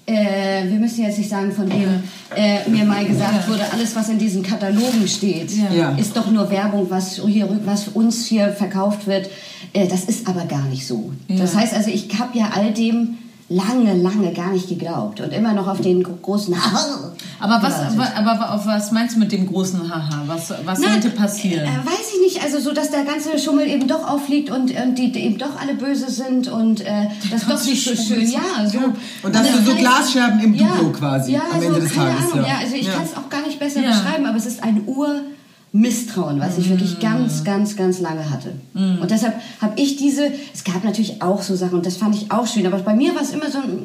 äh, 0.09 0.69
wir 0.69 0.79
müssen 0.79 1.03
jetzt 1.03 1.17
nicht 1.17 1.29
sagen 1.29 1.51
von 1.51 1.69
wem, 1.71 2.03
äh, 2.35 2.69
mir 2.69 2.85
mal 2.85 3.05
gesagt 3.05 3.47
wurde, 3.49 3.63
alles 3.71 3.95
was 3.95 4.09
in 4.09 4.17
diesen 4.17 4.43
Katalogen 4.43 5.07
steht, 5.07 5.51
Ja. 5.73 5.91
ist 5.97 6.15
doch 6.17 6.29
nur 6.31 6.49
Werbung, 6.49 6.87
was, 6.89 7.21
hier, 7.25 7.47
was 7.65 7.89
uns 7.89 8.25
hier 8.25 8.49
verkauft 8.49 9.07
wird. 9.07 9.29
Äh, 9.73 9.87
das 9.87 10.05
ist 10.05 10.27
aber 10.27 10.45
gar 10.45 10.65
nicht 10.65 10.85
so. 10.87 11.11
Das 11.27 11.55
heißt 11.55 11.73
also, 11.73 11.89
ich 11.89 12.07
habe 12.19 12.37
ja 12.37 12.49
all 12.55 12.73
dem 12.73 13.17
lange, 13.49 13.95
lange 13.95 14.31
gar 14.33 14.51
nicht 14.51 14.69
geglaubt 14.69 15.21
und 15.21 15.33
immer 15.33 15.53
noch 15.53 15.67
auf 15.67 15.81
den 15.81 16.03
gro- 16.03 16.17
großen 16.21 16.53
aber 17.39 17.59
was, 17.63 17.73
aber, 17.97 18.15
aber 18.15 18.53
auf 18.53 18.65
was 18.67 18.91
meinst 18.91 19.15
du 19.15 19.19
mit 19.19 19.31
dem 19.31 19.47
großen 19.47 19.89
Haha? 19.89 20.21
Was, 20.27 20.51
was 20.65 20.79
Na, 20.79 20.91
sollte 20.91 21.09
passieren? 21.09 21.65
Äh, 21.65 21.85
weiß 21.85 22.13
ich 22.13 22.21
nicht, 22.33 22.43
also 22.43 22.59
so, 22.59 22.73
dass 22.73 22.91
der 22.91 23.05
ganze 23.05 23.39
Schummel 23.39 23.67
eben 23.67 23.87
doch 23.87 24.07
aufliegt 24.07 24.51
und, 24.51 24.69
und 24.71 24.95
die, 24.99 25.11
die 25.11 25.21
eben 25.21 25.37
doch 25.39 25.59
alle 25.59 25.73
böse 25.73 26.11
sind 26.11 26.47
und 26.47 26.81
äh, 26.81 27.07
das 27.31 27.47
doch 27.47 27.63
nicht 27.65 27.83
so 27.83 27.95
schön. 27.95 28.29
Ja, 28.29 28.39
so. 28.69 28.77
Und 29.23 29.33
dass 29.35 29.47
das 29.51 29.63
du 29.63 29.71
so 29.71 29.75
Glasscherben 29.75 30.39
im 30.41 30.55
Duplo 30.57 30.91
quasi 30.91 31.31
ja, 31.33 31.41
am 31.51 31.59
so, 31.59 31.67
Ende 31.67 31.79
des 31.79 31.93
keine 31.95 32.09
Tages. 32.15 32.31
Ahnung, 32.31 32.45
ja. 32.45 32.51
ja. 32.53 32.57
also 32.59 32.75
ich 32.75 32.85
Ja. 32.85 32.93
kann 32.93 33.03
es 33.03 33.17
auch 33.17 33.29
gar 33.29 33.41
nicht 33.47 33.59
besser 33.59 33.81
Ja. 33.81 33.89
beschreiben, 33.89 34.25
aber 34.27 34.37
es 34.37 34.45
ist 34.45 34.61
ein 34.63 34.83
Urmisstrauen, 35.71 36.39
was 36.39 36.57
ich 36.57 36.69
wirklich 36.69 36.99
ganz, 36.99 37.43
ganz, 37.43 37.75
ganz 37.75 37.99
lange 37.99 38.29
hatte. 38.29 38.53
Und 38.73 39.09
deshalb 39.11 39.35
habe 39.61 39.79
ich 39.79 39.97
diese, 39.97 40.31
es 40.53 40.63
gab 40.63 40.83
natürlich 40.83 41.21
auch 41.21 41.41
so 41.41 41.55
Sachen 41.55 41.75
und 41.75 41.85
das 41.85 41.97
fand 41.97 42.15
ich 42.15 42.31
auch 42.31 42.47
schön, 42.47 42.65
aber 42.65 42.79
bei 42.79 42.95
mir 42.95 43.13
war 43.13 43.21
es 43.21 43.31
immer 43.31 43.49
so 43.51 43.59
ein, 43.59 43.79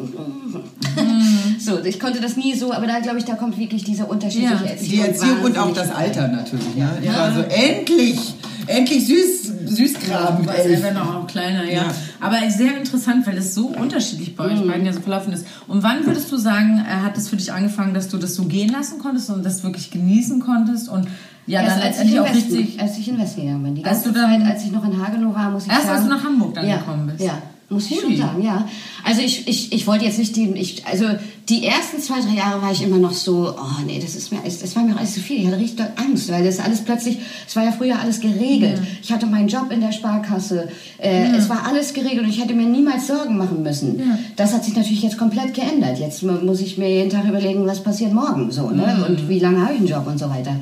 so, 1.59 1.81
ich 1.85 2.01
konnte 2.01 2.21
das 2.21 2.37
nie 2.37 2.55
so, 2.55 2.73
aber 2.73 2.87
da 2.87 3.01
glaube 3.01 3.19
ich, 3.19 3.25
da 3.25 3.35
kommt 3.35 3.59
wirklich 3.59 3.85
diese 3.85 4.07
unterschiedliche 4.07 4.55
Ja, 4.55 4.71
Erziehung. 4.71 4.91
Die 4.91 5.01
Erziehung 5.09 5.41
und 5.43 5.59
auch 5.59 5.73
das. 5.73 5.91
Alter 5.95 6.29
natürlich. 6.29 6.75
Ne? 6.75 6.89
Ich 7.03 7.09
war 7.09 7.33
so, 7.35 7.41
endlich, 7.43 8.19
endlich 8.67 9.07
süß, 9.07 9.45
Du 9.65 10.47
warst 10.47 10.59
elf. 10.59 10.85
einfach 10.85 11.05
noch 11.05 11.15
auch 11.15 11.27
kleiner, 11.27 11.65
ja. 11.65 11.85
Ja. 11.85 11.95
Aber 12.21 12.37
sehr 12.51 12.77
interessant, 12.77 13.27
weil 13.27 13.37
es 13.39 13.55
so 13.55 13.69
unterschiedlich 13.69 14.37
bei 14.37 14.45
euch 14.45 14.67
beiden 14.67 14.87
ja 14.87 14.93
so 14.93 15.01
verlaufen 15.01 15.33
ist. 15.33 15.47
Und 15.67 15.83
wann 15.83 16.07
würdest 16.07 16.31
du 16.31 16.37
sagen, 16.37 16.79
äh, 16.87 17.03
hat 17.03 17.17
es 17.17 17.29
für 17.29 17.37
dich 17.37 17.53
angefangen, 17.53 17.93
dass 17.95 18.09
du 18.09 18.17
das 18.19 18.35
so 18.35 18.45
gehen 18.45 18.71
lassen 18.71 18.99
konntest 18.99 19.31
und 19.31 19.45
das 19.45 19.63
wirklich 19.65 19.91
genießen 19.91 20.41
konntest 20.41 20.89
und 20.89 21.09
ja, 21.47 21.63
Erst 21.63 21.77
dann 21.77 21.83
als 21.83 21.97
ich, 21.99 22.13
letztendlich 22.13 22.15
in 22.17 22.21
auch 22.23 22.35
Westen, 22.35 22.57
richtig. 22.57 22.81
als 22.81 22.99
ich 22.99 23.09
in 23.09 23.19
Westen 23.19 23.41
gegangen 23.43 23.63
bin. 23.65 23.75
Die 23.75 23.85
Als 23.85 24.03
ganze 24.05 24.13
dann- 24.21 24.41
Zeit, 24.43 24.51
als 24.53 24.65
ich 24.65 24.73
noch 24.73 24.85
in 24.85 25.03
Hagenow 25.07 25.35
war, 25.35 25.51
muss 25.51 25.65
ich 25.67 25.71
Erst 25.71 25.83
sagen. 25.85 25.95
als 25.97 26.05
du 26.05 26.11
nach 26.11 26.25
Hamburg 26.25 26.55
dann 26.55 26.69
ja, 26.69 26.77
gekommen 26.79 27.07
bist. 27.07 27.21
Ja, 27.25 27.39
muss 27.71 27.87
ich 27.91 27.97
Ui. 27.97 28.03
schon 28.03 28.17
sagen, 28.17 28.43
ja. 28.43 28.67
Also 29.05 29.21
ich, 29.23 29.49
ich, 29.49 29.73
ich 29.73 29.87
wollte 29.87 30.05
jetzt 30.05 30.19
nicht 30.19 30.37
den, 30.37 30.55
ich, 30.55 30.87
also 30.87 31.07
die 31.49 31.67
ersten 31.67 31.99
zwei, 32.01 32.21
drei 32.21 32.37
Jahre 32.37 32.63
war 32.63 32.73
ich 32.73 32.83
immer 32.83 32.97
noch 32.99 33.13
so, 33.13 33.53
oh 33.55 33.83
nee, 33.87 33.99
das 34.03 34.15
ist 34.15 34.33
mir, 34.33 34.39
das 34.45 34.77
war 34.77 34.83
mir 34.83 34.95
auch 34.95 34.99
alles 34.99 35.15
zu 35.15 35.21
viel. 35.21 35.41
Ich 35.41 35.47
hatte 35.47 35.59
richtig 35.59 35.85
Angst, 35.97 36.31
weil 36.31 36.45
das 36.45 36.59
alles 36.61 36.81
plötzlich, 36.83 37.19
es 37.47 37.55
war 37.57 37.65
ja 37.65 37.73
früher 37.73 37.99
alles 38.01 38.21
geregelt. 38.21 38.81
Ich 39.03 39.13
hatte 39.13 39.27
meinen 39.27 39.49
Job 39.49 39.71
in 39.71 39.81
der 39.81 39.93
Sparkasse, 39.93 40.69
äh, 40.99 41.27
es 41.37 41.49
war 41.51 41.67
alles 41.67 41.93
geregelt 41.93 42.25
und 42.25 42.31
ich 42.31 42.41
hätte 42.43 42.55
mir 42.55 42.67
niemals 42.67 43.07
Sorgen 43.09 43.37
machen 43.37 43.63
müssen. 43.63 44.01
Das 44.37 44.53
hat 44.55 44.65
sich 44.65 44.75
natürlich 44.77 45.03
jetzt 45.03 45.19
komplett 45.19 45.53
geändert. 45.53 45.99
Jetzt 45.99 46.23
mu- 46.23 46.33
muss 46.45 46.61
ich 46.61 46.79
mir 46.79 46.89
jeden 46.89 47.11
Tag 47.11 47.25
überlegen, 47.29 47.67
was 47.67 47.83
passiert 47.83 48.13
morgen, 48.15 48.51
so, 48.53 48.71
ne? 48.71 49.05
Und 49.09 49.29
wie 49.29 49.39
lange 49.41 49.61
habe 49.63 49.73
ich 49.75 49.79
einen 49.81 49.89
Job 49.89 50.07
und 50.07 50.19
so 50.19 50.31
weiter. 50.31 50.55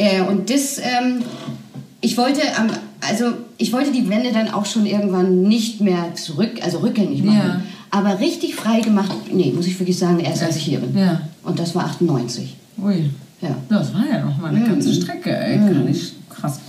Äh, 0.00 0.22
und 0.22 0.48
das, 0.48 0.78
ähm, 0.78 1.22
ich 2.00 2.16
wollte 2.16 2.40
am, 2.56 2.68
also 3.06 3.32
ich 3.58 3.70
wollte 3.72 3.92
die 3.92 4.08
Wände 4.08 4.32
dann 4.32 4.48
auch 4.48 4.64
schon 4.64 4.86
irgendwann 4.86 5.42
nicht 5.42 5.82
mehr 5.82 6.14
zurück, 6.14 6.52
also 6.62 6.78
rückgängig 6.78 7.22
machen. 7.22 7.38
Ja. 7.38 7.60
Aber 7.90 8.18
richtig 8.18 8.54
frei 8.54 8.80
gemacht, 8.80 9.14
nee, 9.30 9.52
muss 9.54 9.66
ich 9.66 9.78
wirklich 9.78 9.98
sagen, 9.98 10.20
erst 10.20 10.42
als 10.42 10.56
ich 10.56 10.62
hier 10.62 10.78
bin. 10.78 10.96
Ja. 10.96 11.20
Und 11.42 11.58
das 11.58 11.74
war 11.74 11.84
98. 11.84 12.56
Ui. 12.82 13.10
Ja. 13.42 13.54
Das 13.68 13.92
war 13.92 14.06
ja 14.10 14.24
noch 14.24 14.38
mal 14.38 14.54
eine 14.54 14.64
ganze 14.64 14.94
Strecke, 14.94 15.36
ey. 15.36 15.58
Gar 15.58 15.70
nicht 15.70 16.14
krass. 16.30 16.60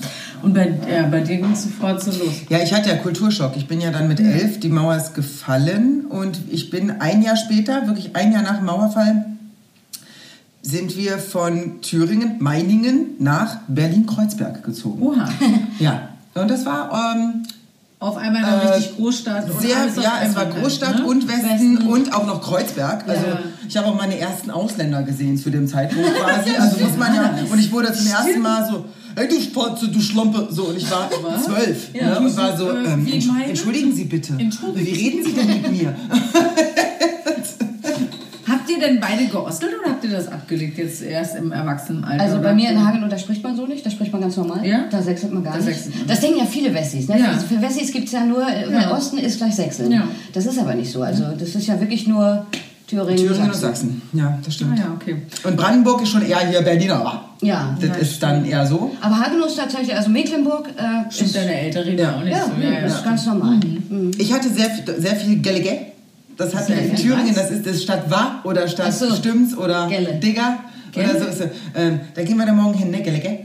Und 0.41 0.54
bei, 0.54 0.74
ja, 0.91 1.04
bei 1.04 1.22
dir 1.22 1.38
ging 1.38 1.52
es 1.54 1.63
sofort 1.63 2.02
so 2.02 2.12
los. 2.12 2.34
Ja, 2.50 2.60
ich 2.62 2.74
hatte 2.74 2.89
ja 2.89 2.96
Kulturschock. 2.96 3.56
Ich 3.56 3.67
bin 3.67 3.80
ja 3.80 3.91
dann 3.91 4.08
mit 4.10 4.20
elf, 4.20 4.60
die 4.60 4.70
Mauer 4.70 4.96
ist 4.98 5.13
gefallen 5.13 6.06
und 6.10 6.39
ich 6.50 6.70
bin 6.70 6.91
ein 7.00 7.22
Jahr 7.22 7.38
später, 7.38 7.88
wirklich 7.88 8.15
ein 8.15 8.34
Jahr 8.34 8.41
nach 8.41 8.58
dem 8.58 8.65
Mauerfall, 8.65 9.26
sind 10.63 10.95
wir 10.95 11.17
von 11.17 11.82
Thüringen, 11.82 12.36
Meiningen 12.39 13.15
nach 13.19 13.58
Berlin-Kreuzberg 13.67 14.63
gezogen. 14.63 15.02
Oha. 15.02 15.28
Ja, 15.80 16.10
und 16.36 16.50
das 16.52 16.65
war 16.65 17.13
ähm, 17.15 17.43
Auf 18.00 18.17
einmal 18.17 18.41
noch 18.41 18.63
Äh, 18.63 18.67
richtig 18.76 18.95
Großstadt. 18.95 19.45
sehr, 19.60 19.88
ja, 20.02 20.13
es 20.24 20.36
war 20.36 20.45
Großstadt 20.45 21.00
ne? 21.00 21.06
und 21.06 21.28
Westen, 21.28 21.78
und 21.88 22.13
auch 22.13 22.26
noch 22.28 22.41
Kreuzberg. 22.41 23.08
Also 23.08 23.26
Ja. 23.26 23.39
ich 23.67 23.76
habe 23.78 23.88
auch 23.88 23.95
meine 23.95 24.17
ersten 24.19 24.50
Ausländer 24.52 25.02
gesehen 25.04 25.38
zu 25.38 25.50
dem 25.50 25.67
Zeitpunkt 25.67 26.10
quasi. 26.15 26.52
Also 26.58 26.78
muss 26.84 26.97
man 26.97 27.13
ja. 27.15 27.34
Und 27.52 27.60
ich 27.60 27.71
wurde 27.71 27.91
zum 27.93 28.08
ersten 28.08 28.39
Mal 28.41 28.67
so, 28.69 28.86
hey 29.15 29.28
du 29.28 29.41
Spatze, 29.41 29.88
du 29.89 30.00
Schlampe. 30.00 30.47
So, 30.52 30.65
und 30.65 30.78
ich 30.78 30.89
war 30.91 31.10
zwölf. 31.43 31.93
Ja, 31.93 32.10
ne, 32.12 32.19
und 32.19 32.38
war 32.38 32.56
so, 32.56 32.69
äh, 32.71 32.86
ähm, 32.86 33.08
entschuldigen 33.47 33.93
Sie 33.95 34.06
bitte. 34.06 34.34
Entschuldigen 34.38 34.86
Wie 34.86 34.91
reden 34.93 35.24
Sie 35.26 35.34
denn 35.34 35.47
mit 35.47 35.71
mir? 35.71 35.95
Denn 38.82 39.00
beide 39.00 39.26
geostelt 39.28 39.74
oder 39.80 39.91
habt 39.91 40.04
ihr 40.04 40.10
das 40.12 40.28
abgelegt 40.28 40.78
jetzt 40.78 41.02
erst 41.02 41.36
im 41.36 41.52
Erwachsenenalter? 41.52 42.24
Also 42.24 42.39
bei 42.41 42.54
mir 42.54 42.70
in 42.72 42.86
Hagenow, 42.86 43.10
da 43.10 43.17
spricht 43.17 43.44
man 43.44 43.56
so 43.56 43.65
nicht, 43.67 43.86
da 43.86 43.89
spricht 43.91 44.12
man 44.12 44.22
ganz 44.22 44.36
normal. 44.38 44.65
Ja? 44.65 44.86
Da 44.89 45.02
sechselt 45.02 45.32
man 45.34 45.44
gar 45.44 45.58
Da 45.58 45.63
nicht. 45.63 45.89
man. 45.96 46.08
Das 46.08 46.20
denken 46.20 46.39
ja 46.39 46.46
viele 46.46 46.74
Wessis. 46.74 47.08
Ne? 47.08 47.20
Ja. 47.20 47.34
Für 47.38 47.62
Wessis 47.62 47.91
gibt 47.91 48.08
es 48.08 48.12
ja 48.13 48.26
nur, 48.26 48.46
äh, 48.48 48.72
Ja. 48.72 48.91
Osten 48.96 49.17
ist 49.17 49.38
gleich 49.38 49.56
Sechseln. 49.56 49.91
Ja. 49.91 50.04
Das 50.34 50.46
ist 50.46 50.60
aber 50.60 50.74
nicht 50.76 50.91
so. 50.91 51.02
Also 51.04 51.26
das 51.38 51.56
ist 51.56 51.67
ja 51.67 51.80
wirklich 51.80 52.08
nur 52.08 52.46
Thüringen, 52.88 53.15
Thüringen 53.17 53.48
und 53.48 53.56
Sachsen. 53.56 54.02
Ja, 54.12 54.38
das 54.44 54.48
Ah, 54.48 54.52
stimmt. 54.52 54.80
ja, 54.80 54.86
okay. 54.94 55.15
Und 55.44 55.56
Brandenburg 55.56 56.02
ist 56.02 56.10
schon 56.10 56.24
eher 56.26 56.39
hier 56.39 56.62
Berliner. 56.62 57.24
Ja. 57.41 57.78
Das 57.80 57.98
ist 58.00 58.22
dann 58.22 58.44
eher 58.46 58.65
so. 58.67 58.91
Aber 59.02 59.17
Hagenow 59.20 59.48
ist 59.48 59.58
tatsächlich, 59.58 59.96
also 59.96 60.10
Mecklenburg 60.10 60.67
äh, 60.78 61.10
Stimmt, 61.12 61.30
ist, 61.30 61.36
deine 61.38 61.54
Eltern 61.62 61.84
reden 61.84 62.00
Ja. 62.00 62.15
auch 62.17 62.24
nicht 62.24 62.34
ja, 62.34 62.46
so. 62.46 62.52
nee, 62.60 62.82
das 62.82 62.96
ist 62.96 63.04
ganz 63.04 63.26
normal. 63.26 63.56
Mhm. 63.89 64.12
Ich 64.17 64.34
hatte 64.34 64.50
sehr, 64.50 64.70
viel- 64.70 64.96
sehr 65.00 65.15
viel 65.15 65.41
Gelege. 65.41 65.78
Das 66.42 66.56
hat 66.56 66.70
in 66.70 66.96
Thüringen, 66.96 67.36
das 67.36 67.52
ist 67.52 67.66
das 67.66 67.84
Stadt 67.84 68.10
Wa 68.10 68.42
oder 68.44 68.68
Stadt 68.68 68.94
so. 68.94 69.14
Stimmt's 69.16 69.56
oder 69.56 69.88
Gelle. 69.88 70.16
Digger. 70.16 70.60
Oder 70.96 71.20
so 71.20 71.26
ist. 71.28 71.42
Ähm, 71.76 72.00
da 72.14 72.24
gehen 72.24 72.38
wir 72.38 72.46
dann 72.46 72.58
morgen 72.58 72.78
hin, 72.78 72.92
ne, 72.92 73.02
Gelege? 73.02 73.40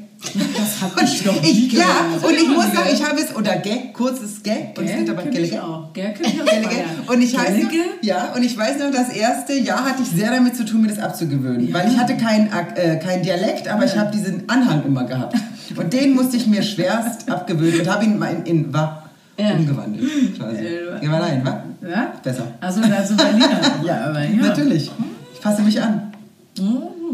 Das 0.56 0.80
hab 0.80 1.00
ich 1.02 1.22
doch 1.22 1.40
nie 1.42 1.68
ja, 1.76 1.84
und 2.26 2.34
ich 2.34 2.48
muss 2.48 2.64
sagen, 2.72 2.88
ich 2.90 3.04
habe 3.04 3.20
es, 3.20 3.36
oder 3.36 3.56
Ge, 3.56 3.92
kurzes 3.92 4.42
Ge, 4.42 4.54
und 4.76 4.84
es 4.84 4.96
wird 4.96 5.10
aber. 5.10 5.22
Gell. 5.24 5.46
Bayern. 5.50 6.90
Und 7.06 7.22
ich 7.22 7.36
weiß 7.36 7.62
noch, 7.62 7.70
ja, 8.00 8.32
und 8.34 8.42
ich 8.42 8.56
weiß 8.56 8.78
noch, 8.78 8.90
das 8.90 9.10
erste 9.10 9.52
Jahr 9.52 9.84
hatte 9.84 10.02
ich 10.02 10.08
sehr 10.08 10.30
damit 10.30 10.56
zu 10.56 10.64
tun, 10.64 10.80
mir 10.82 10.88
das 10.88 10.98
abzugewöhnen. 10.98 11.72
Weil 11.72 11.88
ich 11.92 11.98
hatte 11.98 12.16
keinen 12.16 12.50
äh, 12.76 12.96
kein 12.98 13.22
Dialekt, 13.22 13.68
aber 13.68 13.84
ich 13.84 13.96
habe 13.96 14.10
diesen 14.10 14.48
Anhang 14.48 14.84
immer 14.86 15.04
gehabt. 15.04 15.36
Und 15.76 15.92
den 15.92 16.14
musste 16.14 16.38
ich 16.38 16.46
mir 16.46 16.62
schwerst 16.62 17.30
abgewöhnen 17.30 17.80
und 17.80 17.90
habe 17.90 18.04
ihn 18.06 18.18
mal 18.18 18.30
in, 18.32 18.46
in 18.46 18.72
Wa 18.74 19.02
Ja. 19.38 19.50
umgewandelt. 19.52 20.38
Quasi. 20.38 20.66
Geh 21.00 21.08
mal 21.08 21.20
rein, 21.20 21.42
wa? 21.44 21.62
Ja? 21.88 22.12
Besser. 22.22 22.46
Also 22.60 22.80
da 22.80 23.04
so 23.04 23.16
Berliner. 23.16 23.60
ja, 23.84 24.06
aber 24.06 24.24
ja. 24.24 24.48
Natürlich. 24.48 24.90
Ich 25.34 25.40
fasse 25.40 25.62
mich 25.62 25.80
an. 25.80 26.12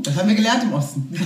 Das 0.02 0.16
haben 0.16 0.28
wir 0.28 0.36
gelernt 0.36 0.62
im 0.64 0.72
Osten. 0.72 1.08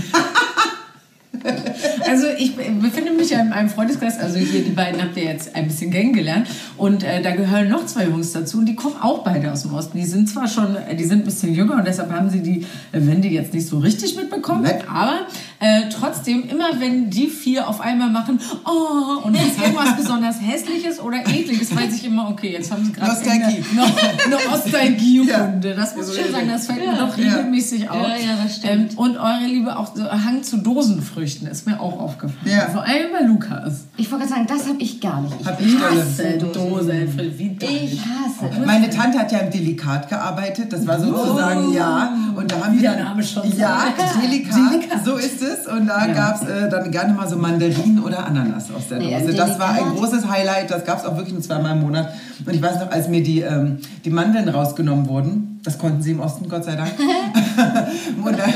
Also 2.09 2.26
ich 2.38 2.56
befinde 2.56 3.12
mich 3.12 3.30
ja 3.30 3.40
in 3.40 3.52
einem 3.52 3.68
Freundeskreis, 3.68 4.18
also 4.18 4.38
hier 4.38 4.64
die 4.64 4.70
beiden 4.70 5.00
habt 5.02 5.16
ihr 5.16 5.24
jetzt 5.24 5.54
ein 5.54 5.66
bisschen 5.66 5.90
kennengelernt 5.90 6.48
und 6.76 7.02
äh, 7.02 7.22
da 7.22 7.35
gehören 7.35 7.68
noch 7.68 7.87
zwei 7.87 8.04
Jungs 8.04 8.32
dazu 8.32 8.59
und 8.59 8.66
die 8.66 8.74
kommen 8.74 8.96
auch 9.00 9.22
beide 9.22 9.52
aus 9.52 9.62
dem 9.62 9.74
Osten. 9.74 9.98
Die 9.98 10.04
sind 10.04 10.28
zwar 10.28 10.48
schon, 10.48 10.76
die 10.98 11.04
sind 11.04 11.20
ein 11.20 11.24
bisschen 11.24 11.54
jünger 11.54 11.76
und 11.76 11.87
deshalb 11.87 12.11
haben 12.11 12.30
sie 12.30 12.42
die 12.42 12.66
Wende 12.92 13.28
jetzt 13.28 13.54
nicht 13.54 13.66
so 13.66 13.78
richtig 13.78 14.16
mitbekommen, 14.16 14.62
Nein. 14.62 14.82
aber 14.88 15.20
äh, 15.61 15.83
trotzdem 15.90 16.49
immer 16.49 16.66
wenn 16.81 17.11
die 17.11 17.29
vier 17.29 17.69
auf 17.69 17.81
einmal 17.81 18.11
machen, 18.11 18.38
oh 18.64 19.25
und 19.27 19.35
es 19.35 19.42
ist 19.47 19.61
irgendwas 19.61 19.97
besonders 20.01 20.37
hässliches 20.40 21.01
oder 21.01 21.19
ekliges, 21.19 21.75
weiß 21.75 21.95
ich 21.95 22.05
immer, 22.05 22.29
okay, 22.31 22.53
jetzt 22.53 22.71
haben 22.71 22.85
sie 22.85 22.92
gerade 22.92 23.11
Nostalgie. 23.12 23.64
eine, 23.73 24.35
eine 24.37 24.51
Nostalgie-Runde. 24.51 25.75
Das 25.75 25.97
muss 25.97 26.11
ich 26.14 26.23
schon 26.23 26.33
sagen, 26.33 26.49
das 26.49 26.66
fällt 26.66 26.79
mir 26.81 26.95
doch 26.97 27.16
Ja. 27.16 27.35
regelmäßig 27.37 27.88
auf. 27.90 27.97
Ja, 28.03 28.16
ja, 28.16 28.37
das 28.42 28.57
stimmt. 28.57 28.92
Ähm, 28.92 28.99
und 28.99 29.16
eure 29.16 29.47
Liebe 29.47 29.77
auch 29.77 29.95
so 29.95 30.05
Hang 30.11 30.42
zu 30.42 30.59
Dosenfrüchten 30.59 31.47
ist 31.49 31.66
mir 31.66 31.81
auch 31.81 31.99
aufgefallen. 32.01 32.38
Ja. 32.45 32.69
Vor 32.71 32.83
allem 32.83 33.12
bei 33.19 33.25
Lukas. 33.27 33.85
Ich 33.97 34.11
wollte 34.11 34.27
gerade 34.27 34.47
sagen, 34.47 34.59
das 34.59 34.69
habe 34.69 34.81
ich 34.83 35.01
gar 35.01 35.21
nicht. 35.23 35.35
Ich 35.40 35.47
Hab 35.47 35.61
ich. 35.61 35.77
Hasse 35.79 36.38
Dose, 36.38 36.92
Alfred, 36.92 37.38
wie. 37.38 37.57
Ich 37.61 38.01
hasse. 38.01 38.51
Meine 38.64 38.90
Tante 38.90 39.19
hat 39.19 39.33
ja 39.33 39.38
im 39.38 39.51
Delikat 39.51 40.09
gearbeitet. 40.09 40.73
Das 40.73 40.87
war 40.87 40.99
sozusagen, 41.01 41.73
ja. 41.73 42.14
Und 42.35 42.51
da 42.53 42.64
haben 42.64 42.77
Wie 42.77 42.83
wir. 42.83 42.90
der 42.92 43.05
Name 43.05 43.23
schon 43.23 43.42
Ja, 43.57 43.85
sagt. 43.97 44.23
Delikat, 44.23 45.05
so 45.05 45.16
ist 45.16 45.42
es. 45.42 45.45
Und 45.66 45.87
da 45.87 46.06
gab 46.06 46.42
es 46.42 46.48
äh, 46.48 46.68
dann 46.68 46.90
gerne 46.90 47.12
mal 47.14 47.28
so 47.28 47.37
Mandarinen 47.37 48.02
oder 48.02 48.26
Ananas 48.26 48.64
aus 48.76 48.88
der 48.88 48.98
Dose. 49.20 49.32
Das 49.37 49.59
war 49.59 49.70
ein 49.70 49.94
großes 49.96 50.28
Highlight. 50.28 50.70
Das 50.70 50.85
gab 50.85 50.98
es 50.98 51.04
auch 51.04 51.16
wirklich 51.16 51.35
nur 51.35 51.42
zweimal 51.42 51.72
im 51.72 51.80
Monat. 51.82 52.11
Und 52.44 52.54
ich 52.54 52.62
weiß 52.62 52.80
noch, 52.80 52.90
als 52.90 53.09
mir 53.09 53.22
die, 53.22 53.40
ähm, 53.40 53.78
die 54.04 54.11
Mandeln 54.11 54.48
rausgenommen 54.48 55.09
wurden, 55.09 55.61
das 55.64 55.78
konnten 55.78 56.00
sie 56.02 56.12
im 56.12 56.20
Osten, 56.20 56.48
Gott 56.48 56.64
sei 56.64 56.76
Dank. 56.76 56.92
Und 58.24 58.38
dann- 58.38 58.52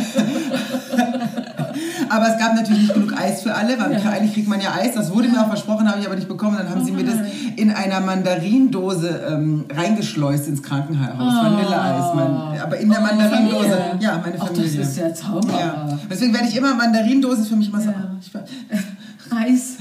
aber 2.10 2.28
es 2.28 2.38
gab 2.38 2.54
natürlich 2.54 2.82
nicht 2.82 2.94
genug 2.94 3.12
Eis 3.18 3.42
für 3.42 3.54
alle, 3.54 3.78
weil 3.78 3.94
eigentlich 3.94 4.34
kriegt 4.34 4.48
man 4.48 4.60
ja 4.60 4.72
Eis. 4.74 4.94
Das 4.94 5.12
wurde 5.12 5.28
mir 5.28 5.40
auch 5.42 5.48
versprochen, 5.48 5.88
habe 5.88 6.00
ich 6.00 6.06
aber 6.06 6.16
nicht 6.16 6.28
bekommen. 6.28 6.56
Dann 6.58 6.68
haben 6.68 6.84
sie 6.84 6.92
mir 6.92 7.04
das 7.04 7.16
in 7.56 7.70
einer 7.70 8.00
Mandarindose 8.00 9.20
ähm, 9.30 9.64
reingeschleust 9.74 10.48
ins 10.48 10.62
Krankenhaus. 10.62 11.44
Vanilleeis. 11.44 12.14
Mein, 12.14 12.60
aber 12.60 12.76
in 12.78 12.90
der 12.90 13.00
Mandarindose. 13.00 13.68
Familie. 13.68 13.98
Ja, 14.00 14.18
meine 14.22 14.34
Ach, 14.38 14.48
das 14.48 14.56
Familie. 14.58 14.80
ist 14.82 14.96
ja 14.96 15.14
zauberhaft. 15.14 15.60
Ja. 15.60 15.98
Deswegen 16.10 16.32
werde 16.34 16.48
ich 16.48 16.56
immer 16.56 16.74
Mandarindose 16.74 17.44
für 17.44 17.56
mich 17.56 17.68
immer 17.68 17.80
so. 17.80 17.90
Ja. 17.90 18.10
War- 18.32 18.44
Eis. 19.32 19.76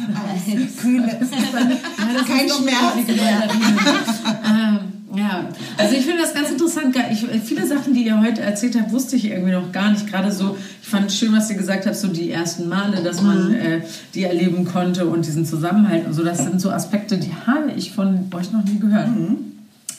kühle. 0.80 1.08
Ja, 1.08 2.22
Kein 2.24 2.48
Schmerz 2.48 3.08
mehr. 3.08 3.50
Ja, 5.15 5.50
also 5.78 5.95
ich 5.95 6.06
finde 6.06 6.22
das 6.22 6.34
ganz 6.36 6.52
interessant. 6.52 6.95
Ich, 7.12 7.26
viele 7.43 7.65
Sachen, 7.65 7.93
die 7.93 8.04
ihr 8.04 8.22
heute 8.22 8.41
erzählt 8.41 8.76
habt, 8.80 8.91
wusste 8.91 9.15
ich 9.15 9.26
irgendwie 9.26 9.52
noch 9.52 9.72
gar 9.72 9.91
nicht. 9.91 10.08
Gerade 10.08 10.32
so, 10.32 10.56
ich 10.82 10.88
fand 10.88 11.12
schön, 11.12 11.34
was 11.34 11.50
ihr 11.50 11.58
gesagt 11.58 11.88
habt, 11.88 11.95
so 11.95 12.08
die 12.08 12.30
ersten 12.30 12.69
Male, 12.69 13.02
dass 13.04 13.22
man 13.22 13.54
äh, 13.54 13.82
die 14.13 14.24
erleben 14.24 14.65
konnte 14.65 15.08
und 15.08 15.26
diesen 15.26 15.45
Zusammenhalt 15.45 16.06
und 16.06 16.13
so. 16.13 16.24
Das 16.24 16.39
sind 16.39 16.62
so 16.62 16.69
Aspekte, 16.69 17.17
die 17.17 17.32
habe 17.48 17.72
ich 17.76 17.91
von 17.91 18.30
euch 18.36 18.52
noch 18.52 18.63
nie 18.63 18.80
gehört. 18.80 19.10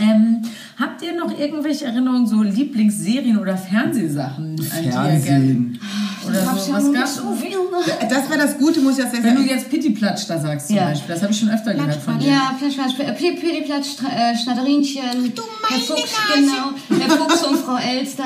Ähm, 0.01 0.43
habt 0.79 1.03
ihr 1.03 1.13
noch 1.15 1.39
irgendwelche 1.39 1.85
Erinnerungen, 1.85 2.27
so 2.27 2.43
Lieblingsserien 2.43 3.39
oder 3.39 3.57
Fernsehsachen? 3.57 4.57
Fernsehen. 4.59 5.79
Oder 6.27 6.47
Hab 6.47 6.59
so, 6.59 6.71
ja 6.71 6.77
was 6.79 6.93
gab's? 6.93 7.15
so 7.17 7.33
viel, 7.35 7.51
ne? 7.51 8.09
Das 8.09 8.29
war 8.31 8.37
das 8.37 8.59
Gute, 8.59 8.81
muss 8.81 8.99
ich 8.99 9.05
jetzt 9.05 9.13
Wenn 9.15 9.23
du 9.37 9.43
sagen. 9.43 9.49
jetzt 9.49 9.71
Pittiplatsch 9.71 10.25
da 10.29 10.39
sagst 10.39 10.69
zum 10.69 10.77
Ja. 10.77 10.85
Beispiel, 10.87 11.15
das 11.15 11.23
habe 11.23 11.33
ich 11.33 11.39
schon 11.39 11.51
öfter 11.51 11.75
gehört 11.75 11.97
von 12.03 12.19
dir. 12.19 12.29
Ja, 12.29 12.55
Platsch, 12.59 12.75
Platsch, 12.77 13.17
Pidiplatsch, 13.19 13.89
äh, 14.05 14.37
Schnatterinchen, 14.37 15.03
Herr 15.03 15.79
Fuchs, 15.81 16.15
genau, 16.35 17.01
Herr 17.01 17.11
Fuchs 17.17 17.43
und 17.47 17.57
Frau 17.57 17.77
Elster. 17.77 18.25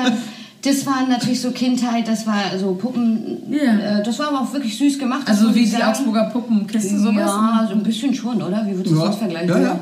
Das 0.61 0.85
waren 0.87 1.09
natürlich 1.09 1.41
so 1.41 1.51
Kindheit, 1.51 2.07
das 2.07 2.25
war 2.25 2.41
so 2.59 2.73
Puppen, 2.73 3.37
Ja. 3.51 3.99
äh, 3.99 4.03
das 4.03 4.17
war 4.19 4.29
aber 4.29 4.41
auch 4.41 4.51
wirklich 4.53 4.77
süß 4.77 4.97
gemacht. 4.99 5.21
Also 5.27 5.53
wie 5.53 5.59
die 5.59 5.67
sagen. 5.67 5.83
Augsburger 5.83 6.23
Puppenkiste 6.31 6.97
sowas? 6.99 7.15
Ja, 7.17 7.65
so 7.69 7.75
ein 7.75 7.83
bisschen 7.83 8.13
schon, 8.13 8.41
oder? 8.41 8.65
Wie 8.67 8.75
würdest 8.75 8.95
du 8.95 8.99
Ja. 8.99 9.05
das 9.07 9.15
vergleichen? 9.17 9.49
Ja, 9.49 9.59
ja. 9.59 9.79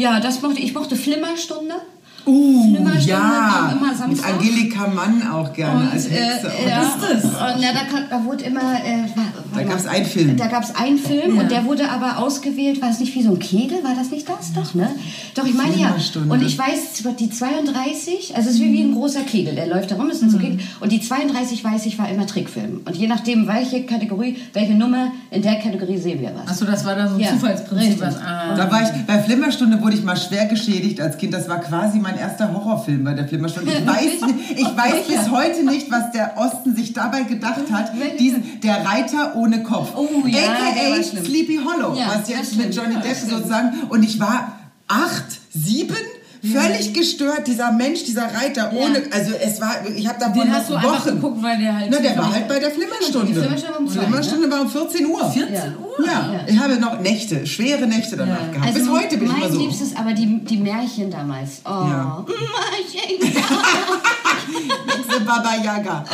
Ja, 0.00 0.18
das 0.18 0.40
mochte 0.40 0.62
ich. 0.62 0.72
mochte 0.72 0.96
Flimmerstunde. 0.96 1.74
Uh, 2.26 2.62
Flimmerstunde 2.74 3.08
ja, 3.08 3.74
mit. 4.08 4.24
Angelika 4.24 4.86
Mann 4.88 5.22
auch 5.32 5.52
gerne 5.52 5.80
Und, 5.86 5.92
als 5.92 6.08
Hexe. 6.10 6.46
äh, 6.48 6.50
Oh, 6.64 6.68
ja, 6.68 6.82
ist 6.82 6.96
das? 7.02 7.24
Und, 7.24 7.62
ja, 7.62 7.68
da, 7.72 7.80
da 8.18 8.24
wurde 8.24 8.44
immer. 8.44 8.60
Äh, 8.60 9.04
Da 9.54 9.62
gab's 9.62 9.84
mal. 9.84 9.90
einen 9.92 10.06
Film. 10.06 10.36
Da 10.36 10.46
gab 10.46 10.62
es 10.62 10.74
einen 10.74 10.98
Film 10.98 11.36
Ja. 11.36 11.42
und 11.42 11.50
der 11.50 11.64
wurde 11.64 11.88
aber 11.90 12.18
ausgewählt. 12.18 12.80
War 12.82 12.90
es 12.90 13.00
nicht 13.00 13.14
wie 13.14 13.22
so 13.22 13.30
ein 13.30 13.38
Kegel? 13.38 13.82
War 13.82 13.94
das 13.94 14.10
nicht 14.10 14.28
das? 14.28 14.52
Doch, 14.52 14.74
ne? 14.74 14.90
Doch, 15.34 15.46
ich 15.46 15.54
meine 15.54 15.76
ja. 15.76 15.94
Und 16.28 16.42
ich 16.42 16.58
weiß, 16.58 17.02
die 17.18 17.30
32, 17.30 18.36
also 18.36 18.48
es 18.48 18.56
ist 18.56 18.60
wie, 18.62 18.72
wie 18.72 18.82
ein 18.82 18.94
großer 18.94 19.22
Kegel. 19.22 19.54
Der 19.54 19.66
läuft 19.66 19.90
da 19.90 19.96
rum, 19.96 20.10
ist 20.10 20.22
ein 20.22 20.30
so 20.30 20.36
Mhm. 20.38 20.42
Kegel. 20.42 20.58
Und 20.80 20.92
die 20.92 21.00
32, 21.00 21.64
weiß 21.64 21.86
ich, 21.86 21.98
war 21.98 22.08
immer 22.08 22.26
Trickfilm. 22.26 22.80
Und 22.84 22.96
je 22.96 23.06
nachdem, 23.06 23.46
welche 23.48 23.84
Kategorie, 23.84 24.36
welche 24.52 24.74
Nummer, 24.74 25.12
in 25.30 25.42
der 25.42 25.56
Kategorie 25.56 25.96
sehen 25.98 26.20
wir 26.20 26.32
was. 26.34 26.48
Achso, 26.50 26.64
das 26.64 26.84
war 26.84 26.94
dann 26.94 27.08
so 27.08 27.14
ein 27.14 27.20
Ja, 27.20 27.30
Zufallsprinzip. 27.30 28.00
Was, 28.00 28.16
ah. 28.16 28.54
Da 28.56 28.70
war 28.70 28.82
ich, 28.82 28.88
bei 29.06 29.18
Flimmerstunde 29.20 29.80
wurde 29.80 29.96
ich 29.96 30.02
mal 30.04 30.16
schwer 30.16 30.46
geschädigt 30.46 31.00
als 31.00 31.16
Kind. 31.18 31.34
Das 31.34 31.48
war 31.48 31.60
quasi 31.60 31.98
mein 31.98 32.09
erster 32.18 32.52
Horrorfilm 32.52 33.04
bei 33.04 33.14
der 33.14 33.26
Flimmerstunde. 33.28 33.72
Ich 33.72 33.86
weiß, 33.86 34.30
ich 34.56 34.76
weiß 34.76 35.06
bis 35.06 35.30
heute 35.30 35.64
nicht, 35.64 35.90
was 35.90 36.10
der 36.12 36.34
Osten 36.36 36.74
sich 36.74 36.92
dabei 36.92 37.22
gedacht 37.22 37.70
hat. 37.70 37.92
Diesen, 38.18 38.60
der 38.60 38.84
Reiter 38.84 39.36
ohne 39.36 39.62
Kopf. 39.62 39.90
Oh 39.96 40.26
ja, 40.26 40.38
AKA. 40.40 41.02
Sleepy 41.02 41.58
Hollow. 41.64 41.94
Ja, 41.96 42.16
was 42.18 42.28
jetzt 42.28 42.56
mit 42.56 42.74
Johnny 42.74 42.94
Ja, 42.94 43.00
Depp 43.00 43.16
sozusagen. 43.16 43.74
Und 43.88 44.02
ich 44.02 44.18
war 44.20 44.52
acht, 44.88 45.26
sieben 45.52 45.96
Völlig 46.42 46.94
gestört, 46.94 47.46
dieser 47.46 47.70
Mensch, 47.70 48.04
dieser 48.04 48.22
Reiter, 48.22 48.72
ohne, 48.72 49.02
also 49.10 49.32
es 49.34 49.60
war, 49.60 49.74
ich 49.94 50.08
habe 50.08 50.18
da 50.18 50.30
Den 50.30 50.50
hast 50.50 50.70
du 50.70 50.74
Wochen. 50.74 51.16
geguckt, 51.16 51.42
weil 51.42 51.58
der 51.58 51.76
halt. 51.76 51.88
Na, 51.90 51.98
der 51.98 52.16
war 52.16 52.32
halt 52.32 52.48
bei 52.48 52.58
der 52.58 52.70
Flimmerstunde. 52.70 53.26
Die 53.26 53.34
Flimmerstunde 53.34 53.74
war 53.74 53.80
um 53.80 53.88
zwei, 53.88 54.00
Flimmerstunde 54.00 54.50
war 54.50 54.60
um 54.62 54.70
14 54.70 55.06
Uhr. 55.06 55.30
14 55.30 55.76
Uhr? 55.76 55.89
Ja, 56.06 56.40
ich 56.46 56.58
habe 56.58 56.76
noch 56.78 57.00
Nächte, 57.00 57.46
schwere 57.46 57.86
Nächte 57.86 58.16
danach 58.16 58.50
gehabt. 58.52 58.74
Bis 58.74 58.88
heute 58.88 59.16
bin 59.18 59.26
ich 59.28 59.34
Also 59.34 59.40
mein 59.40 59.50
immer 59.50 59.54
so. 59.54 59.60
liebstes, 59.60 59.96
aber 59.96 60.12
die, 60.12 60.38
die 60.44 60.56
Märchen 60.58 61.10
damals. 61.10 61.60
Oh, 61.64 61.68
Ja. 61.70 62.24
Märchen. 62.26 63.32
Diese 64.50 65.20
Baba 65.20 65.54
Yaga 65.62 66.04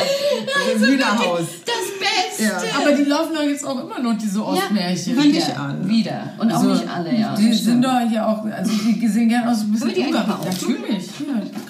im 0.75 0.83
Hühnerhaus. 0.83 1.39
Das 1.65 1.75
Beste. 1.99 2.43
Ja. 2.43 2.61
Aber 2.79 2.91
die 2.95 3.03
laufen 3.03 3.33
doch 3.33 3.41
jetzt 3.43 3.65
auch 3.65 3.79
immer 3.83 3.99
noch, 3.99 4.15
diese 4.17 4.45
Ostmärchen. 4.45 5.15
Ja, 5.17 5.23
Nicht 5.23 5.47
wieder, 5.47 5.59
alle. 5.59 5.87
wieder. 5.89 6.33
Und 6.37 6.51
auch 6.51 6.61
So, 6.61 6.69
nicht 6.73 6.87
alle, 6.87 7.17
ja. 7.19 7.35
Die 7.35 7.49
das 7.49 7.63
sind 7.63 7.81
doch 7.83 7.99
hier 8.07 8.27
auch, 8.27 8.45
also 8.45 8.71
die 8.71 9.07
sehen 9.07 9.29
gerne 9.29 9.51
aus 9.51 9.61
ein 9.61 9.71
bisschen 9.71 9.89
die 9.89 10.03
eigentlich 10.03 10.07
ungar- 10.15 10.27
mal 10.27 10.33
aufmachen? 10.35 10.75
Natürlich. 10.77 11.05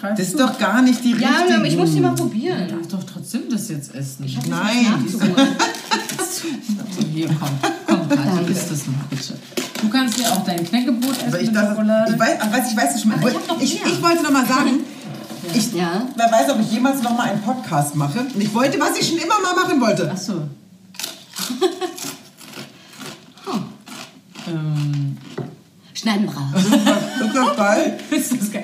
Ja, 0.04 0.10
Das 0.10 0.20
ist 0.20 0.40
doch 0.40 0.58
gar 0.60 0.82
nicht 0.82 1.04
die 1.04 1.12
Ja, 1.12 1.30
richtige. 1.30 1.56
aber 1.56 1.66
ich 1.66 1.78
muss 1.78 1.92
die 1.94 2.00
mal 2.02 2.16
Du 2.16 2.24
probieren. 2.24 2.68
darfst 2.68 2.94
doch 2.94 3.04
trotzdem 3.04 3.42
das 3.50 3.70
jetzt 3.70 3.96
essen. 3.96 4.26
Nein. 4.50 5.06
Hier, 7.14 7.28
komm, 7.40 7.50
komm, 7.88 8.07
Kathi, 8.16 8.52
isst 8.52 8.72
das 8.72 8.88
noch 8.88 8.94
bitte. 9.10 9.34
Du 9.82 9.90
kannst 9.90 10.20
ja 10.20 10.30
auch 10.32 10.44
dein 10.46 10.64
Knäckebrot 10.66 11.18
essen 11.28 11.40
ich, 11.40 11.48
mit 11.48 11.56
darf, 11.56 11.70
Schokolade. 11.70 12.14
ich 12.14 12.20
weiß, 12.20 12.38
was, 12.52 12.72
ich 12.72 12.78
weiß 12.78 12.96
es 12.96 13.02
schon 13.02 13.12
mal. 13.12 13.18
Aber 13.20 13.30
ich 13.30 13.48
noch 13.48 13.62
Ich, 13.62 13.84
mehr. 13.84 13.94
ich 13.94 14.02
wollte 14.02 14.24
noch 14.24 14.32
mal 14.32 14.46
sagen, 14.46 14.80
ich, 15.54 15.74
Ja. 15.74 16.02
wer 16.16 16.32
weiß, 16.32 16.50
ob 16.52 16.60
ich 16.60 16.72
jemals 16.72 17.02
noch 17.04 17.16
mal 17.16 17.30
einen 17.30 17.42
Podcast 17.42 17.96
mache. 17.96 18.20
Und 18.20 18.42
ich 18.42 18.54
wollte, 18.54 18.80
was 18.80 18.98
ich 19.00 19.08
schon 19.08 19.18
immer 19.18 19.40
mal 19.42 19.56
machen 19.56 19.80
wollte. 19.80 20.12
Ach 20.14 20.18
so. 20.18 20.44
ähm, 24.48 25.18
Schneiden 25.94 26.26
wir 26.26 26.34
raus. 26.34 26.64
Ist 27.20 27.36
das 27.36 27.56
geil? 27.58 28.00
ist 28.12 28.42
das 28.42 28.52
geil. 28.52 28.64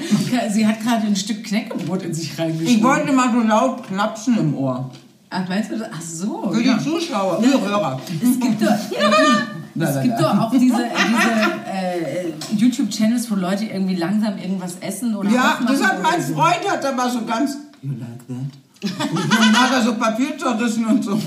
Sie 0.52 0.68
hat 0.68 0.82
gerade 0.82 1.08
ein 1.08 1.16
Stück 1.16 1.44
Knäckebrot 1.44 2.04
in 2.04 2.14
sich 2.14 2.38
reingeschoben. 2.38 2.76
Ich 2.78 2.84
wollte 2.84 3.12
mal 3.12 3.32
so 3.32 3.39
laut 3.39 3.88
knapsen 3.88 4.38
im 4.38 4.56
Ohr. 4.56 4.91
Ach, 5.34 5.49
meinst 5.49 5.71
du 5.71 5.77
das? 5.79 5.89
Ach 5.91 6.01
so. 6.01 6.51
Für 6.51 6.61
ja. 6.61 6.77
die 6.77 6.84
Zuschauer, 6.84 7.41
die 7.41 7.51
Hörer. 7.51 7.99
Es 8.21 8.39
gibt 8.39 8.61
doch, 8.61 8.67
es 9.88 10.01
gibt 10.03 10.19
doch 10.19 10.39
auch 10.39 10.51
diese, 10.51 10.75
diese 10.75 11.31
äh, 11.65 12.34
YouTube-Channels, 12.55 13.31
wo 13.31 13.36
Leute 13.36 13.65
irgendwie 13.65 13.95
langsam 13.95 14.38
irgendwas 14.38 14.75
essen 14.81 15.15
oder 15.15 15.29
Ja, 15.31 15.59
das 15.67 15.81
hat 15.81 15.99
oder 15.99 16.03
mein. 16.03 16.21
Freund 16.21 16.69
hat 16.69 16.84
da 16.84 16.91
mal 16.91 17.09
so 17.09 17.25
ganz. 17.25 17.57
You 17.81 17.93
like 17.93 18.27
that? 18.27 18.59
Und 18.84 19.34
dann 19.34 19.59
hat 19.59 19.71
er 19.71 19.81
so 19.81 19.95
Papier 19.95 20.38
zerrissen 20.38 20.86
und 20.86 21.03
so. 21.03 21.19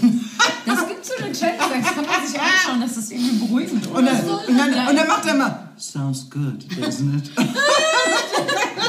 Das 0.66 0.86
gibt 0.86 1.04
so 1.04 1.14
eine 1.22 1.32
Challenge, 1.32 1.58
das 1.58 1.94
kann 1.94 2.04
man 2.04 2.26
sich 2.26 2.40
anschauen, 2.40 2.80
das 2.80 2.96
ist 2.96 3.12
irgendwie 3.12 3.46
beruhigend. 3.46 3.86
Und 3.86 4.06
dann, 4.06 4.20
oder? 4.24 4.48
und 4.48 4.58
dann, 4.58 4.88
und 4.88 4.96
dann 4.96 5.08
macht 5.08 5.26
er 5.26 5.34
mal. 5.34 5.68
Sounds 5.78 6.28
good, 6.30 6.64
doesn't 6.78 7.16
it? 7.16 7.30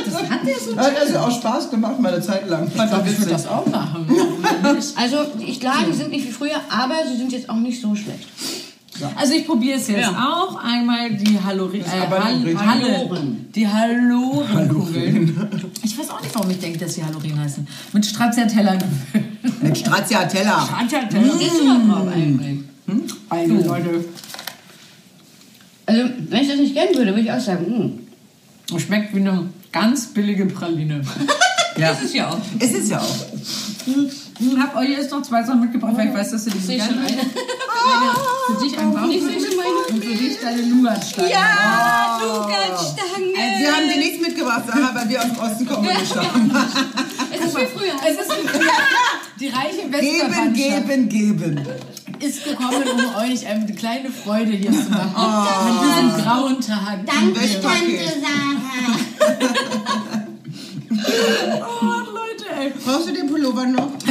Das 0.05 0.29
hat 0.29 0.45
der 0.45 0.59
so. 0.59 0.77
Hat 0.77 0.97
also 0.99 1.17
auch 1.19 1.31
Spaß 1.31 1.69
gemacht, 1.69 1.99
mal 1.99 2.13
eine 2.13 2.21
Zeit 2.21 2.47
lang. 2.49 2.69
Fand 2.69 2.91
er 2.91 3.05
ich 3.05 3.17
würde 3.19 3.31
das 3.31 3.47
auch 3.47 3.65
machen. 3.65 4.07
Also, 4.95 5.17
ich, 5.45 5.59
klar, 5.59 5.77
die 5.89 5.93
sind 5.95 6.11
nicht 6.11 6.27
wie 6.27 6.31
früher, 6.31 6.59
aber 6.69 6.95
sie 7.09 7.17
sind 7.17 7.31
jetzt 7.31 7.49
auch 7.49 7.55
nicht 7.57 7.81
so 7.81 7.95
schlecht. 7.95 8.27
Also 9.15 9.33
ich 9.33 9.45
probiere 9.45 9.77
es 9.77 9.87
jetzt 9.87 9.99
Ja. 10.01 10.27
auch. 10.27 10.55
Einmal 10.63 11.11
die 11.11 11.39
Hallori 11.39 11.81
äh, 11.81 11.83
Hall. 11.83 12.57
Haloren. 12.57 13.45
Die 13.53 13.67
Hallorenkugeln. 13.67 15.47
Ich 15.83 15.97
weiß 15.99 16.09
auch 16.09 16.21
nicht, 16.21 16.33
warum 16.33 16.49
ich 16.49 16.59
denke, 16.59 16.79
dass 16.79 16.95
sie 16.95 17.03
Haloren 17.03 17.39
heißen. 17.39 17.67
Mit 17.93 18.05
Stracciatella. 18.05 18.77
Mit 19.61 19.77
Stracciatella. 19.77 20.65
Stracciatella. 20.65 21.37
Siehst 21.37 21.59
du 21.61 21.65
da 21.65 21.93
drauf 21.93 22.07
eigentlich? 22.07 22.59
Also, 23.29 23.53
Leute. 23.53 24.05
Also, 25.85 26.03
wenn 26.29 26.41
ich 26.41 26.47
das 26.47 26.57
nicht 26.57 26.75
kennen 26.75 26.95
würde, 26.95 27.11
würde 27.11 27.21
ich 27.21 27.31
auch 27.31 27.39
sagen, 27.39 27.65
hm. 27.67 28.79
Schmeckt 28.79 29.15
wie 29.15 29.19
eine 29.19 29.47
ganz 29.71 30.07
billige 30.07 30.45
Praline. 30.47 31.01
Ja. 31.77 31.91
Das 31.91 32.01
ist 32.03 32.15
ja 32.15 32.29
auch. 32.31 32.39
Es 32.57 32.71
ist 32.71 32.89
ja 32.89 32.99
auch. 32.99 33.15
Ich 34.39 34.57
habe 34.57 34.77
euch 34.77 34.89
jetzt 34.89 35.11
noch 35.11 35.21
zwei 35.23 35.43
Sachen 35.43 35.61
mitgebracht, 35.61 35.93
weil 35.95 36.07
ich 36.09 36.13
weiß, 36.13 36.31
dass 36.31 36.45
ihr 36.45 36.53
die 36.53 36.67
gerne 36.67 36.99
eine. 37.01 37.21
Für 38.47 38.63
dich 38.63 38.77
ein 38.77 38.93
Bauch 38.93 39.07
Ich 39.09 39.21
sehe 39.23 39.39
schon 39.39 39.57
meine. 39.57 39.69
und 39.89 40.03
für 40.03 40.13
dich 40.15 40.39
deine 40.39 40.61
Nougatstange. 40.63 41.29
Ja, 41.31 42.19
du 42.21 42.27
ganz 42.41 42.91
Stange. 42.91 43.33
Sie 43.59 43.67
haben 43.67 43.89
dir 43.89 43.97
nichts 43.97 44.21
mitgebracht, 44.21 44.63
Sarah, 44.67 44.93
weil 44.93 45.09
wir 45.09 45.19
aus 45.19 45.27
dem 45.27 45.37
Osten 45.39 45.65
kommen 45.67 45.87
und 45.87 45.99
nicht 45.99 46.15
haben. 46.15 46.51
Es 47.33 47.45
ist 47.45 47.57
wie 47.57 47.65
früher. 47.65 47.93
Es 48.07 48.17
ist 48.19 48.29
wie 48.29 48.47
früher. 48.47 48.71
Die 49.39 49.47
reiche 49.47 49.89
Geben, 49.89 49.93
Westverwandtschaft 49.93 50.87
geben, 50.87 51.09
geben. 51.09 51.61
ist 52.19 52.43
gekommen, 52.43 52.83
um 52.93 53.15
euch 53.23 53.47
eine 53.47 53.73
kleine 53.73 54.09
Freude 54.11 54.51
hier 54.51 54.71
zu 54.71 54.89
machen. 54.89 55.15
An 55.15 55.79
diesem 55.83 56.23
grauen 56.23 56.61
Tag. 56.61 56.99
Danke. 57.05 57.39
Tante 57.61 58.13
Sarah. 58.21 59.37
Oh. 61.81 61.96
Brauchst 62.87 63.09
du 63.09 63.11
den 63.11 63.27
Pullover 63.27 63.65
noch? 63.65 63.89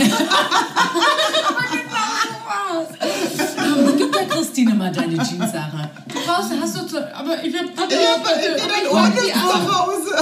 Gib 3.96 4.12
der 4.12 4.26
Christine 4.26 4.74
mal 4.74 4.92
deine 4.92 5.14
Jeans, 5.14 5.50
Sarah. 5.50 5.88
Du 6.06 6.14
brauchst, 6.26 6.50
hast 6.60 6.76
du 6.76 6.86
zu, 6.86 6.98
aber 7.16 7.42
ich 7.42 7.56
hab... 7.56 7.64
Ja, 7.90 8.16
aber 8.16 8.34
in 8.34 8.68
den 8.68 8.86
Ohren 8.92 9.14
ist 9.14 9.32
zu 9.32 9.40
Hause. 9.40 10.14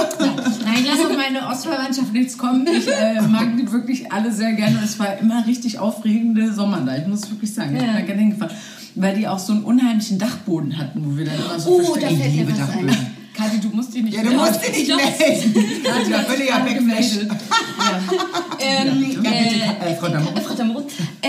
Nein, 0.63 0.85
lass 0.87 1.01
auf 1.05 1.17
meine 1.17 1.45
Ostverwandtschaft 1.45 2.13
nichts 2.13 2.37
kommen. 2.37 2.65
Ich 2.67 2.87
äh, 2.87 3.19
mag 3.23 3.57
die 3.57 3.69
wirklich 3.69 4.09
alle 4.09 4.31
sehr 4.31 4.53
gerne. 4.53 4.79
Es 4.85 4.97
war 4.99 5.17
immer 5.17 5.45
richtig 5.45 5.79
aufregende 5.79 6.53
Sommer 6.53 6.79
da. 6.79 6.95
Ich 6.95 7.07
muss 7.07 7.29
wirklich 7.29 7.53
sagen, 7.53 7.75
ich 7.75 7.81
bin 7.81 7.93
da 7.93 7.99
gerne 7.99 8.21
hingefahren. 8.21 8.55
Weil 8.95 9.17
die 9.17 9.27
auch 9.27 9.39
so 9.39 9.51
einen 9.51 9.65
unheimlichen 9.65 10.17
Dachboden 10.17 10.77
hatten, 10.77 11.03
wo 11.03 11.17
wir 11.17 11.25
dann 11.25 11.35
immer 11.35 11.59
so 11.59 11.71
Oh, 11.71 11.93
fällt 11.95 12.17
mir 12.17 12.29
liebe 12.29 12.53
was 12.53 12.69
ein. 12.69 13.14
Dich 13.95 14.03
nicht 14.03 14.17
Ja, 14.17 14.23
du 14.23 14.31
musst 14.31 14.61
dich 14.61 14.77
nicht 14.77 14.87
melden. 14.95 15.81
Kathi 15.83 15.83
Ja, 15.83 15.93
hat 15.95 16.05
sich 16.05 16.15
völliger 16.15 16.59
Backflash. 16.59 17.27
Ähm, 18.59 19.21
Ja, 19.23 19.31
bitte, 19.31 19.55
äh, 19.85 19.91
äh, 19.91 19.95
Frau 19.95 20.07
Damroth. 20.55 20.91
Äh, 21.21 21.27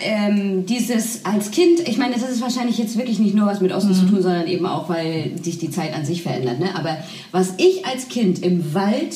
ähm, 0.00 0.66
dieses 0.66 1.24
als 1.24 1.50
Kind, 1.50 1.80
ich 1.86 1.96
meine, 1.98 2.14
das 2.14 2.28
ist 2.28 2.40
wahrscheinlich 2.40 2.78
jetzt 2.78 2.96
wirklich 2.96 3.18
nicht 3.18 3.34
nur 3.34 3.46
was 3.46 3.60
mit 3.60 3.72
Osten 3.72 3.94
zu 3.94 4.06
tun, 4.06 4.22
sondern 4.22 4.46
eben 4.46 4.66
auch, 4.66 4.88
weil 4.88 5.32
sich 5.42 5.58
die 5.58 5.70
Zeit 5.70 5.94
an 5.94 6.04
sich 6.04 6.22
verändert. 6.22 6.58
Ne? 6.60 6.70
Aber 6.76 6.96
was 7.32 7.54
ich 7.58 7.84
als 7.86 8.08
Kind 8.08 8.42
im 8.42 8.74
Wald, 8.74 9.14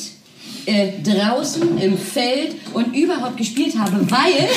äh, 0.66 0.92
draußen, 1.02 1.78
im 1.78 1.96
Feld 1.96 2.54
und 2.74 2.94
überhaupt 2.94 3.36
gespielt 3.36 3.78
habe, 3.78 3.98
weil, 4.10 4.48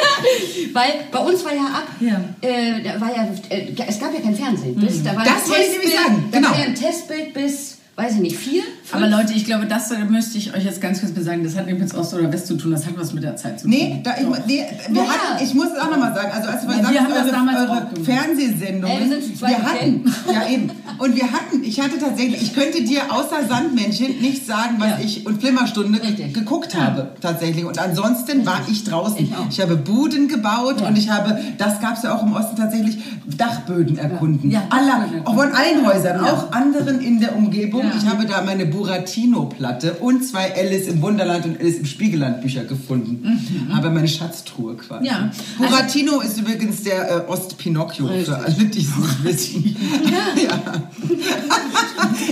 weil 0.72 0.92
bei 1.12 1.18
uns 1.18 1.44
war 1.44 1.54
ja 1.54 1.64
ab, 1.64 1.88
Ja. 2.00 2.20
Äh, 2.40 3.00
war 3.00 3.14
ja, 3.14 3.28
äh, 3.50 3.66
es 3.86 3.98
gab 4.00 4.12
ja 4.14 4.20
kein 4.20 4.34
Fernsehen. 4.34 4.74
Bis, 4.76 5.02
da 5.02 5.14
war 5.16 5.24
Das 5.24 5.48
wollte 5.48 5.62
ich 5.64 5.72
nämlich 5.72 5.92
sagen, 5.92 6.24
Da 6.30 6.38
genau. 6.38 6.50
war 6.50 6.58
ja 6.58 6.64
ein 6.64 6.74
Testbild 6.74 7.34
bis, 7.34 7.76
weiß 8.00 8.14
ich 8.14 8.20
nicht, 8.20 8.36
vier? 8.38 8.62
Aber 8.92 9.06
Leute, 9.08 9.32
ich 9.34 9.44
glaube, 9.44 9.66
das 9.66 9.90
möchte 10.08 10.36
ich 10.38 10.54
euch 10.54 10.64
jetzt 10.64 10.80
ganz 10.80 11.00
kurz 11.00 11.12
sagen. 11.24 11.44
Das 11.44 11.56
hat 11.56 11.66
nicht 11.66 11.78
mit 11.78 11.94
Ost 11.94 12.14
oder 12.14 12.32
West 12.32 12.46
zu 12.46 12.56
tun. 12.56 12.72
Das 12.72 12.86
hat 12.86 12.94
was 12.96 13.12
mit 13.12 13.22
der 13.22 13.36
Zeit 13.36 13.60
zu 13.60 13.66
tun. 13.66 13.70
Nee, 13.76 14.00
da, 14.02 14.14
ich, 14.20 14.26
nee 14.46 14.64
wir 14.88 15.02
Ja. 15.02 15.08
hatten, 15.08 15.44
ich 15.44 15.54
muss 15.54 15.66
es 15.74 15.78
auch 15.80 15.90
nochmal 15.90 16.14
sagen, 16.14 16.30
also 16.32 16.48
als 16.48 16.62
du 16.62 16.68
Ja, 16.70 16.76
gesagt 16.78 16.94
wir 16.94 17.00
haben 17.02 17.10
das 17.14 17.22
eure, 17.22 17.30
damals 17.32 17.58
eure 17.58 17.70
auch 17.72 17.90
gemacht. 17.94 18.04
Fernsehsendungen, 18.04 18.96
Ey, 18.96 19.04
wir 19.04 19.08
sind 19.20 19.24
zu 19.24 19.38
zweit 19.38 19.50
wir 19.58 19.62
hatten, 19.64 20.14
ja 20.32 20.48
eben, 20.48 20.70
und 20.98 21.16
wir 21.16 21.24
hatten, 21.32 21.62
ich 21.64 21.80
hatte 21.80 21.98
tatsächlich, 21.98 22.42
ich 22.42 22.54
könnte 22.54 22.82
dir 22.82 23.02
außer 23.12 23.46
Sandmännchen 23.48 24.20
nicht 24.20 24.46
sagen, 24.46 24.76
was 24.78 24.88
Ja. 24.90 24.98
ich 25.04 25.26
und 25.26 25.40
Flimmerstunde 25.40 26.02
Richtig. 26.02 26.34
geguckt 26.34 26.74
habe, 26.74 27.12
tatsächlich. 27.20 27.64
Und 27.64 27.78
ansonsten 27.78 28.44
war 28.44 28.60
ich 28.70 28.84
draußen. 28.84 29.16
Ich 29.50 29.60
auch. 29.62 29.66
habe 29.66 29.76
Buden 29.76 30.28
gebaut 30.28 30.82
und 30.82 30.96
ich 30.98 31.10
habe, 31.10 31.38
das 31.58 31.80
gab 31.80 31.96
es 31.96 32.02
ja 32.02 32.14
auch 32.14 32.22
im 32.22 32.32
Osten 32.32 32.56
tatsächlich, 32.56 32.98
Dachböden 33.36 33.98
erkunden. 33.98 34.50
Ja, 34.50 34.62
Aller, 34.70 35.06
auch 35.24 35.34
von 35.34 35.52
allen 35.52 35.86
Häusern, 35.86 36.24
Ja. 36.24 36.32
auch 36.32 36.52
anderen 36.52 37.00
in 37.00 37.20
der 37.20 37.36
Umgebung. 37.36 37.82
Ja. 37.84 37.92
Ich 37.96 38.06
habe 38.06 38.26
da 38.26 38.42
meine 38.42 38.66
Buratino-Platte 38.80 39.94
und 40.00 40.24
zwei 40.24 40.54
Alice 40.56 40.88
im 40.88 41.02
Wunderland 41.02 41.44
und 41.44 41.60
Alice 41.60 41.78
im 41.78 41.84
Spiegelland 41.84 42.40
Bücher 42.40 42.64
gefunden. 42.64 43.68
Habe 43.70 43.90
meine 43.90 44.08
Schatztruhe 44.08 44.76
quasi. 44.76 45.02
Mhm. 45.02 45.06
Ja. 45.06 45.30
Buratino 45.58 46.20
ist 46.20 46.38
übrigens 46.38 46.82
der 46.82 47.10
äh, 47.10 47.30
Ost-Pinocchio, 47.30 48.08
für 48.24 48.36
alle, 48.36 48.54
die 48.54 48.64
es 48.78 48.96
nicht 48.96 49.24
wissen. 49.24 49.76
ja. 50.42 50.58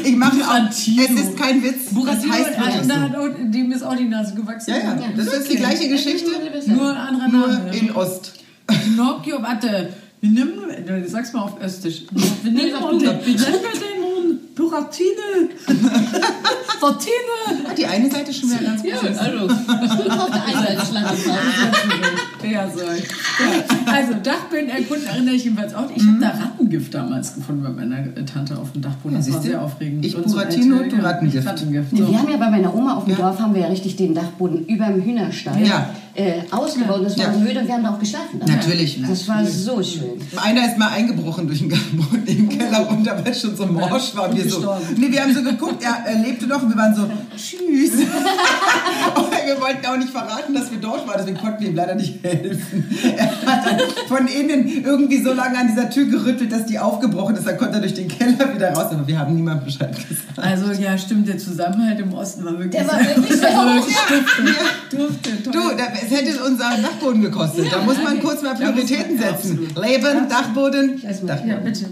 Ich 0.05 0.17
mache 0.17 0.37
auch, 0.43 0.71
es 0.71 0.87
Buratino. 0.87 1.21
ist 1.21 1.37
kein 1.37 1.63
Witz, 1.63 1.93
Buratino, 1.93 2.33
das 2.33 2.59
heißt 2.59 2.91
da 2.91 2.95
so. 2.95 3.01
hat 3.01 3.17
auch, 3.17 3.29
dem 3.39 3.73
ist 3.73 3.83
auch 3.83 3.97
die 3.97 4.05
Nase 4.07 4.35
gewachsen. 4.35 4.71
Ja, 4.71 4.79
ja, 4.79 4.99
das 5.17 5.27
ist 5.27 5.53
die 5.53 5.57
gleiche 5.57 5.89
Geschichte, 5.89 6.31
Nur 6.67 6.91
ein 6.91 6.97
anderer 6.97 7.29
nur 7.29 7.47
Name. 7.49 7.77
in 7.77 7.91
Ost. 7.93 8.33
Pinocchio, 8.67 9.43
warte. 9.43 9.91
Wir 10.21 10.31
nehmen, 10.31 10.55
du 10.85 11.09
sag's 11.09 11.33
mal 11.33 11.43
auf 11.43 11.63
Östisch. 11.63 12.03
Wir 12.43 12.51
nehmen 12.51 12.73
sag 12.73 12.83
wir 12.83 12.99
du. 12.99 12.99
den 12.99 13.98
Buratine. 14.69 15.49
Buratine. 16.81 17.75
Die 17.77 17.87
eine 17.87 18.11
Seite 18.11 18.31
ist 18.31 18.41
schon 18.41 18.51
wieder 18.51 18.65
ganz 18.65 18.83
gut. 18.83 18.93
also, 18.93 19.15
auf 20.21 20.31
der 20.31 20.45
einen 20.45 20.79
Seite 20.79 20.87
Schlange 22.49 22.71
Dreherzeug. 22.73 23.09
Ja. 23.87 23.93
Also 23.93 24.15
Dachboden 24.23 24.69
erkunden 24.69 25.07
erinnere 25.07 25.35
ich 25.35 25.45
jedenfalls 25.45 25.75
auch. 25.75 25.89
Ich 25.95 26.03
habe 26.07 26.19
da 26.21 26.29
Rattengift 26.31 26.93
damals 26.95 27.35
gefunden 27.35 27.63
bei 27.63 27.71
meiner 27.71 28.15
Tante 28.27 28.57
auf 28.59 28.73
dem 28.73 28.83
Dachboden. 28.83 29.17
Das 29.17 29.27
war 29.27 29.35
siehst 29.35 29.45
du? 29.45 29.51
sehr 29.51 29.63
aufregend. 29.63 30.05
Ich 30.05 30.17
Und 30.17 30.29
so 30.29 30.37
Buratino, 30.37 30.77
alte- 30.79 30.89
du 30.91 30.97
ja, 30.97 31.03
Rattengift. 31.09 31.47
Rattengift. 31.47 31.91
So. 31.91 32.09
Wir 32.11 32.19
haben 32.19 32.31
ja 32.31 32.37
bei 32.37 32.51
meiner 32.51 32.75
Oma 32.75 32.95
auf 32.97 33.05
dem 33.05 33.17
Dorf 33.17 33.39
haben 33.39 33.55
wir 33.55 33.63
ja 33.63 33.69
richtig 33.69 33.97
den 33.97 34.15
Dachboden 34.15 34.67
über 34.67 34.87
dem 34.87 35.03
Hühnerstall 35.03 35.65
Ja. 35.67 35.91
äh, 36.15 36.41
ausgebaut. 36.51 37.01
Das 37.05 37.17
war 37.19 37.27
Ja. 37.27 37.33
so 37.33 37.39
müde 37.41 37.61
und 37.61 37.67
wir 37.67 37.75
haben 37.75 37.83
da 37.85 37.91
auch 37.95 37.99
geschlafen. 38.01 38.41
Natürlich. 38.47 39.01
Das 39.07 39.29
war 39.29 39.45
so 39.45 39.83
schön. 39.83 40.05
Einer 40.37 40.67
ist 40.67 40.79
mal 40.79 40.89
eingebrochen 40.89 41.47
durch 41.47 41.61
den 41.61 41.69
Boden 41.69 42.23
im 42.27 42.49
Keller 42.49 42.81
runter, 42.81 43.21
weil 43.25 43.33
es 43.33 43.41
schon 43.41 43.57
so 43.57 43.67
morsch 43.67 44.15
war. 44.17 44.35
Wir, 44.35 44.49
so, 44.49 44.75
nee, 44.97 45.11
wir 45.11 45.23
haben 45.23 45.35
so 45.35 45.43
geguckt, 45.43 45.83
er, 45.83 46.11
er 46.13 46.19
lebte 46.23 46.47
noch 46.47 46.63
und 46.63 46.71
wir 46.71 46.77
waren 46.77 46.95
so, 46.95 47.09
tschüss. 47.37 47.93
Wir 49.49 49.61
wollten 49.63 49.87
auch 49.87 49.97
nicht 49.97 50.11
verraten, 50.11 50.53
dass 50.55 50.71
wir 50.71 50.79
dort 50.79 51.07
waren, 51.09 51.17
deswegen 51.19 51.39
konnten 51.39 51.63
wir 51.63 51.69
ihm 51.71 51.75
leider 51.75 51.95
nicht 51.95 52.23
helfen. 52.23 52.85
Er 53.17 53.27
hat 53.47 53.67
dann 53.67 53.79
von 54.07 54.27
innen 54.29 54.85
irgendwie 54.85 55.23
so 55.23 55.33
lange 55.33 55.59
an 55.59 55.69
dieser 55.69 55.89
Tür 55.89 56.05
gerüttelt, 56.07 56.53
dass 56.53 56.67
die 56.67 56.79
aufgebrochen 56.79 57.35
ist. 57.37 57.47
Dann 57.47 57.57
konnte 57.57 57.77
er 57.77 57.81
durch 57.81 57.95
den 57.95 58.09
Keller 58.09 58.55
wieder 58.55 58.73
raus, 58.75 58.93
aber 58.93 59.07
wir 59.07 59.19
haben 59.19 59.35
niemandem 59.35 59.65
Bescheid 59.65 59.95
gesagt. 59.97 60.39
Also 60.39 60.71
ja, 60.81 60.99
stimmt, 60.99 61.29
der 61.29 61.39
Zusammenhalt 61.39 61.99
im 62.01 62.13
Osten 62.13 62.45
war 62.45 62.53
wirklich 62.59 62.73
Der 62.73 62.87
war 62.89 62.99
sehr 63.03 63.17
wirklich 63.17 63.39
sehr 63.39 63.59
Also, 63.59 63.81
hoch. 63.81 63.87
Dufte, 64.91 65.31
dufte, 65.31 65.51
Du, 65.51 65.59
es 65.71 66.11
hätte 66.11 66.45
unseren 66.45 66.83
Dachboden 66.83 67.23
gekostet. 67.23 67.67
da 67.73 67.83
muss 67.83 67.97
man 68.03 68.15
nee, 68.17 68.21
kurz 68.23 68.43
mal 68.43 68.55
Prioritäten 68.55 69.17
man- 69.17 69.25
setzen. 69.37 69.59
Leben, 69.81 70.29
Dachboden, 70.29 71.01
Ja, 71.03 71.11
Dachboden. 71.13 71.65
bitte. 71.65 71.87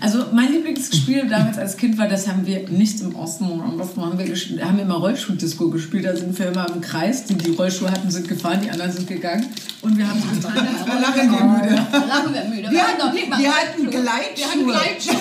Also 0.00 0.26
mein 0.32 0.52
Lieblingsspiel 0.52 1.26
damals 1.28 1.58
als 1.58 1.76
Kind 1.76 1.98
war, 1.98 2.06
das 2.08 2.28
haben 2.28 2.46
wir 2.46 2.68
nicht 2.68 3.00
im 3.00 3.16
Osten, 3.16 3.44
haben 3.46 3.78
wir, 3.78 4.64
haben 4.64 4.76
wir 4.76 4.84
immer 4.84 4.94
Rollschuh-Disco 4.96 5.70
gespielt. 5.70 6.04
Da 6.04 6.14
sind 6.16 6.38
wir 6.38 6.46
immer 6.48 6.66
im 6.72 6.80
Kreis, 6.80 6.97
die 7.28 7.34
die 7.34 7.50
Rollschuhe 7.50 7.90
hatten, 7.90 8.10
sind 8.10 8.28
gefahren, 8.28 8.60
die 8.62 8.70
anderen 8.70 8.92
sind 8.92 9.06
gegangen. 9.08 9.46
Und 9.82 9.96
wir 9.96 10.08
haben 10.08 10.20
getan, 10.20 10.52
als 10.58 10.84
Da 10.86 10.98
lachen 10.98 11.30
wir 11.30 11.44
müde. 11.44 11.86
Lachen 12.08 12.34
wir 12.34 12.44
müde. 12.44 12.70
Wir 12.70 12.82
hatten 12.82 13.28
mal 13.30 13.38
wir 13.38 13.50
hatten 13.54 13.90
Gleitschuhe. 13.90 14.36
Wir 14.36 14.46
hatten 14.46 14.66
Gleitschuhe. 14.66 15.16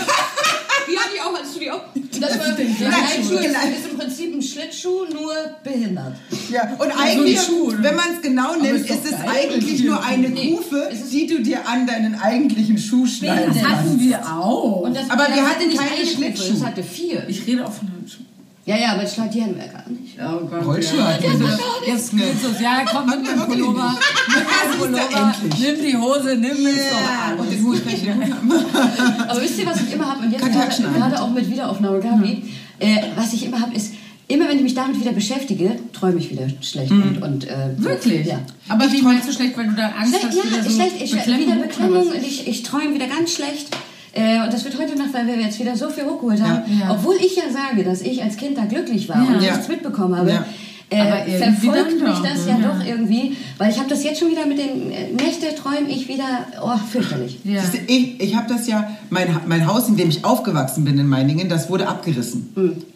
Die 0.90 0.98
hatte 0.98 1.10
ich 1.16 1.22
auch, 1.22 1.34
hattest 1.38 1.56
du 1.56 1.60
die 1.60 1.72
auch? 1.72 1.82
Das 2.20 2.40
war, 2.40 2.56
Gleitschuhe? 2.56 2.88
Gleitschuhe 2.88 3.46
ist, 3.46 3.80
ist 3.86 3.92
im 3.92 3.98
Prinzip 4.00 4.34
ein 4.36 4.42
Schlittschuh, 4.42 5.06
nur 5.14 5.34
behindert. 5.64 6.16
Ja, 6.50 6.64
und 6.80 6.92
eigentlich, 7.00 7.40
Schuhe, 7.40 7.74
oder? 7.74 7.84
wenn 7.84 7.96
man 7.96 8.06
es 8.16 8.22
genau 8.24 8.56
nimmt, 8.56 8.80
ist 8.80 8.90
ist 8.90 9.06
es 9.06 9.12
geil. 9.12 9.30
eigentlich 9.52 9.84
nur 9.84 10.04
eine 10.04 10.30
Nee, 10.30 10.56
Kufe, 10.56 10.78
ist- 10.92 11.12
die 11.14 11.28
du 11.28 11.42
dir 11.44 11.68
an 11.68 11.86
deinen 11.86 12.20
eigentlichen 12.20 12.78
Schuh 12.80 13.06
schneiden 13.06 13.54
Das 13.54 13.64
hatten 13.64 14.00
wir 14.00 14.20
auch. 14.26 14.90
Das, 14.92 15.10
Aber 15.12 15.28
wir 15.28 15.36
hatte 15.44 15.60
hatten 15.60 15.68
nicht 15.68 15.78
keine 15.80 16.08
Schlittschuhe. 16.08 16.54
Das 16.54 16.66
hatte 16.66 16.82
vier. 16.84 17.24
ich 17.30 17.46
rede 17.46 17.64
auch 17.68 17.72
von 17.74 17.88
Handschuhen. 17.92 18.26
Ja, 18.68 18.76
ja, 18.76 18.92
aber 18.96 19.08
Schlag, 19.08 19.32
die 19.32 19.42
hatten 19.42 19.56
wir 19.56 19.66
gar 19.66 19.90
nicht. 19.90 20.18
Oh 20.20 20.46
Gott, 20.46 20.66
Rollschuhe 20.66 21.00
ja. 21.00 21.18
nicht. 21.18 21.24
Jetzt 21.88 22.12
geht's 22.12 22.44
los. 22.44 22.60
Ja, 22.62 22.84
komm, 22.86 23.10
nimm 23.10 23.24
den 23.24 23.40
Pullover. 23.46 23.98
Nimm 24.28 24.44
den 24.44 24.78
Pullover. 24.78 25.36
Nimm 25.58 25.82
die 25.82 25.96
Hose, 25.96 26.36
nimm 26.36 26.68
es 26.68 26.90
doch 26.90 26.98
an. 27.30 27.40
Aber 29.30 29.42
wisst 29.42 29.58
ihr, 29.58 29.66
was 29.66 29.82
ich 29.82 29.94
immer 29.94 30.12
habe? 30.12 30.26
Und 30.26 30.34
jetzt 30.34 30.44
gerade, 30.52 30.84
gerade 30.84 31.22
auch 31.22 31.30
mit 31.30 31.50
Wiederaufnahme 31.50 32.02
Gabi, 32.02 32.44
äh, 32.80 32.98
was 33.16 33.32
ich 33.32 33.46
immer 33.46 33.62
habe, 33.62 33.74
ist, 33.74 33.94
immer 34.28 34.50
wenn 34.50 34.58
ich 34.58 34.64
mich 34.64 34.76
damit 34.76 35.00
wieder 35.00 35.14
beschäftige, 35.14 35.80
träume 35.94 36.20
ich 36.20 36.30
wieder 36.30 36.48
schlecht. 36.60 36.92
Und, 36.92 37.22
und, 37.22 37.48
äh. 37.48 37.70
Wirklich? 37.78 38.28
Ja. 38.28 38.42
Aber 38.68 38.92
wie 38.92 39.02
meinst 39.02 39.30
du 39.30 39.32
schlecht, 39.32 39.58
weil 39.58 39.68
du 39.68 39.76
da 39.76 39.94
Angst 39.98 40.10
Schlecht, 40.10 40.26
hast? 40.26 40.36
ja, 40.36 40.44
wieder 40.44 40.64
so 40.64 40.70
schlecht. 40.72 41.02
Ich, 41.02 41.12
Beklemmung 41.12 41.48
wieder 41.48 41.56
Beklemmung 41.56 42.08
und 42.10 42.22
ich, 42.22 42.46
ich 42.46 42.64
träume 42.64 42.96
wieder 42.96 43.08
ganz 43.08 43.34
schlecht. 43.34 43.70
Äh, 44.18 44.44
und 44.44 44.52
das 44.52 44.64
wird 44.66 44.78
heute 44.80 44.98
Nacht, 44.98 45.14
weil 45.14 45.28
wir 45.28 45.36
jetzt 45.40 45.60
wieder 45.60 45.76
so 45.76 45.90
viel 45.90 46.06
hochgeholt 46.06 46.42
haben. 46.42 46.64
Ja. 46.80 46.92
Obwohl 46.92 47.16
ich 47.18 47.36
ja 47.36 47.44
sage, 47.52 47.84
dass 47.84 48.02
ich 48.02 48.24
als 48.24 48.36
Kind 48.38 48.58
da 48.58 48.66
glücklich 48.66 49.08
war 49.10 49.18
und 49.18 49.42
Ja. 49.42 49.52
nichts 49.52 49.68
mitbekommen 49.68 50.16
habe. 50.18 50.32
Ja. 50.32 50.46
Äh, 50.90 51.38
verfolgt 51.38 52.02
mich 52.02 52.20
das 52.20 52.48
ja, 52.48 52.58
Ja. 52.58 52.70
doch 52.70 52.86
irgendwie, 52.86 53.36
weil 53.58 53.70
ich 53.70 53.78
habe 53.78 53.90
das 53.90 54.06
jetzt 54.06 54.20
schon 54.22 54.32
wieder 54.32 54.46
mit 54.46 54.58
den 54.58 54.90
äh, 54.90 55.12
Nächte 55.12 55.54
träume 55.54 55.90
ich 55.90 56.08
wieder, 56.08 56.24
oh, 56.64 56.78
fürchterlich. 56.90 57.40
Ja. 57.44 57.62
Siehst 57.62 57.74
du, 57.74 57.94
Ich, 57.94 58.22
ich 58.22 58.36
habe 58.38 58.48
das 58.48 58.68
ja, 58.68 58.90
mein, 59.10 59.28
mein 59.48 59.68
Haus, 59.68 59.90
in 59.90 59.98
dem 59.98 60.08
ich 60.08 60.24
aufgewachsen 60.24 60.86
bin 60.86 60.98
in 60.98 61.08
Meiningen, 61.08 61.50
das 61.50 61.70
wurde 61.70 61.90
abgerissen. 61.90 62.50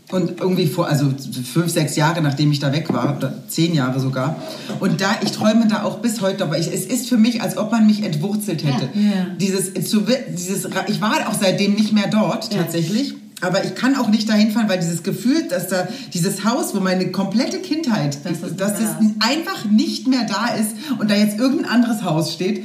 Und 0.09 0.41
irgendwie 0.41 0.67
vor, 0.67 0.87
also 0.87 1.13
fünf, 1.53 1.71
sechs 1.71 1.95
Jahre, 1.95 2.21
nachdem 2.21 2.51
ich 2.51 2.59
da 2.59 2.73
weg 2.73 2.91
war, 2.91 3.15
oder 3.15 3.33
zehn 3.47 3.73
Jahre 3.73 3.99
sogar. 4.01 4.35
Und 4.81 4.99
da, 4.99 5.15
ich 5.23 5.31
träume 5.31 5.67
da 5.67 5.83
auch 5.83 5.99
bis 5.99 6.19
heute, 6.19 6.43
aber 6.43 6.59
ich, 6.59 6.67
es 6.67 6.85
ist 6.85 7.07
für 7.07 7.17
mich, 7.17 7.41
als 7.41 7.57
ob 7.57 7.71
man 7.71 7.87
mich 7.87 8.03
entwurzelt 8.03 8.63
hätte. 8.65 8.89
Ja. 8.93 9.01
Ja. 9.01 9.25
Dieses, 9.39 9.73
zu, 9.89 10.03
dieses, 10.35 10.67
ich 10.87 10.99
war 10.99 11.13
auch 11.29 11.33
seitdem 11.39 11.75
nicht 11.75 11.93
mehr 11.93 12.07
dort, 12.07 12.51
tatsächlich. 12.51 13.15
Aber 13.41 13.63
ich 13.63 13.73
kann 13.73 13.95
auch 13.95 14.09
nicht 14.09 14.29
dahin 14.29 14.51
fahren, 14.51 14.69
weil 14.69 14.79
dieses 14.79 15.01
Gefühl, 15.01 15.47
dass 15.49 15.67
da 15.67 15.87
dieses 16.13 16.45
Haus, 16.45 16.75
wo 16.75 16.79
meine 16.79 17.11
komplette 17.11 17.57
Kindheit, 17.59 18.23
Dass 18.23 18.41
das 18.41 18.55
dass 18.55 18.73
das 18.73 18.95
einfach 19.19 19.65
nicht 19.65 20.07
mehr 20.07 20.25
da 20.27 20.53
ist 20.53 20.75
und 20.99 21.09
da 21.09 21.15
jetzt 21.15 21.39
irgendein 21.39 21.71
anderes 21.71 22.03
Haus 22.03 22.33
steht, 22.33 22.63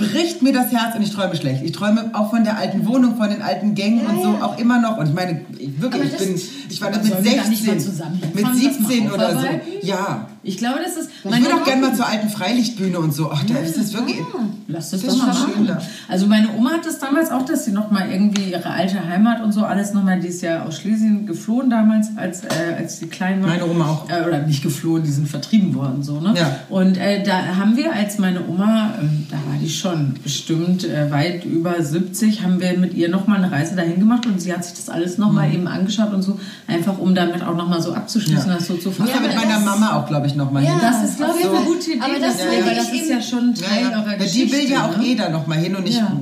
bricht 0.00 0.42
mir 0.42 0.52
das 0.52 0.72
Herz 0.72 0.96
und 0.96 1.02
ich 1.02 1.12
träume 1.12 1.36
schlecht. 1.36 1.62
Ich 1.62 1.72
träume 1.72 2.10
auch 2.14 2.30
von 2.30 2.44
der 2.44 2.56
alten 2.56 2.86
Wohnung, 2.86 3.16
von 3.16 3.30
den 3.30 3.42
alten 3.42 3.74
Gängen 3.74 4.06
und 4.06 4.22
so 4.22 4.28
auch 4.44 4.58
immer 4.58 4.80
noch. 4.80 4.96
Und 4.96 5.08
ich 5.08 5.14
meine, 5.14 5.42
ich, 5.58 5.80
wirklich, 5.80 6.12
ich 6.12 6.18
bin, 6.18 6.40
ich 6.70 6.80
war 6.80 6.90
mit 6.90 7.04
sollen 7.04 7.24
wir 7.24 7.36
da 7.36 7.48
nicht 7.48 7.66
mal 7.66 7.78
16, 7.78 7.80
zusammen 7.80 8.20
mit 8.20 8.46
hinfahren, 8.46 8.64
das 8.64 8.80
mal 8.80 8.90
17 8.90 9.12
oder 9.12 9.40
so. 9.40 9.46
Ja. 9.82 10.28
Ich 10.42 10.56
glaube, 10.56 10.78
das 10.82 10.96
ist. 10.96 11.10
Ich 11.22 11.30
würde 11.30 11.54
auch 11.54 11.64
gerne 11.64 11.82
mal 11.88 11.94
zur 11.94 12.06
alten 12.08 12.28
Freilichtbühne 12.30 12.98
und 12.98 13.12
so. 13.14 13.30
Ach, 13.30 13.44
da 13.44 13.58
ist 13.58 13.76
es 13.76 13.92
wirklich. 13.92 14.16
Lass 14.68 14.90
das, 14.90 15.02
Das 15.02 15.14
doch 15.18 15.26
mal 15.26 15.34
machen. 15.34 15.66
da. 15.66 15.78
Also 16.08 16.26
meine 16.26 16.48
Oma 16.56 16.70
hat 16.70 16.86
das 16.86 16.98
damals 16.98 17.30
auch, 17.30 17.44
dass 17.44 17.64
sie 17.66 17.72
noch 17.72 17.90
mal 17.90 18.10
irgendwie 18.10 18.50
ihre 18.50 18.70
alte 18.70 19.06
Heimat 19.06 19.42
und 19.42 19.52
so 19.52 19.64
alles 19.64 19.92
noch 19.92 20.02
mal, 20.02 20.18
die 20.18 20.28
ist 20.28 20.40
ja 20.42 20.62
aus 20.64 20.78
Schlesien 20.78 21.26
geflohen 21.26 21.68
damals, 21.68 22.08
als, 22.16 22.44
äh, 22.44 22.48
als 22.78 23.00
die 23.00 23.06
klein 23.08 23.42
war. 23.42 23.50
Meine 23.50 23.66
Oma 23.66 23.86
auch. 23.86 24.08
Äh, 24.08 24.26
oder 24.26 24.38
nicht 24.42 24.62
geflohen, 24.62 25.02
die 25.02 25.10
sind 25.10 25.28
vertrieben 25.28 25.74
worden 25.74 26.02
so, 26.02 26.20
ne? 26.20 26.32
Ja. 26.36 26.56
Und 26.70 26.96
äh, 26.96 27.22
da 27.22 27.56
haben 27.58 27.76
wir, 27.76 27.92
als 27.92 28.18
meine 28.18 28.46
Oma, 28.48 28.94
ähm, 29.00 29.26
da 29.30 29.36
war 29.36 29.58
die 29.60 29.68
schon 29.68 30.14
bestimmt 30.22 30.84
äh, 30.84 31.10
weit 31.10 31.44
über 31.44 31.82
70, 31.82 32.42
haben 32.42 32.60
wir 32.60 32.78
mit 32.78 32.94
ihr 32.94 33.08
noch 33.10 33.26
mal 33.26 33.36
eine 33.36 33.50
Reise 33.52 33.76
dahin 33.76 33.98
gemacht 34.00 34.24
und 34.26 34.40
sie 34.40 34.52
hat 34.54 34.64
sich 34.64 34.74
das 34.74 34.88
alles 34.88 35.18
noch 35.18 35.32
mal 35.32 35.52
eben 35.52 35.66
angeschaut 35.68 36.14
und 36.14 36.22
so, 36.22 36.38
einfach 36.66 36.98
um 36.98 37.14
damit 37.14 37.42
auch 37.42 37.56
noch 37.56 37.68
mal 37.68 37.82
so 37.82 37.92
abzuschließen, 37.92 38.44
Mhm. 38.44 38.50
Ja. 38.52 38.56
das 38.56 38.66
so 38.68 38.74
zu 38.76 38.90
fassen. 38.90 39.12
mit 39.22 39.34
meiner 39.36 39.58
Mama 39.58 39.96
auch, 39.96 40.06
glaube 40.06 40.26
ich, 40.28 40.29
noch 40.36 40.50
mal 40.50 40.62
hin. 40.62 40.72
Das 40.80 41.02
ist, 41.08 41.16
glaube 41.18 41.38
ich, 41.38 41.46
so. 41.46 41.54
eine 41.54 41.64
gute 41.64 41.90
Idee. 41.92 42.00
Aber 42.00 42.18
das 42.18 42.36
das, 42.38 42.46
weil 42.46 42.72
ich 42.72 42.76
das 42.78 42.92
ist 42.92 43.08
ja 43.10 43.22
schon 43.22 43.54
Teil 43.54 43.82
Ja, 43.84 43.90
ja. 43.90 44.00
eurer 44.00 44.10
Ja, 44.12 44.16
Geschichte. 44.18 44.46
die 44.46 44.52
will 44.52 44.70
ja 44.70 44.88
auch 44.88 44.96
ne? 44.96 45.06
eh 45.06 45.14
da 45.14 45.28
noch 45.28 45.46
mal 45.46 45.58
hin 45.58 45.76
und 45.76 45.88
ich. 45.88 45.96
Ja. 45.96 46.16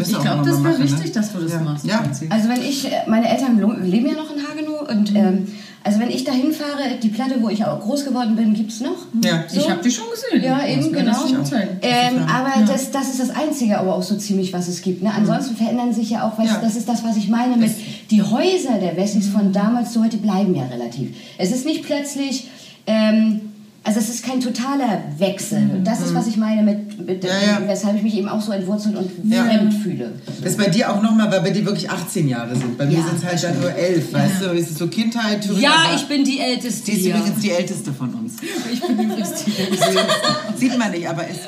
Ich 0.00 0.16
auch 0.16 0.22
glaube, 0.22 0.38
noch 0.38 0.44
das 0.46 0.58
mal 0.58 0.64
wäre 0.64 0.78
machen, 0.78 0.84
wichtig, 0.84 1.06
ne? 1.06 1.12
dass 1.12 1.32
du 1.32 1.38
das 1.38 1.52
ja. 1.52 1.60
machst. 1.60 1.84
Ja. 1.86 2.02
Also 2.30 2.48
wenn 2.48 2.62
ich, 2.62 2.86
äh, 2.86 2.90
meine 3.06 3.28
Eltern 3.28 3.58
leben 3.84 4.06
ja 4.06 4.14
noch 4.14 4.34
in 4.34 4.42
Hagenow 4.42 4.88
und 4.90 5.14
ähm, 5.14 5.46
also 5.84 5.98
wenn 5.98 6.10
ich 6.10 6.22
da 6.24 6.32
hinfahre, 6.32 6.98
die 7.02 7.08
Platte, 7.08 7.36
wo 7.40 7.48
ich 7.48 7.64
auch 7.64 7.80
groß 7.80 8.04
geworden 8.04 8.36
bin, 8.36 8.54
gibt's 8.54 8.80
noch. 8.80 9.06
Ja. 9.24 9.44
Ich 9.52 9.68
habe 9.68 9.82
die 9.82 9.90
schon 9.90 10.04
gesehen. 10.10 10.44
Ja, 10.44 10.64
eben, 10.66 10.92
genau. 10.92 11.12
Das 11.12 11.28
schon 11.28 11.38
gezeigt. 11.42 11.76
Ähm, 11.82 12.22
aber 12.28 12.64
das, 12.66 12.90
das 12.92 13.08
ist 13.08 13.20
das 13.20 13.30
Einzige, 13.30 13.78
aber 13.78 13.96
auch 13.96 14.02
so 14.02 14.16
ziemlich, 14.16 14.52
was 14.52 14.68
es 14.68 14.80
gibt. 14.82 15.02
Ne? 15.02 15.12
Ansonsten 15.16 15.56
verändern 15.56 15.92
sich 15.92 16.10
ja 16.10 16.28
auch, 16.28 16.38
weißt, 16.38 16.52
Ja. 16.52 16.60
das 16.60 16.76
ist 16.76 16.88
das, 16.88 17.02
was 17.02 17.16
ich 17.16 17.28
meine 17.28 17.56
mit, 17.56 17.72
die 18.10 18.22
Häuser 18.22 18.78
der 18.80 18.96
Wessis 18.96 19.28
von 19.28 19.52
damals 19.52 19.92
zu 19.92 20.02
heute 20.04 20.18
bleiben 20.18 20.54
ja 20.54 20.64
relativ. 20.66 21.16
Es 21.38 21.50
ist 21.50 21.66
nicht 21.66 21.82
plötzlich, 21.84 22.48
ähm, 22.86 23.40
also 23.84 23.98
es 23.98 24.08
ist 24.10 24.24
kein 24.24 24.40
totaler 24.40 25.02
Wechsel. 25.18 25.58
Und 25.58 25.84
das 25.84 26.00
ist, 26.00 26.14
was 26.14 26.28
ich 26.28 26.36
meine 26.36 26.62
mit, 26.62 27.04
mit 27.04 27.24
Ja, 27.24 27.30
ja. 27.30 27.62
weshalb 27.66 27.96
ich 27.96 28.02
mich 28.04 28.16
eben 28.16 28.28
auch 28.28 28.40
so 28.40 28.52
entwurzelt 28.52 28.96
und 28.96 29.10
Ja. 29.28 29.42
fremd 29.44 29.74
fühle. 29.74 30.12
Das 30.40 30.52
ist 30.52 30.58
bei 30.58 30.68
dir 30.68 30.92
auch 30.92 31.02
nochmal, 31.02 31.32
weil 31.32 31.40
bei 31.40 31.50
dir 31.50 31.64
wirklich 31.66 31.90
18 31.90 32.28
Jahre 32.28 32.54
sind. 32.54 32.78
Bei 32.78 32.86
mir 32.86 33.02
sind 33.02 33.18
es 33.18 33.24
halt 33.24 33.42
dann 33.42 33.60
nur 33.60 33.74
11, 33.74 34.12
weißt 34.12 34.42
du? 34.42 34.46
Es 34.52 34.70
ist 34.70 34.78
so 34.78 34.86
Kindheit, 34.86 35.42
Thüringen. 35.42 35.62
Ja, 35.62 35.90
ich 35.96 36.06
bin 36.06 36.22
die 36.22 36.38
Älteste 36.38 36.92
Sie 36.92 36.92
ist 36.92 37.06
übrigens 37.06 37.40
die 37.40 37.50
älteste 37.50 37.92
von 37.92 38.14
uns. 38.14 38.34
Ich 38.72 38.80
bin 38.80 38.98
übrigens 39.00 39.30
die 39.44 39.52
Sieht 40.60 40.78
man 40.78 40.92
nicht, 40.92 41.08
aber 41.08 41.26
ist. 41.26 41.40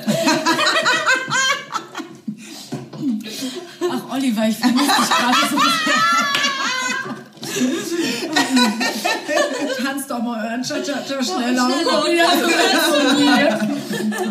Ach, 3.90 4.14
Oliver, 4.14 4.48
ich 4.48 4.56
vermisse 4.56 4.84
dich 4.86 5.08
gerade 5.08 5.36
so 5.50 5.56
Tanz 9.82 10.06
doch 10.06 10.22
mal 10.22 10.46
euren 10.46 10.62
Cha-Cha-Cha 10.62 11.22
schneller. 11.22 11.68
schneller. 11.68 11.68
Oh, 11.86 12.02
funktioniert. 12.92 13.62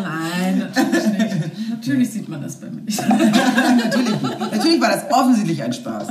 Nein, 0.02 0.58
natürlich 0.58 1.06
nicht. 1.06 1.70
Natürlich 1.70 2.10
sieht 2.10 2.28
man 2.28 2.42
das 2.42 2.56
bei 2.56 2.70
mir 2.70 2.82
nicht. 2.82 3.00
natürlich, 3.08 4.22
natürlich 4.22 4.80
war 4.80 4.90
das 4.90 5.04
offensichtlich 5.10 5.62
ein 5.62 5.72
Spaß. 5.72 6.08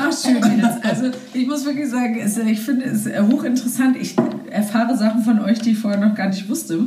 Ach, 0.00 0.12
schön 0.12 0.36
jetzt. 0.36 0.84
Also, 0.84 1.10
ich 1.32 1.46
muss 1.46 1.64
wirklich 1.64 1.88
sagen, 1.88 2.18
es, 2.20 2.36
ich 2.38 2.60
finde 2.60 2.86
es 2.86 3.06
hochinteressant. 3.06 3.96
Ich 3.96 4.16
erfahre 4.50 4.96
Sachen 4.96 5.22
von 5.22 5.40
euch, 5.40 5.60
die 5.60 5.72
ich 5.72 5.78
vorher 5.78 6.00
noch 6.00 6.14
gar 6.14 6.28
nicht 6.28 6.48
wusste. 6.48 6.80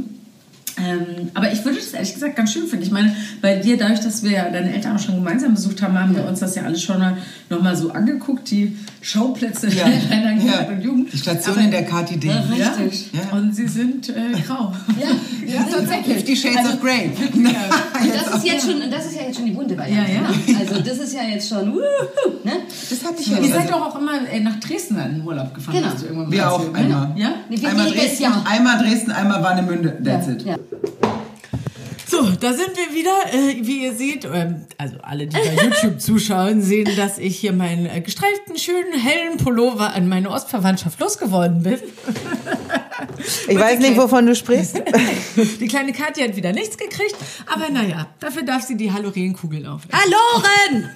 Ähm, 0.78 1.30
aber 1.34 1.52
ich 1.52 1.64
würde 1.66 1.78
das 1.80 1.92
ehrlich 1.94 2.14
gesagt 2.14 2.36
ganz 2.36 2.54
schön 2.54 2.66
finden. 2.68 2.86
Ich 2.86 2.92
meine, 2.92 3.16
bei 3.42 3.58
dir, 3.58 3.78
dadurch, 3.78 4.00
dass 4.00 4.24
wir 4.24 4.32
ja 4.32 4.50
deine 4.50 4.74
Eltern 4.74 4.96
auch 4.96 5.00
schon 5.02 5.16
gemeinsam 5.16 5.54
besucht 5.54 5.82
haben, 5.82 5.98
haben 6.00 6.16
wir 6.16 6.26
uns 6.26 6.40
das 6.40 6.56
ja 6.56 6.64
alles 6.64 6.82
schon 6.82 7.00
mal, 7.00 7.18
noch 7.50 7.62
mal 7.62 7.76
so 7.76 7.92
angeguckt, 7.92 8.50
die 8.52 8.78
Schauplätze 9.02 9.68
Ja. 9.70 9.84
deiner 9.86 10.38
Kindheit 10.38 10.68
Ja. 10.70 10.74
und 10.76 10.82
Jugend. 10.82 11.14
Die 11.14 11.18
Station 11.18 11.56
Aber- 11.56 11.66
in 11.66 11.72
der 11.72 11.84
KTD. 11.86 12.28
ja, 12.28 12.44
Richtig. 12.52 13.10
Ja. 13.14 13.38
Und 13.38 13.56
sie 13.56 13.68
sind 13.68 14.10
äh, 14.10 14.14
grau. 14.46 14.74
Ja, 15.00 15.08
Ja, 15.54 15.64
tatsächlich. 15.64 16.16
Fifty 16.18 16.36
Shades 16.36 16.74
of 16.74 16.82
Grey. 16.82 17.12
Und 17.34 18.14
das 18.16 18.36
ist 18.38 18.46
jetzt 18.46 18.66
schon, 18.66 18.82
das 18.90 19.06
ist 19.08 19.16
ja 19.16 19.24
jetzt 19.24 19.36
schon 19.38 19.46
die 19.46 19.52
bunte 19.52 19.78
Variante. 19.78 20.12
Ja, 20.12 20.18
ja. 20.18 20.22
Ne? 20.22 20.60
Also 20.60 20.82
das 20.82 20.98
ist 21.00 21.14
ja 21.14 21.24
jetzt 21.24 21.50
schon, 21.50 21.72
wuhu, 21.74 21.80
ne? 22.44 22.52
Das 22.90 23.04
hatte 23.06 23.22
ich 23.22 23.28
ja 23.28 23.38
Ihr 23.40 23.50
seid 23.52 23.70
doch 23.70 23.82
auch 23.82 24.00
immer 24.00 24.14
äh, 24.32 24.40
nach 24.40 24.60
Dresden 24.60 24.98
in 25.00 25.14
den 25.18 25.24
Urlaub 25.26 25.54
gefahren. 25.54 25.84
Genau. 26.10 26.32
Wir 26.32 26.52
auch 26.52 26.72
ne? 26.72 26.78
einmal. 26.80 27.14
Ja? 27.18 27.32
Nee, 27.50 27.66
Einmal 27.66 27.92
Dresden, 27.92 28.26
einmal 28.46 28.78
Dresden, 28.80 29.12
einmal 29.12 29.44
Warnemünde. 29.44 29.98
That's 30.04 30.28
it. 30.28 30.46
So, 32.12 32.30
da 32.40 32.52
sind 32.52 32.72
wir 32.76 32.94
wieder. 32.94 33.34
Äh, 33.34 33.66
wie 33.66 33.84
ihr 33.86 33.96
seht, 33.96 34.26
ähm, 34.26 34.66
also 34.78 34.98
alle, 35.02 35.28
die 35.28 35.38
bei 35.38 35.64
YouTube 35.64 36.02
zuschauen, 36.02 36.62
sehen, 36.62 36.90
dass 36.98 37.18
ich 37.18 37.38
hier 37.38 37.54
meinen 37.54 37.86
äh, 37.86 38.02
gestreiften, 38.02 38.58
schönen, 38.58 38.92
hellen 38.94 39.38
Pullover 39.38 39.94
an 39.94 40.10
meine 40.10 40.30
Ostverwandtschaft 40.30 41.00
losgeworden 41.00 41.64
bin. 41.64 41.80
Ich 43.48 43.58
weiß 43.58 43.80
nicht, 43.80 43.96
wovon 43.96 44.26
du 44.26 44.36
sprichst. 44.36 44.82
Die 45.62 45.68
kleine 45.68 45.94
Katja 45.94 46.26
hat 46.26 46.36
wieder 46.36 46.52
nichts 46.52 46.78
gekriegt, 46.78 47.16
aber 47.46 47.70
naja, 47.70 48.08
dafür 48.20 48.44
darf 48.44 48.64
sie 48.64 48.76
die 48.76 48.92
Halorenkugel 48.92 49.66
aufessen. 49.66 49.94
Halloren! 49.94 50.90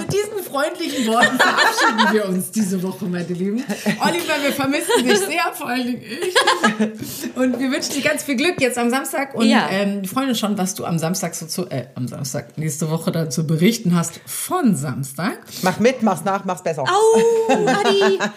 Mit 0.00 0.12
diesen 0.12 0.44
freundlichen 0.44 1.06
Worten 1.06 1.38
verabschieden 1.38 2.12
wir 2.12 2.28
uns 2.28 2.50
diese 2.50 2.82
Woche, 2.82 3.04
meine 3.06 3.24
Lieben. 3.26 3.62
Oliver, 4.00 4.42
wir 4.42 4.52
vermissen 4.52 5.04
dich 5.04 5.18
sehr, 5.18 5.52
vor 5.54 5.68
allen 5.68 5.86
Dingen 5.86 6.02
ich. 6.02 7.36
Und 7.36 7.58
wir 7.58 7.70
wünschen 7.70 7.94
dir 7.94 8.02
ganz 8.02 8.22
viel 8.24 8.36
Glück 8.36 8.60
jetzt 8.60 8.78
am 8.78 8.90
Samstag 8.90 9.34
und 9.34 9.46
Ja. 9.46 9.68
ähm, 9.70 10.04
freuen 10.04 10.30
uns 10.30 10.38
schon, 10.38 10.56
was 10.58 10.74
du 10.74 10.84
am 10.84 10.98
Samstag 10.98 11.34
so 11.34 11.46
zu, 11.46 11.68
äh, 11.70 11.86
am 11.94 12.08
Samstag 12.08 12.56
nächste 12.58 12.90
Woche 12.90 13.10
dann 13.12 13.30
zu 13.30 13.46
berichten 13.46 13.94
hast 13.96 14.20
von 14.26 14.74
Samstag. 14.76 15.38
Mach 15.62 15.78
mit, 15.78 16.02
mach's 16.02 16.24
nach, 16.24 16.44
mach's 16.44 16.62
besser. 16.62 16.84
Au, 16.84 17.56
Adi! 17.66 18.18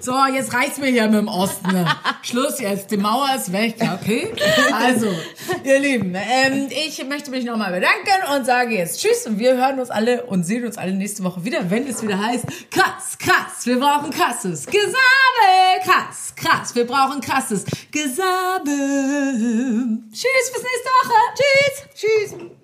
So, 0.00 0.14
jetzt 0.32 0.54
reicht's 0.54 0.78
mir 0.78 0.88
hier 0.88 1.04
mit 1.08 1.14
dem 1.20 1.28
Osten. 1.28 1.72
ne? 1.72 1.86
Schluss 2.22 2.60
jetzt, 2.60 2.90
die 2.90 2.96
Mauer 2.96 3.28
ist 3.36 3.52
weg, 3.52 3.76
ja, 3.80 3.98
okay? 4.00 4.32
Also, 4.72 5.08
ihr 5.64 5.78
Lieben, 5.80 6.14
ähm, 6.14 6.68
ich 6.70 7.04
möchte 7.06 7.30
mich 7.30 7.44
nochmal 7.44 7.72
bedanken 7.72 8.36
und 8.36 8.46
sage 8.46 8.76
jetzt 8.76 9.00
Tschüss 9.00 9.26
und 9.26 9.38
wir 9.38 9.56
hören 9.56 9.80
uns 9.80 9.90
alle 9.90 10.24
und 10.26 10.44
sehen 10.44 10.64
uns 10.64 10.78
alle 10.78 10.92
nächste 10.92 11.24
Woche 11.24 11.44
wieder, 11.44 11.70
wenn 11.70 11.86
es 11.86 12.02
wieder 12.02 12.18
heißt, 12.18 12.44
krass, 12.70 13.18
krass, 13.18 13.64
wir 13.64 13.78
brauchen 13.78 14.10
krasses 14.10 14.66
Gesabe, 14.66 14.94
krass, 15.84 16.34
krass, 16.36 16.74
wir 16.74 16.86
brauchen 16.86 17.20
krasses 17.20 17.64
Gesabe. 17.90 18.70
Tschüss, 20.12 20.52
bis 20.52 20.62
nächste 20.62 20.90
Woche. 21.02 21.14
Tschüss. 21.34 21.84
Tschüss. 21.94 22.57